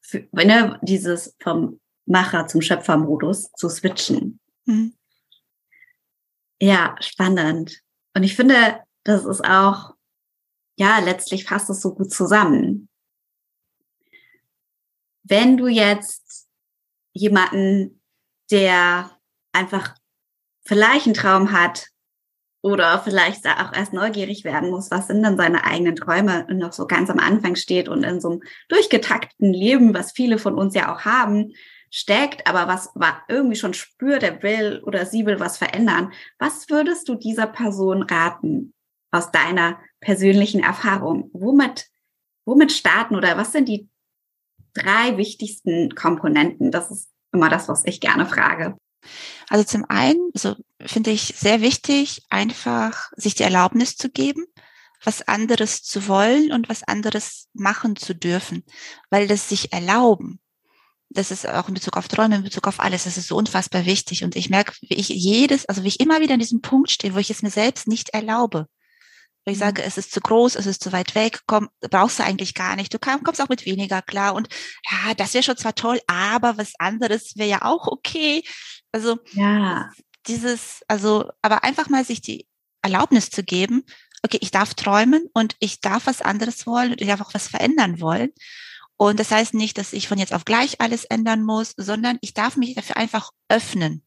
Für, 0.00 0.26
ne, 0.32 0.78
dieses 0.82 1.36
vom 1.40 1.80
Macher 2.06 2.46
zum 2.46 2.60
Schöpfermodus 2.60 3.52
zu 3.52 3.68
switchen. 3.68 4.40
Mhm. 4.64 4.94
Ja, 6.60 6.94
spannend. 7.00 7.80
Und 8.14 8.22
ich 8.22 8.36
finde, 8.36 8.80
das 9.04 9.24
ist 9.24 9.44
auch, 9.44 9.94
ja, 10.76 10.98
letztlich 10.98 11.44
fasst 11.44 11.70
es 11.70 11.80
so 11.80 11.94
gut 11.94 12.12
zusammen. 12.12 12.88
Wenn 15.22 15.56
du 15.56 15.68
jetzt 15.68 16.48
jemanden, 17.12 18.02
der 18.50 19.10
einfach 19.52 19.94
vielleicht 20.64 21.06
einen 21.06 21.14
Traum 21.14 21.52
hat 21.52 21.86
oder 22.62 23.00
vielleicht 23.00 23.46
auch 23.46 23.72
erst 23.72 23.92
neugierig 23.92 24.44
werden 24.44 24.70
muss, 24.70 24.90
was 24.90 25.06
sind 25.06 25.22
denn 25.22 25.36
seine 25.36 25.64
eigenen 25.64 25.96
Träume 25.96 26.46
und 26.48 26.58
noch 26.58 26.72
so 26.72 26.86
ganz 26.86 27.08
am 27.08 27.18
Anfang 27.18 27.56
steht 27.56 27.88
und 27.88 28.04
in 28.04 28.20
so 28.20 28.30
einem 28.30 28.42
durchgetakteten 28.68 29.52
Leben, 29.52 29.94
was 29.94 30.12
viele 30.12 30.38
von 30.38 30.54
uns 30.54 30.74
ja 30.74 30.94
auch 30.94 31.04
haben, 31.04 31.52
steckt, 31.90 32.46
aber 32.46 32.68
was 32.68 32.90
war 32.94 33.22
irgendwie 33.28 33.56
schon 33.56 33.74
spürt, 33.74 34.22
er 34.22 34.42
will 34.42 34.80
oder 34.84 35.04
sie 35.06 35.26
will 35.26 35.40
was 35.40 35.58
verändern. 35.58 36.12
Was 36.38 36.70
würdest 36.70 37.08
du 37.08 37.16
dieser 37.16 37.46
Person 37.46 38.02
raten 38.02 38.72
aus 39.10 39.32
deiner 39.32 39.78
persönlichen 40.00 40.62
Erfahrung? 40.62 41.30
Womit, 41.32 41.88
womit 42.44 42.72
starten 42.72 43.16
oder 43.16 43.36
was 43.36 43.52
sind 43.52 43.68
die 43.68 43.88
drei 44.72 45.16
wichtigsten 45.16 45.94
Komponenten? 45.94 46.70
Das 46.70 46.90
ist 46.90 47.10
immer 47.32 47.48
das, 47.48 47.68
was 47.68 47.84
ich 47.84 48.00
gerne 48.00 48.26
frage. 48.26 48.76
Also 49.48 49.64
zum 49.64 49.84
einen, 49.88 50.30
also 50.34 50.54
finde 50.80 51.10
ich 51.10 51.34
sehr 51.36 51.60
wichtig, 51.60 52.22
einfach 52.30 53.10
sich 53.16 53.34
die 53.34 53.42
Erlaubnis 53.42 53.96
zu 53.96 54.10
geben, 54.10 54.46
was 55.02 55.26
anderes 55.26 55.82
zu 55.82 56.06
wollen 56.06 56.52
und 56.52 56.68
was 56.68 56.82
anderes 56.84 57.48
machen 57.52 57.96
zu 57.96 58.14
dürfen, 58.14 58.64
weil 59.08 59.26
das 59.26 59.48
sich 59.48 59.72
erlauben. 59.72 60.40
Das 61.12 61.32
ist 61.32 61.46
auch 61.46 61.68
in 61.68 61.74
Bezug 61.74 61.96
auf 61.96 62.06
Träume, 62.06 62.36
in 62.36 62.44
Bezug 62.44 62.68
auf 62.68 62.78
alles, 62.78 63.04
das 63.04 63.16
ist 63.16 63.28
so 63.28 63.36
unfassbar 63.36 63.84
wichtig. 63.84 64.22
Und 64.22 64.36
ich 64.36 64.48
merke, 64.48 64.74
wie 64.80 64.94
ich 64.94 65.08
jedes, 65.08 65.66
also 65.66 65.82
wie 65.82 65.88
ich 65.88 66.00
immer 66.00 66.20
wieder 66.20 66.34
an 66.34 66.40
diesem 66.40 66.60
Punkt 66.60 66.90
stehe, 66.90 67.14
wo 67.14 67.18
ich 67.18 67.30
es 67.30 67.42
mir 67.42 67.50
selbst 67.50 67.88
nicht 67.88 68.10
erlaube. 68.10 68.68
Wo 69.44 69.50
ich 69.50 69.56
mhm. 69.56 69.60
sage, 69.60 69.82
es 69.82 69.98
ist 69.98 70.12
zu 70.12 70.20
groß, 70.20 70.54
es 70.54 70.66
ist 70.66 70.82
zu 70.84 70.92
weit 70.92 71.16
weg, 71.16 71.40
komm, 71.46 71.68
brauchst 71.80 72.20
du 72.20 72.24
eigentlich 72.24 72.54
gar 72.54 72.76
nicht. 72.76 72.94
Du 72.94 72.98
kommst 72.98 73.40
auch 73.40 73.48
mit 73.48 73.66
weniger 73.66 74.02
klar. 74.02 74.34
Und 74.34 74.48
ja, 74.88 75.14
das 75.14 75.34
wäre 75.34 75.42
schon 75.42 75.56
zwar 75.56 75.74
toll, 75.74 76.00
aber 76.06 76.56
was 76.58 76.72
anderes 76.78 77.36
wäre 77.36 77.48
ja 77.48 77.62
auch 77.62 77.88
okay. 77.88 78.44
Also 78.92 79.18
ja. 79.32 79.90
dieses, 80.28 80.82
also, 80.86 81.28
aber 81.42 81.64
einfach 81.64 81.88
mal 81.88 82.04
sich 82.04 82.20
die 82.20 82.46
Erlaubnis 82.82 83.30
zu 83.30 83.42
geben, 83.42 83.84
okay, 84.22 84.38
ich 84.40 84.50
darf 84.50 84.74
träumen 84.74 85.26
und 85.32 85.56
ich 85.60 85.80
darf 85.80 86.06
was 86.06 86.22
anderes 86.22 86.66
wollen 86.66 86.92
und 86.92 87.00
ich 87.00 87.08
darf 87.08 87.20
auch 87.20 87.34
was 87.34 87.48
verändern 87.48 88.00
wollen. 88.00 88.30
Und 89.00 89.18
das 89.18 89.30
heißt 89.30 89.54
nicht, 89.54 89.78
dass 89.78 89.94
ich 89.94 90.08
von 90.08 90.18
jetzt 90.18 90.34
auf 90.34 90.44
gleich 90.44 90.80
alles 90.80 91.04
ändern 91.04 91.42
muss, 91.42 91.72
sondern 91.76 92.18
ich 92.20 92.34
darf 92.34 92.56
mich 92.56 92.74
dafür 92.74 92.98
einfach 92.98 93.30
öffnen, 93.48 94.04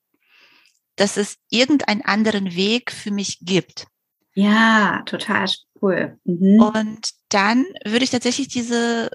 dass 0.97 1.17
es 1.17 1.37
irgendeinen 1.49 2.03
anderen 2.03 2.55
Weg 2.55 2.91
für 2.91 3.09
mich 3.09 3.39
gibt. 3.41 3.87
Ja, 4.35 5.01
total 5.05 5.49
cool. 5.81 6.19
Mhm. 6.25 6.61
Und 6.61 7.09
dann 7.29 7.65
würde 7.85 8.03
ich 8.03 8.11
tatsächlich 8.11 8.49
diese 8.49 9.09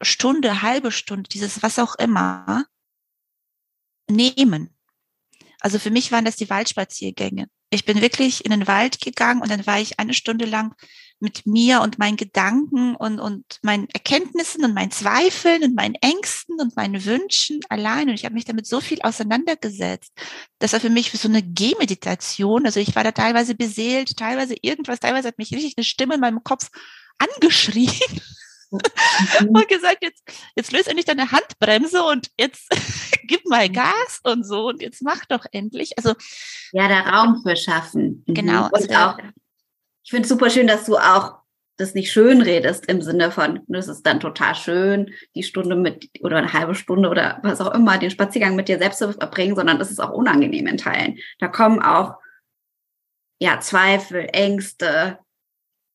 Stunde, 0.00 0.62
halbe 0.62 0.92
Stunde, 0.92 1.28
dieses 1.28 1.62
was 1.62 1.78
auch 1.78 1.96
immer 1.96 2.64
nehmen 4.08 4.76
also 5.60 5.80
für 5.80 5.90
mich 5.90 6.12
waren 6.12 6.24
das 6.24 6.36
die 6.36 6.48
Waldspaziergänge. 6.48 7.48
Ich 7.76 7.84
bin 7.84 8.00
wirklich 8.00 8.44
in 8.46 8.50
den 8.50 8.66
Wald 8.66 9.00
gegangen 9.02 9.42
und 9.42 9.50
dann 9.50 9.66
war 9.66 9.78
ich 9.78 9.98
eine 9.98 10.14
Stunde 10.14 10.46
lang 10.46 10.74
mit 11.20 11.46
mir 11.46 11.82
und 11.82 11.98
meinen 11.98 12.16
Gedanken 12.16 12.96
und, 12.96 13.20
und 13.20 13.44
meinen 13.62 13.86
Erkenntnissen 13.90 14.64
und 14.64 14.72
meinen 14.72 14.90
Zweifeln 14.90 15.62
und 15.62 15.74
meinen 15.74 15.94
Ängsten 15.96 16.58
und 16.58 16.74
meinen 16.74 17.04
Wünschen 17.04 17.60
allein. 17.68 18.08
Und 18.08 18.14
ich 18.14 18.24
habe 18.24 18.34
mich 18.34 18.46
damit 18.46 18.66
so 18.66 18.80
viel 18.80 19.00
auseinandergesetzt. 19.02 20.10
Das 20.58 20.72
war 20.72 20.80
für 20.80 20.88
mich 20.88 21.12
so 21.12 21.28
eine 21.28 21.42
Gehmeditation. 21.42 22.64
Also 22.64 22.80
ich 22.80 22.96
war 22.96 23.04
da 23.04 23.12
teilweise 23.12 23.54
beseelt, 23.54 24.16
teilweise 24.16 24.56
irgendwas, 24.62 25.00
teilweise 25.00 25.28
hat 25.28 25.38
mich 25.38 25.52
richtig 25.52 25.74
eine 25.76 25.84
Stimme 25.84 26.14
in 26.14 26.20
meinem 26.20 26.42
Kopf 26.42 26.70
angeschrien. 27.18 27.92
Mhm. 28.70 29.48
und 29.48 29.68
gesagt, 29.68 29.98
jetzt, 30.02 30.22
jetzt 30.56 30.72
löse 30.72 30.90
endlich 30.90 31.06
deine 31.06 31.30
Handbremse 31.30 32.02
und 32.02 32.28
jetzt 32.38 32.68
gib 33.24 33.46
mal 33.46 33.68
Gas 33.68 34.20
und 34.24 34.44
so 34.44 34.68
und 34.68 34.82
jetzt 34.82 35.02
mach 35.02 35.24
doch 35.26 35.46
endlich. 35.52 35.96
Also 35.98 36.14
ja, 36.72 36.88
da 36.88 37.00
Raum 37.00 37.42
für 37.42 37.56
schaffen. 37.56 38.24
Mhm. 38.26 38.34
Genau. 38.34 38.68
Und 38.70 38.96
auch, 38.96 39.18
ich 40.04 40.10
finde 40.10 40.22
es 40.22 40.28
super 40.28 40.50
schön, 40.50 40.66
dass 40.66 40.86
du 40.86 40.96
auch 40.96 41.38
das 41.76 41.94
nicht 41.94 42.10
schön 42.10 42.40
redest 42.40 42.86
im 42.86 43.02
Sinne 43.02 43.30
von, 43.30 43.60
das 43.68 43.88
ist 43.88 44.04
dann 44.06 44.18
total 44.18 44.54
schön, 44.54 45.12
die 45.34 45.42
Stunde 45.42 45.76
mit 45.76 46.08
oder 46.22 46.38
eine 46.38 46.52
halbe 46.52 46.74
Stunde 46.74 47.10
oder 47.10 47.38
was 47.42 47.60
auch 47.60 47.74
immer, 47.74 47.98
den 47.98 48.10
Spaziergang 48.10 48.56
mit 48.56 48.68
dir 48.68 48.78
selbst 48.78 48.98
zu 48.98 49.12
verbringen, 49.12 49.56
sondern 49.56 49.78
das 49.78 49.90
ist 49.90 50.00
auch 50.00 50.12
unangenehm 50.12 50.66
in 50.66 50.78
Teilen. 50.78 51.18
Da 51.38 51.48
kommen 51.48 51.82
auch 51.82 52.14
ja 53.38 53.60
Zweifel, 53.60 54.26
Ängste, 54.32 55.18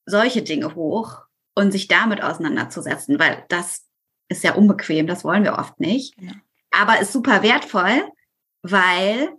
solche 0.05 0.43
Dinge 0.43 0.75
hoch 0.75 1.23
und 1.55 1.71
sich 1.71 1.87
damit 1.87 2.23
auseinanderzusetzen, 2.23 3.19
weil 3.19 3.45
das 3.49 3.85
ist 4.29 4.43
ja 4.43 4.53
unbequem, 4.55 5.07
das 5.07 5.23
wollen 5.23 5.43
wir 5.43 5.57
oft 5.57 5.79
nicht. 5.79 6.15
Genau. 6.17 6.33
Aber 6.71 6.99
ist 6.99 7.11
super 7.11 7.43
wertvoll, 7.43 8.09
weil 8.61 9.29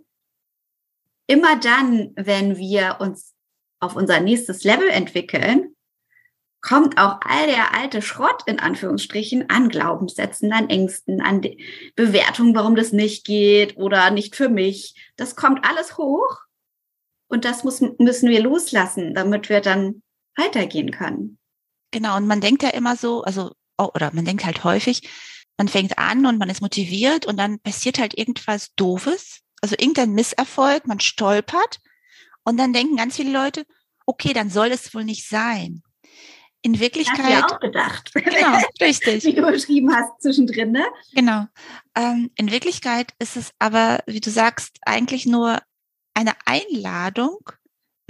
immer 1.27 1.59
dann, 1.59 2.11
wenn 2.15 2.57
wir 2.57 2.97
uns 2.99 3.33
auf 3.79 3.95
unser 3.95 4.19
nächstes 4.19 4.63
Level 4.63 4.87
entwickeln, 4.87 5.75
kommt 6.61 6.97
auch 6.97 7.19
all 7.21 7.47
der 7.47 7.75
alte 7.75 8.01
Schrott 8.01 8.43
in 8.45 8.59
Anführungsstrichen 8.59 9.49
an 9.49 9.67
Glaubenssätzen, 9.67 10.53
an 10.53 10.69
Ängsten, 10.69 11.21
an 11.21 11.41
Bewertungen, 11.95 12.55
warum 12.55 12.75
das 12.75 12.93
nicht 12.93 13.25
geht 13.25 13.75
oder 13.75 14.11
nicht 14.11 14.35
für 14.35 14.47
mich. 14.47 14.95
Das 15.17 15.35
kommt 15.35 15.65
alles 15.67 15.97
hoch 15.97 16.39
und 17.27 17.43
das 17.43 17.65
muss, 17.65 17.81
müssen 17.81 18.29
wir 18.29 18.41
loslassen, 18.41 19.13
damit 19.13 19.49
wir 19.49 19.59
dann 19.59 20.03
weitergehen 20.37 20.91
können. 20.91 21.37
Genau, 21.93 22.17
und 22.17 22.25
man 22.25 22.41
denkt 22.41 22.63
ja 22.63 22.69
immer 22.69 22.97
so, 22.97 23.21
also, 23.21 23.51
oh, 23.77 23.89
oder 23.93 24.11
man 24.13 24.25
denkt 24.25 24.45
halt 24.45 24.63
häufig, 24.63 25.07
man 25.57 25.67
fängt 25.67 25.99
an 25.99 26.25
und 26.25 26.39
man 26.39 26.49
ist 26.49 26.61
motiviert 26.61 27.27
und 27.27 27.37
dann 27.37 27.59
passiert 27.59 27.99
halt 27.99 28.17
irgendwas 28.17 28.73
Doofes, 28.75 29.41
also 29.61 29.75
irgendein 29.77 30.13
Misserfolg, 30.13 30.87
man 30.87 30.99
stolpert 30.99 31.79
und 32.43 32.57
dann 32.57 32.73
denken 32.73 32.97
ganz 32.97 33.15
viele 33.15 33.31
Leute, 33.31 33.63
okay, 34.07 34.33
dann 34.33 34.49
soll 34.49 34.69
es 34.69 34.93
wohl 34.95 35.03
nicht 35.03 35.29
sein. 35.29 35.83
In 36.63 36.79
Wirklichkeit. 36.79 37.19
Hast 37.19 37.27
du 37.27 37.33
ja 37.33 37.45
auch 37.45 37.59
gedacht. 37.59 38.11
Genau, 38.13 38.57
richtig. 38.81 39.23
Wie 39.25 39.33
du 39.33 39.43
beschrieben 39.43 39.93
hast 39.93 40.19
zwischendrin, 40.19 40.71
ne? 40.71 40.85
Genau. 41.13 41.45
Ähm, 41.93 42.31
in 42.35 42.49
Wirklichkeit 42.49 43.13
ist 43.19 43.37
es 43.37 43.51
aber, 43.59 43.99
wie 44.07 44.21
du 44.21 44.31
sagst, 44.31 44.79
eigentlich 44.81 45.27
nur 45.27 45.59
eine 46.15 46.31
Einladung, 46.45 47.37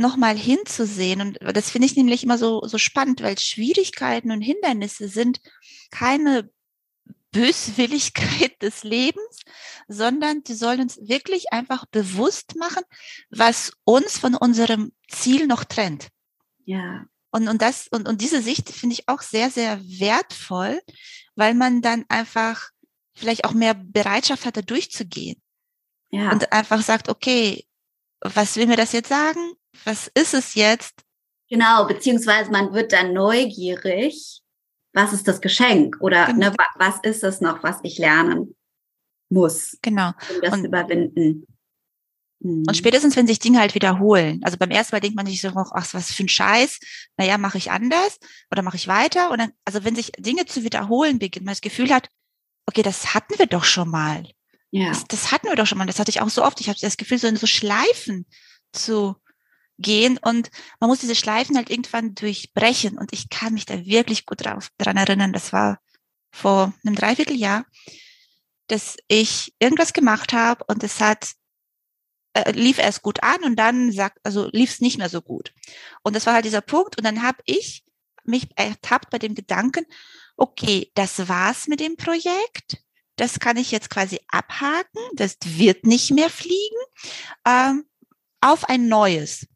nochmal 0.04 0.38
hinzusehen. 0.38 1.22
Und 1.22 1.40
das 1.56 1.72
finde 1.72 1.88
ich 1.88 1.96
nämlich 1.96 2.24
immer 2.24 2.38
so, 2.38 2.62
so 2.68 2.78
spannend, 2.78 3.22
weil 3.24 3.40
Schwierigkeiten 3.40 4.32
und 4.32 4.42
Hindernisse 4.42 5.08
sind 5.08 5.42
keine 5.90 6.50
Böswilligkeit 7.32 8.54
des 8.62 8.84
Lebens, 8.84 9.42
sondern 9.88 10.44
die 10.44 10.54
sollen 10.54 10.82
uns 10.82 11.00
wirklich 11.02 11.52
einfach 11.52 11.86
bewusst 11.88 12.56
machen, 12.56 12.84
was 13.30 13.74
uns 13.86 14.20
von 14.20 14.36
unserem 14.36 14.92
Ziel 15.10 15.48
noch 15.48 15.64
trennt. 15.64 16.10
Ja. 16.66 17.06
Und, 17.32 17.48
und 17.48 17.62
das, 17.62 17.88
und, 17.88 18.08
und 18.08 18.22
diese 18.22 18.42
Sicht 18.42 18.70
finde 18.70 18.94
ich 18.94 19.10
auch 19.10 19.22
sehr, 19.22 19.50
sehr 19.50 19.82
wertvoll, 19.82 20.80
weil 21.36 21.56
man 21.56 21.82
dann 21.82 22.06
einfach 22.08 22.70
vielleicht 23.16 23.46
auch 23.46 23.54
mehr 23.54 23.74
Bereitschaft 23.74 24.46
hat, 24.46 24.58
da 24.58 24.62
durchzugehen. 24.62 25.42
Ja. 26.12 26.32
Und 26.32 26.52
einfach 26.52 26.82
sagt, 26.84 27.10
okay, 27.10 27.66
was 28.22 28.56
will 28.56 28.68
mir 28.68 28.78
das 28.78 28.92
jetzt 28.92 29.10
sagen? 29.10 29.54
Was 29.86 30.10
ist 30.14 30.34
es 30.34 30.56
jetzt? 30.56 31.04
Genau, 31.50 31.86
beziehungsweise 31.86 32.52
man 32.52 32.74
wird 32.74 32.94
dann 32.94 33.14
neugierig, 33.14 34.42
was 34.94 35.14
ist 35.14 35.28
das 35.28 35.42
Geschenk 35.42 35.98
oder 36.00 36.28
genau. 36.28 36.50
ne, 36.50 36.56
was 36.78 37.00
ist 37.04 37.24
es 37.24 37.42
noch, 37.42 37.64
was 37.64 37.80
ich 37.84 37.98
lernen 37.98 38.56
muss, 39.30 39.78
genau. 39.82 40.10
um 40.34 40.42
das 40.42 40.54
und, 40.54 40.66
überwinden. 40.66 41.48
Hm. 42.42 42.64
Und 42.68 42.78
spätestens, 42.78 43.16
wenn 43.16 43.28
sich 43.28 43.40
Dinge 43.40 43.60
halt 43.60 43.76
wiederholen. 43.76 44.42
Also 44.44 44.58
beim 44.58 44.70
ersten 44.70 44.96
Mal 44.96 45.00
denkt 45.00 45.16
man 45.16 45.26
sich 45.26 45.42
so, 45.42 45.50
ach, 45.56 45.94
was 45.94 46.12
für 46.12 46.24
ein 46.24 46.30
Scheiß. 46.30 46.80
Naja, 47.18 47.38
mache 47.38 47.58
ich 47.58 47.72
anders 47.72 48.20
oder 48.52 48.62
mache 48.62 48.78
ich 48.78 48.88
weiter? 48.88 49.32
Und 49.32 49.40
dann, 49.40 49.52
also 49.66 49.84
wenn 49.84 49.96
sich 49.96 50.12
Dinge 50.18 50.46
zu 50.46 50.64
wiederholen 50.64 51.20
beginnen, 51.20 51.46
man 51.46 51.54
das 51.54 51.62
Gefühl 51.62 51.92
hat, 51.92 52.10
okay, 52.68 52.84
das 52.84 53.14
hatten 53.14 53.38
wir 53.38 53.48
doch 53.48 53.64
schon 53.64 53.90
mal. 53.90 54.28
Ja. 54.72 54.90
Das, 54.90 55.06
das 55.08 55.32
hatten 55.32 55.48
wir 55.48 55.56
doch 55.56 55.68
schon 55.68 55.78
mal. 55.78 55.88
Das 55.88 56.00
hatte 56.00 56.10
ich 56.10 56.22
auch 56.22 56.30
so 56.30 56.44
oft. 56.44 56.60
Ich 56.62 56.70
habe 56.70 56.80
das 56.80 56.98
Gefühl, 56.98 57.18
so 57.18 57.28
in 57.28 57.38
so 57.38 57.48
Schleifen 57.48 58.26
zu 58.72 59.16
gehen 59.78 60.20
und 60.22 60.50
man 60.80 60.90
muss 60.90 61.00
diese 61.00 61.16
Schleifen 61.16 61.58
halt 61.58 61.70
irgendwann 61.70 62.16
durchbrechen 62.16 62.98
und 62.98 63.14
ich 63.14 63.30
kann 63.30 63.54
mich 63.54 63.66
da 63.66 63.86
wirklich 63.86 64.26
gut 64.26 64.46
drauf, 64.46 64.70
dran 64.78 64.98
erinnern, 64.98 65.34
das 65.34 65.54
war 65.54 65.80
vor 66.32 66.74
einem 66.86 66.96
Dreivierteljahr, 66.96 67.66
dass 68.68 68.98
ich 69.08 69.54
irgendwas 69.60 69.94
gemacht 69.94 70.34
habe 70.34 70.64
und 70.68 70.84
es 70.84 71.00
hat 71.00 71.34
äh, 72.34 72.52
lief 72.52 72.80
erst 72.80 73.04
gut 73.04 73.22
an 73.22 73.44
und 73.44 73.56
dann 73.58 73.92
sagt, 73.92 74.20
also 74.24 74.50
lief 74.52 74.72
es 74.72 74.82
nicht 74.82 74.98
mehr 74.98 75.10
so 75.10 75.22
gut. 75.22 75.54
Und 76.02 76.16
das 76.16 76.26
war 76.26 76.34
halt 76.34 76.46
dieser 76.46 76.62
Punkt. 76.62 76.98
Und 76.98 77.04
dann 77.04 77.22
habe 77.22 77.38
ich 77.46 77.84
mich 78.24 78.48
ertappt 78.56 79.12
bei 79.12 79.20
dem 79.20 79.36
Gedanken, 79.36 79.86
okay, 80.36 80.92
das 80.96 81.28
war's 81.30 81.68
mit 81.68 81.80
dem 81.80 81.96
Projekt. 81.96 82.84
Das 83.18 83.40
kann 83.40 83.58
ich 83.58 83.70
jetzt 83.70 83.92
quasi 83.92 84.20
abhaken. 84.30 85.02
Das 85.14 85.38
wird 85.46 85.86
nicht 85.86 86.10
mehr 86.10 86.30
fliegen. 86.32 86.78
Ähm, 87.46 87.86
auf 88.42 88.68
ein 88.68 88.88
neues. 88.88 89.48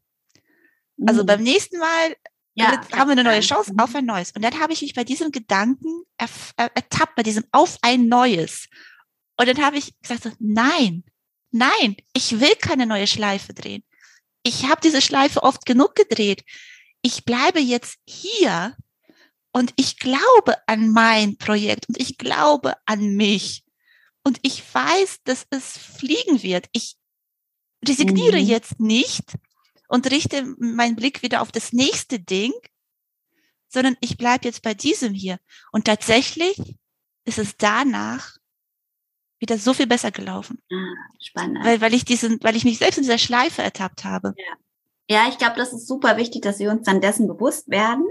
Also 1.06 1.24
mhm. 1.24 1.28
beim 1.28 1.43
nächsten 1.43 1.78
Mal 1.78 2.16
ja, 2.56 2.82
haben 2.91 3.10
wir 3.10 3.12
eine 3.12 3.24
neue 3.24 3.41
Chance 3.41 3.72
auf 3.78 3.93
ein 3.93 4.06
neues. 4.06 4.32
Und 4.32 4.41
dann 4.41 4.60
habe 4.60 4.74
ich 4.74 4.82
mich 4.82 4.95
bei 4.95 5.04
diesem 5.04 5.32
Gedanken 5.32 6.04
ertappt, 6.18 7.16
bei 7.16 7.22
diesem 7.22 7.43
auf 7.52 7.78
ein 7.84 8.08
neues. 8.08 8.68
Und 9.39 9.48
dann 9.48 9.64
habe 9.64 9.78
ich 9.78 9.93
gesagt, 10.02 10.24
so, 10.24 10.32
nein, 10.39 11.04
nein, 11.52 11.98
ich 12.14 12.39
will 12.39 12.56
keine 12.60 12.88
neue 12.88 13.06
Schleife 13.06 13.54
drehen. 13.54 13.84
Ich 14.41 14.66
habe 14.68 14.82
diese 14.82 15.02
Schleife 15.02 15.43
oft 15.43 15.66
genug 15.68 15.93
gedreht. 15.93 16.43
Ich 17.04 17.26
bleibe 17.26 17.60
jetzt 17.60 18.00
hier 18.08 18.76
und 19.52 19.74
ich 19.76 20.00
glaube 20.00 20.56
an 20.68 20.89
mein 20.89 21.38
Projekt 21.38 21.88
und 21.89 22.00
ich 22.00 22.18
glaube 22.18 22.74
an 22.86 23.16
mich. 23.16 23.64
Und 24.24 24.39
ich 24.41 24.64
weiß, 24.74 25.20
dass 25.26 25.45
es 25.52 25.78
fliegen 25.78 26.41
wird. 26.41 26.68
Ich 26.72 26.98
resigniere 27.88 28.39
mhm. 28.39 28.48
jetzt 28.48 28.80
nicht 28.80 29.38
und 29.88 30.12
richte 30.12 30.44
meinen 30.60 30.96
Blick 30.96 31.22
wieder 31.24 31.42
auf 31.42 31.52
das 31.52 31.74
nächste 31.74 32.20
Ding, 32.20 32.54
sondern 33.68 33.98
ich 34.02 34.18
bleibe 34.18 34.46
jetzt 34.46 34.62
bei 34.62 34.74
diesem 34.74 35.14
hier. 35.14 35.40
Und 35.72 35.86
tatsächlich 35.86 36.58
ist 37.26 37.40
es 37.40 37.58
danach 37.58 38.38
wieder 39.40 39.58
so 39.58 39.74
viel 39.74 39.88
besser 39.88 40.12
gelaufen. 40.12 40.62
Ah, 40.72 40.96
spannend. 41.20 41.64
Weil, 41.64 41.82
weil 41.82 41.94
ich 41.94 42.06
diesen, 42.06 42.42
weil 42.42 42.56
ich 42.56 42.66
mich 42.66 42.80
selbst 42.80 42.98
in 42.98 43.04
dieser 43.04 43.18
Schleife 43.18 43.62
ertappt 43.62 44.04
habe. 44.04 44.34
Ja, 44.38 45.16
ja 45.18 45.30
ich 45.30 45.38
glaube, 45.38 45.58
das 45.58 45.74
ist 45.74 45.88
super 45.88 46.18
wichtig, 46.18 46.42
dass 46.42 46.60
wir 46.60 46.72
uns 46.72 46.86
dann 46.86 47.02
dessen 47.02 47.28
bewusst 47.28 47.70
werden. 47.70 48.06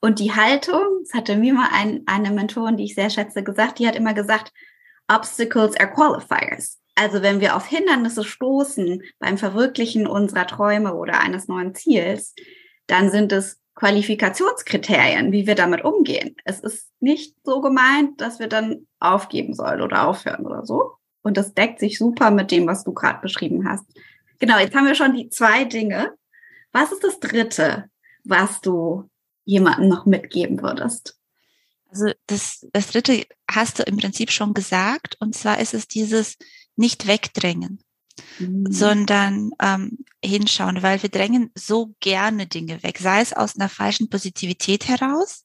Und 0.00 0.18
die 0.18 0.34
Haltung, 0.34 0.82
das 1.02 1.14
hatte 1.14 1.36
mir 1.36 1.54
mal 1.54 1.68
ein, 1.72 2.02
eine 2.06 2.30
Mentorin, 2.30 2.76
die 2.76 2.84
ich 2.84 2.94
sehr 2.94 3.10
schätze, 3.10 3.42
gesagt, 3.42 3.78
die 3.78 3.88
hat 3.88 3.96
immer 3.96 4.14
gesagt, 4.14 4.52
Obstacles 5.08 5.76
are 5.76 5.92
qualifiers. 5.92 6.80
Also 6.96 7.22
wenn 7.22 7.40
wir 7.40 7.56
auf 7.56 7.66
Hindernisse 7.66 8.24
stoßen 8.24 9.02
beim 9.18 9.38
Verwirklichen 9.38 10.06
unserer 10.06 10.46
Träume 10.46 10.94
oder 10.94 11.20
eines 11.20 11.46
neuen 11.46 11.74
Ziels, 11.74 12.34
dann 12.86 13.10
sind 13.10 13.32
es 13.32 13.60
Qualifikationskriterien, 13.74 15.30
wie 15.30 15.46
wir 15.46 15.54
damit 15.54 15.84
umgehen. 15.84 16.34
Es 16.44 16.60
ist 16.60 16.90
nicht 16.98 17.36
so 17.44 17.60
gemeint, 17.60 18.20
dass 18.22 18.38
wir 18.38 18.48
dann 18.48 18.86
aufgeben 18.98 19.52
sollen 19.52 19.82
oder 19.82 20.08
aufhören 20.08 20.46
oder 20.46 20.64
so. 20.64 20.94
Und 21.22 21.36
das 21.36 21.52
deckt 21.52 21.80
sich 21.80 21.98
super 21.98 22.30
mit 22.30 22.50
dem, 22.50 22.66
was 22.66 22.84
du 22.84 22.94
gerade 22.94 23.20
beschrieben 23.20 23.68
hast. 23.68 23.84
Genau, 24.38 24.58
jetzt 24.58 24.74
haben 24.74 24.86
wir 24.86 24.94
schon 24.94 25.14
die 25.14 25.28
zwei 25.28 25.64
Dinge. 25.64 26.14
Was 26.72 26.92
ist 26.92 27.04
das 27.04 27.20
dritte, 27.20 27.90
was 28.24 28.62
du 28.62 29.10
jemandem 29.44 29.88
noch 29.88 30.06
mitgeben 30.06 30.62
würdest? 30.62 31.18
Also 31.90 32.12
das, 32.26 32.66
das 32.72 32.88
dritte 32.88 33.26
hast 33.50 33.78
du 33.78 33.82
im 33.82 33.98
Prinzip 33.98 34.30
schon 34.30 34.54
gesagt. 34.54 35.16
Und 35.20 35.34
zwar 35.34 35.60
ist 35.60 35.74
es 35.74 35.86
dieses 35.86 36.36
nicht 36.76 37.06
wegdrängen 37.06 37.80
mhm. 38.38 38.66
sondern 38.70 39.50
ähm, 39.60 39.98
hinschauen, 40.24 40.82
weil 40.82 41.02
wir 41.02 41.10
drängen 41.10 41.50
so 41.54 41.94
gerne 42.00 42.46
Dinge 42.46 42.82
weg, 42.82 42.98
sei 42.98 43.20
es 43.20 43.32
aus 43.32 43.56
einer 43.56 43.68
falschen 43.68 44.08
Positivität 44.08 44.88
heraus, 44.88 45.44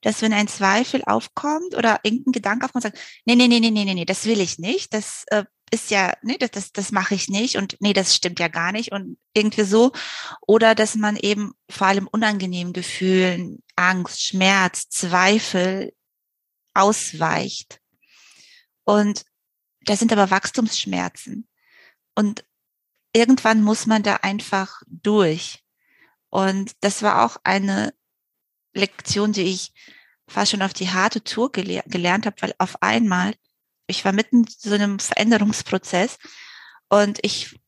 dass 0.00 0.22
wenn 0.22 0.32
ein 0.32 0.48
Zweifel 0.48 1.02
aufkommt 1.04 1.74
oder 1.74 2.00
irgendein 2.02 2.32
Gedanke 2.32 2.66
aufkommt, 2.66 2.84
sagt, 2.84 2.98
nee, 3.24 3.34
nee, 3.34 3.48
nee, 3.48 3.60
nee, 3.60 3.70
nee, 3.70 3.84
nee, 3.84 4.04
das 4.04 4.26
will 4.26 4.40
ich 4.40 4.58
nicht, 4.58 4.94
das 4.94 5.24
äh, 5.28 5.44
ist 5.70 5.90
ja, 5.90 6.14
nee, 6.22 6.36
das, 6.38 6.50
das, 6.52 6.72
das 6.72 6.92
mache 6.92 7.14
ich 7.14 7.28
nicht 7.28 7.56
und 7.56 7.76
nee, 7.80 7.92
das 7.92 8.14
stimmt 8.14 8.38
ja 8.38 8.48
gar 8.48 8.70
nicht 8.70 8.92
und 8.92 9.18
irgendwie 9.32 9.64
so. 9.64 9.92
Oder 10.46 10.74
dass 10.74 10.94
man 10.94 11.16
eben 11.16 11.52
vor 11.68 11.88
allem 11.88 12.06
unangenehmen 12.06 12.72
Gefühlen, 12.72 13.62
Angst, 13.74 14.22
Schmerz, 14.22 14.88
Zweifel 14.88 15.92
ausweicht. 16.74 17.80
Und 18.84 19.24
das 19.84 19.98
sind 19.98 20.12
aber 20.12 20.30
Wachstumsschmerzen. 20.30 21.48
Und 22.14 22.44
irgendwann 23.12 23.62
muss 23.62 23.86
man 23.86 24.02
da 24.02 24.16
einfach 24.16 24.82
durch. 24.86 25.64
Und 26.30 26.72
das 26.80 27.02
war 27.02 27.24
auch 27.24 27.36
eine 27.44 27.94
Lektion, 28.74 29.32
die 29.32 29.42
ich 29.42 29.72
fast 30.28 30.50
schon 30.50 30.62
auf 30.62 30.72
die 30.72 30.90
harte 30.90 31.22
Tour 31.22 31.52
gele 31.52 31.82
gelernt 31.86 32.26
habe, 32.26 32.36
weil 32.40 32.54
auf 32.58 32.82
einmal, 32.82 33.34
ich 33.86 34.04
war 34.04 34.12
mitten 34.12 34.44
in 34.44 34.46
so 34.48 34.74
einem 34.74 34.98
Veränderungsprozess 34.98 36.18
und 36.88 37.18
ich 37.22 37.58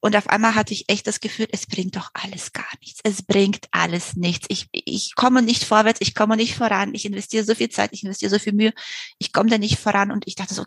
und 0.00 0.16
auf 0.16 0.28
einmal 0.28 0.54
hatte 0.54 0.72
ich 0.72 0.88
echt 0.88 1.06
das 1.06 1.20
Gefühl, 1.20 1.46
es 1.52 1.66
bringt 1.66 1.96
doch 1.96 2.10
alles 2.14 2.52
gar 2.52 2.70
nichts. 2.80 3.00
Es 3.02 3.22
bringt 3.22 3.66
alles 3.70 4.16
nichts. 4.16 4.46
Ich, 4.48 4.68
ich 4.72 5.14
komme 5.14 5.42
nicht 5.42 5.64
vorwärts, 5.64 6.00
ich 6.00 6.14
komme 6.14 6.36
nicht 6.36 6.54
voran. 6.54 6.94
Ich 6.94 7.04
investiere 7.04 7.44
so 7.44 7.54
viel 7.54 7.68
Zeit, 7.68 7.90
ich 7.92 8.02
investiere 8.02 8.30
so 8.30 8.38
viel 8.38 8.54
Mühe, 8.54 8.72
ich 9.18 9.32
komme 9.34 9.50
da 9.50 9.58
nicht 9.58 9.78
voran. 9.78 10.10
Und 10.10 10.26
ich 10.26 10.36
dachte 10.36 10.54
so, 10.54 10.64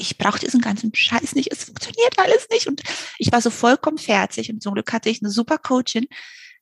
ich 0.00 0.16
brauche 0.16 0.38
diesen 0.38 0.60
ganzen 0.60 0.94
Scheiß 0.94 1.34
nicht, 1.34 1.52
es 1.52 1.64
funktioniert 1.64 2.18
alles 2.18 2.48
nicht. 2.50 2.66
Und 2.66 2.82
ich 3.18 3.30
war 3.30 3.40
so 3.40 3.50
vollkommen 3.50 3.98
fertig. 3.98 4.50
Und 4.50 4.62
zum 4.62 4.74
Glück 4.74 4.92
hatte 4.92 5.10
ich 5.10 5.22
eine 5.22 5.30
super 5.30 5.58
Coachin, 5.58 6.06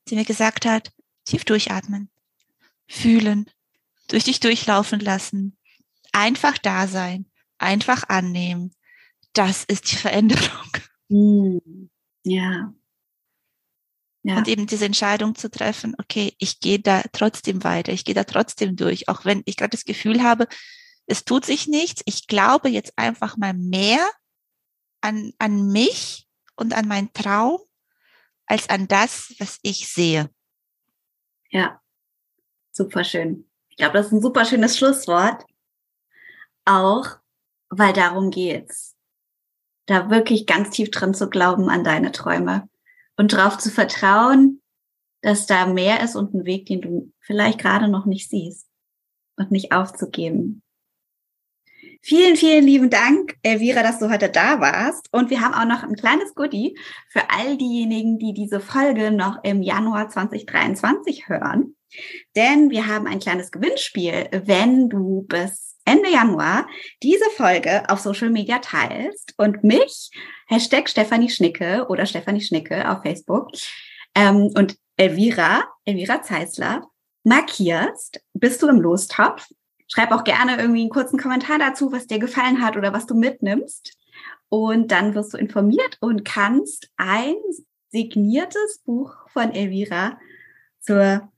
die 0.08 0.16
mir 0.16 0.24
gesagt 0.24 0.66
hat, 0.66 0.90
tief 1.24 1.44
durchatmen, 1.44 2.10
fühlen, 2.86 3.48
durch 4.08 4.24
dich 4.24 4.40
durchlaufen 4.40 5.00
lassen, 5.00 5.56
einfach 6.12 6.58
da 6.58 6.88
sein, 6.88 7.26
einfach 7.58 8.08
annehmen. 8.08 8.72
Das 9.34 9.64
ist 9.64 9.90
die 9.92 9.96
Veränderung. 9.96 10.70
Hm. 11.08 11.90
Ja. 12.24 12.74
Ja. 14.24 14.36
Und 14.36 14.48
eben 14.48 14.66
diese 14.66 14.84
Entscheidung 14.84 15.36
zu 15.36 15.50
treffen, 15.50 15.94
okay, 15.98 16.34
ich 16.38 16.60
gehe 16.60 16.80
da 16.80 17.02
trotzdem 17.12 17.62
weiter, 17.64 17.92
ich 17.92 18.04
gehe 18.04 18.14
da 18.14 18.24
trotzdem 18.24 18.76
durch, 18.76 19.08
auch 19.08 19.24
wenn 19.24 19.42
ich 19.46 19.56
gerade 19.56 19.70
das 19.70 19.84
Gefühl 19.84 20.22
habe, 20.22 20.48
es 21.08 21.24
tut 21.24 21.44
sich 21.44 21.66
nichts. 21.66 22.02
Ich 22.04 22.26
glaube 22.26 22.68
jetzt 22.68 22.92
einfach 22.96 23.36
mal 23.36 23.54
mehr 23.54 24.06
an, 25.00 25.32
an 25.38 25.72
mich 25.72 26.28
und 26.54 26.74
an 26.74 26.86
meinen 26.86 27.12
Traum 27.14 27.58
als 28.46 28.68
an 28.68 28.88
das, 28.88 29.34
was 29.38 29.58
ich 29.62 29.88
sehe. 29.88 30.30
Ja, 31.50 31.80
super 32.72 33.04
schön. 33.04 33.50
Ich 33.70 33.78
glaube, 33.78 33.94
das 33.94 34.06
ist 34.06 34.12
ein 34.12 34.22
super 34.22 34.44
schönes 34.44 34.76
Schlusswort. 34.76 35.44
Auch, 36.66 37.18
weil 37.70 37.94
darum 37.94 38.30
geht's. 38.30 38.94
Da 39.86 40.10
wirklich 40.10 40.46
ganz 40.46 40.70
tief 40.70 40.90
dran 40.90 41.14
zu 41.14 41.30
glauben 41.30 41.70
an 41.70 41.84
deine 41.84 42.12
Träume 42.12 42.68
und 43.16 43.32
darauf 43.32 43.56
zu 43.56 43.70
vertrauen, 43.70 44.60
dass 45.22 45.46
da 45.46 45.66
mehr 45.66 46.02
ist 46.02 46.16
und 46.16 46.34
ein 46.34 46.44
Weg, 46.44 46.66
den 46.66 46.82
du 46.82 47.12
vielleicht 47.20 47.58
gerade 47.58 47.88
noch 47.88 48.04
nicht 48.04 48.28
siehst 48.28 48.68
und 49.36 49.50
nicht 49.50 49.72
aufzugeben. 49.72 50.62
Vielen, 52.00 52.36
vielen 52.36 52.64
lieben 52.64 52.90
Dank, 52.90 53.36
Elvira, 53.42 53.82
dass 53.82 53.98
du 53.98 54.08
heute 54.10 54.28
da 54.28 54.60
warst. 54.60 55.08
Und 55.12 55.30
wir 55.30 55.40
haben 55.40 55.54
auch 55.54 55.64
noch 55.64 55.82
ein 55.82 55.96
kleines 55.96 56.34
Goodie 56.34 56.78
für 57.10 57.28
all 57.28 57.56
diejenigen, 57.56 58.18
die 58.18 58.32
diese 58.32 58.60
Folge 58.60 59.10
noch 59.10 59.42
im 59.42 59.62
Januar 59.62 60.08
2023 60.08 61.28
hören. 61.28 61.76
Denn 62.36 62.70
wir 62.70 62.86
haben 62.86 63.06
ein 63.06 63.18
kleines 63.18 63.50
Gewinnspiel, 63.50 64.28
wenn 64.44 64.88
du 64.88 65.22
bis 65.22 65.76
Ende 65.84 66.10
Januar 66.10 66.66
diese 67.02 67.30
Folge 67.36 67.88
auf 67.88 68.00
Social 68.00 68.30
Media 68.30 68.58
teilst 68.58 69.34
und 69.38 69.64
mich, 69.64 70.10
Hashtag 70.46 70.88
Stefanie 70.88 71.30
Schnicke 71.30 71.86
oder 71.88 72.06
Stefanie 72.06 72.42
Schnicke 72.42 72.90
auf 72.90 73.02
Facebook 73.02 73.48
ähm, 74.14 74.50
und 74.54 74.76
Elvira, 74.96 75.64
Elvira 75.84 76.22
Zeisler, 76.22 76.86
markierst, 77.24 78.20
bist 78.34 78.62
du 78.62 78.68
im 78.68 78.80
Lostopf 78.80 79.48
Schreib 79.88 80.12
auch 80.12 80.24
gerne 80.24 80.58
irgendwie 80.58 80.82
einen 80.82 80.90
kurzen 80.90 81.18
Kommentar 81.18 81.58
dazu, 81.58 81.90
was 81.92 82.06
dir 82.06 82.18
gefallen 82.18 82.62
hat 82.62 82.76
oder 82.76 82.92
was 82.92 83.06
du 83.06 83.14
mitnimmst. 83.14 83.96
Und 84.50 84.92
dann 84.92 85.14
wirst 85.14 85.34
du 85.34 85.38
informiert 85.38 85.98
und 86.00 86.24
kannst 86.24 86.90
ein 86.96 87.34
signiertes 87.90 88.82
Buch 88.84 89.14
von 89.28 89.52
Elvira 89.52 90.18
zur 90.80 91.30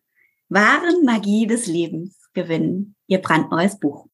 wahren 0.48 1.05
Magie 1.05 1.46
des 1.46 1.66
Lebens 1.66 2.28
gewinnen. 2.34 2.96
Ihr 3.07 3.18
brandneues 3.18 3.78
Buch. 3.78 4.07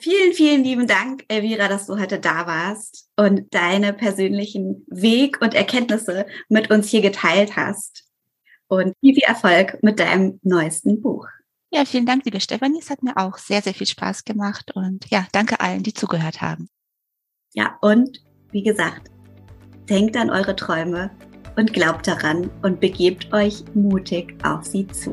Vielen, 0.00 0.32
vielen 0.32 0.62
lieben 0.62 0.86
Dank, 0.86 1.24
Elvira, 1.26 1.66
dass 1.66 1.86
du 1.86 1.98
heute 1.98 2.20
da 2.20 2.46
warst 2.46 3.10
und 3.16 3.52
deine 3.52 3.92
persönlichen 3.92 4.86
Weg 4.86 5.40
und 5.42 5.54
Erkenntnisse 5.54 6.26
mit 6.48 6.70
uns 6.70 6.88
hier 6.88 7.00
geteilt 7.00 7.56
hast. 7.56 8.04
Und 8.68 8.94
viel, 9.00 9.18
Erfolg 9.18 9.82
mit 9.82 9.98
deinem 9.98 10.38
neuesten 10.42 11.00
Buch. 11.02 11.26
Ja, 11.70 11.84
vielen 11.84 12.06
Dank, 12.06 12.24
liebe 12.24 12.40
Stefanie. 12.40 12.78
Es 12.80 12.88
hat 12.88 13.02
mir 13.02 13.16
auch 13.16 13.36
sehr, 13.36 13.60
sehr 13.60 13.74
viel 13.74 13.86
Spaß 13.86 14.24
gemacht 14.24 14.70
und 14.74 15.10
ja, 15.10 15.26
danke 15.32 15.60
allen, 15.60 15.82
die 15.82 15.92
zugehört 15.92 16.40
haben. 16.40 16.68
Ja, 17.52 17.76
und 17.82 18.22
wie 18.52 18.62
gesagt, 18.62 19.10
denkt 19.88 20.16
an 20.16 20.30
eure 20.30 20.56
Träume 20.56 21.10
und 21.56 21.72
glaubt 21.74 22.06
daran 22.06 22.50
und 22.62 22.80
begebt 22.80 23.32
euch 23.34 23.64
mutig 23.74 24.34
auf 24.44 24.64
sie 24.64 24.86
zu. 24.86 25.12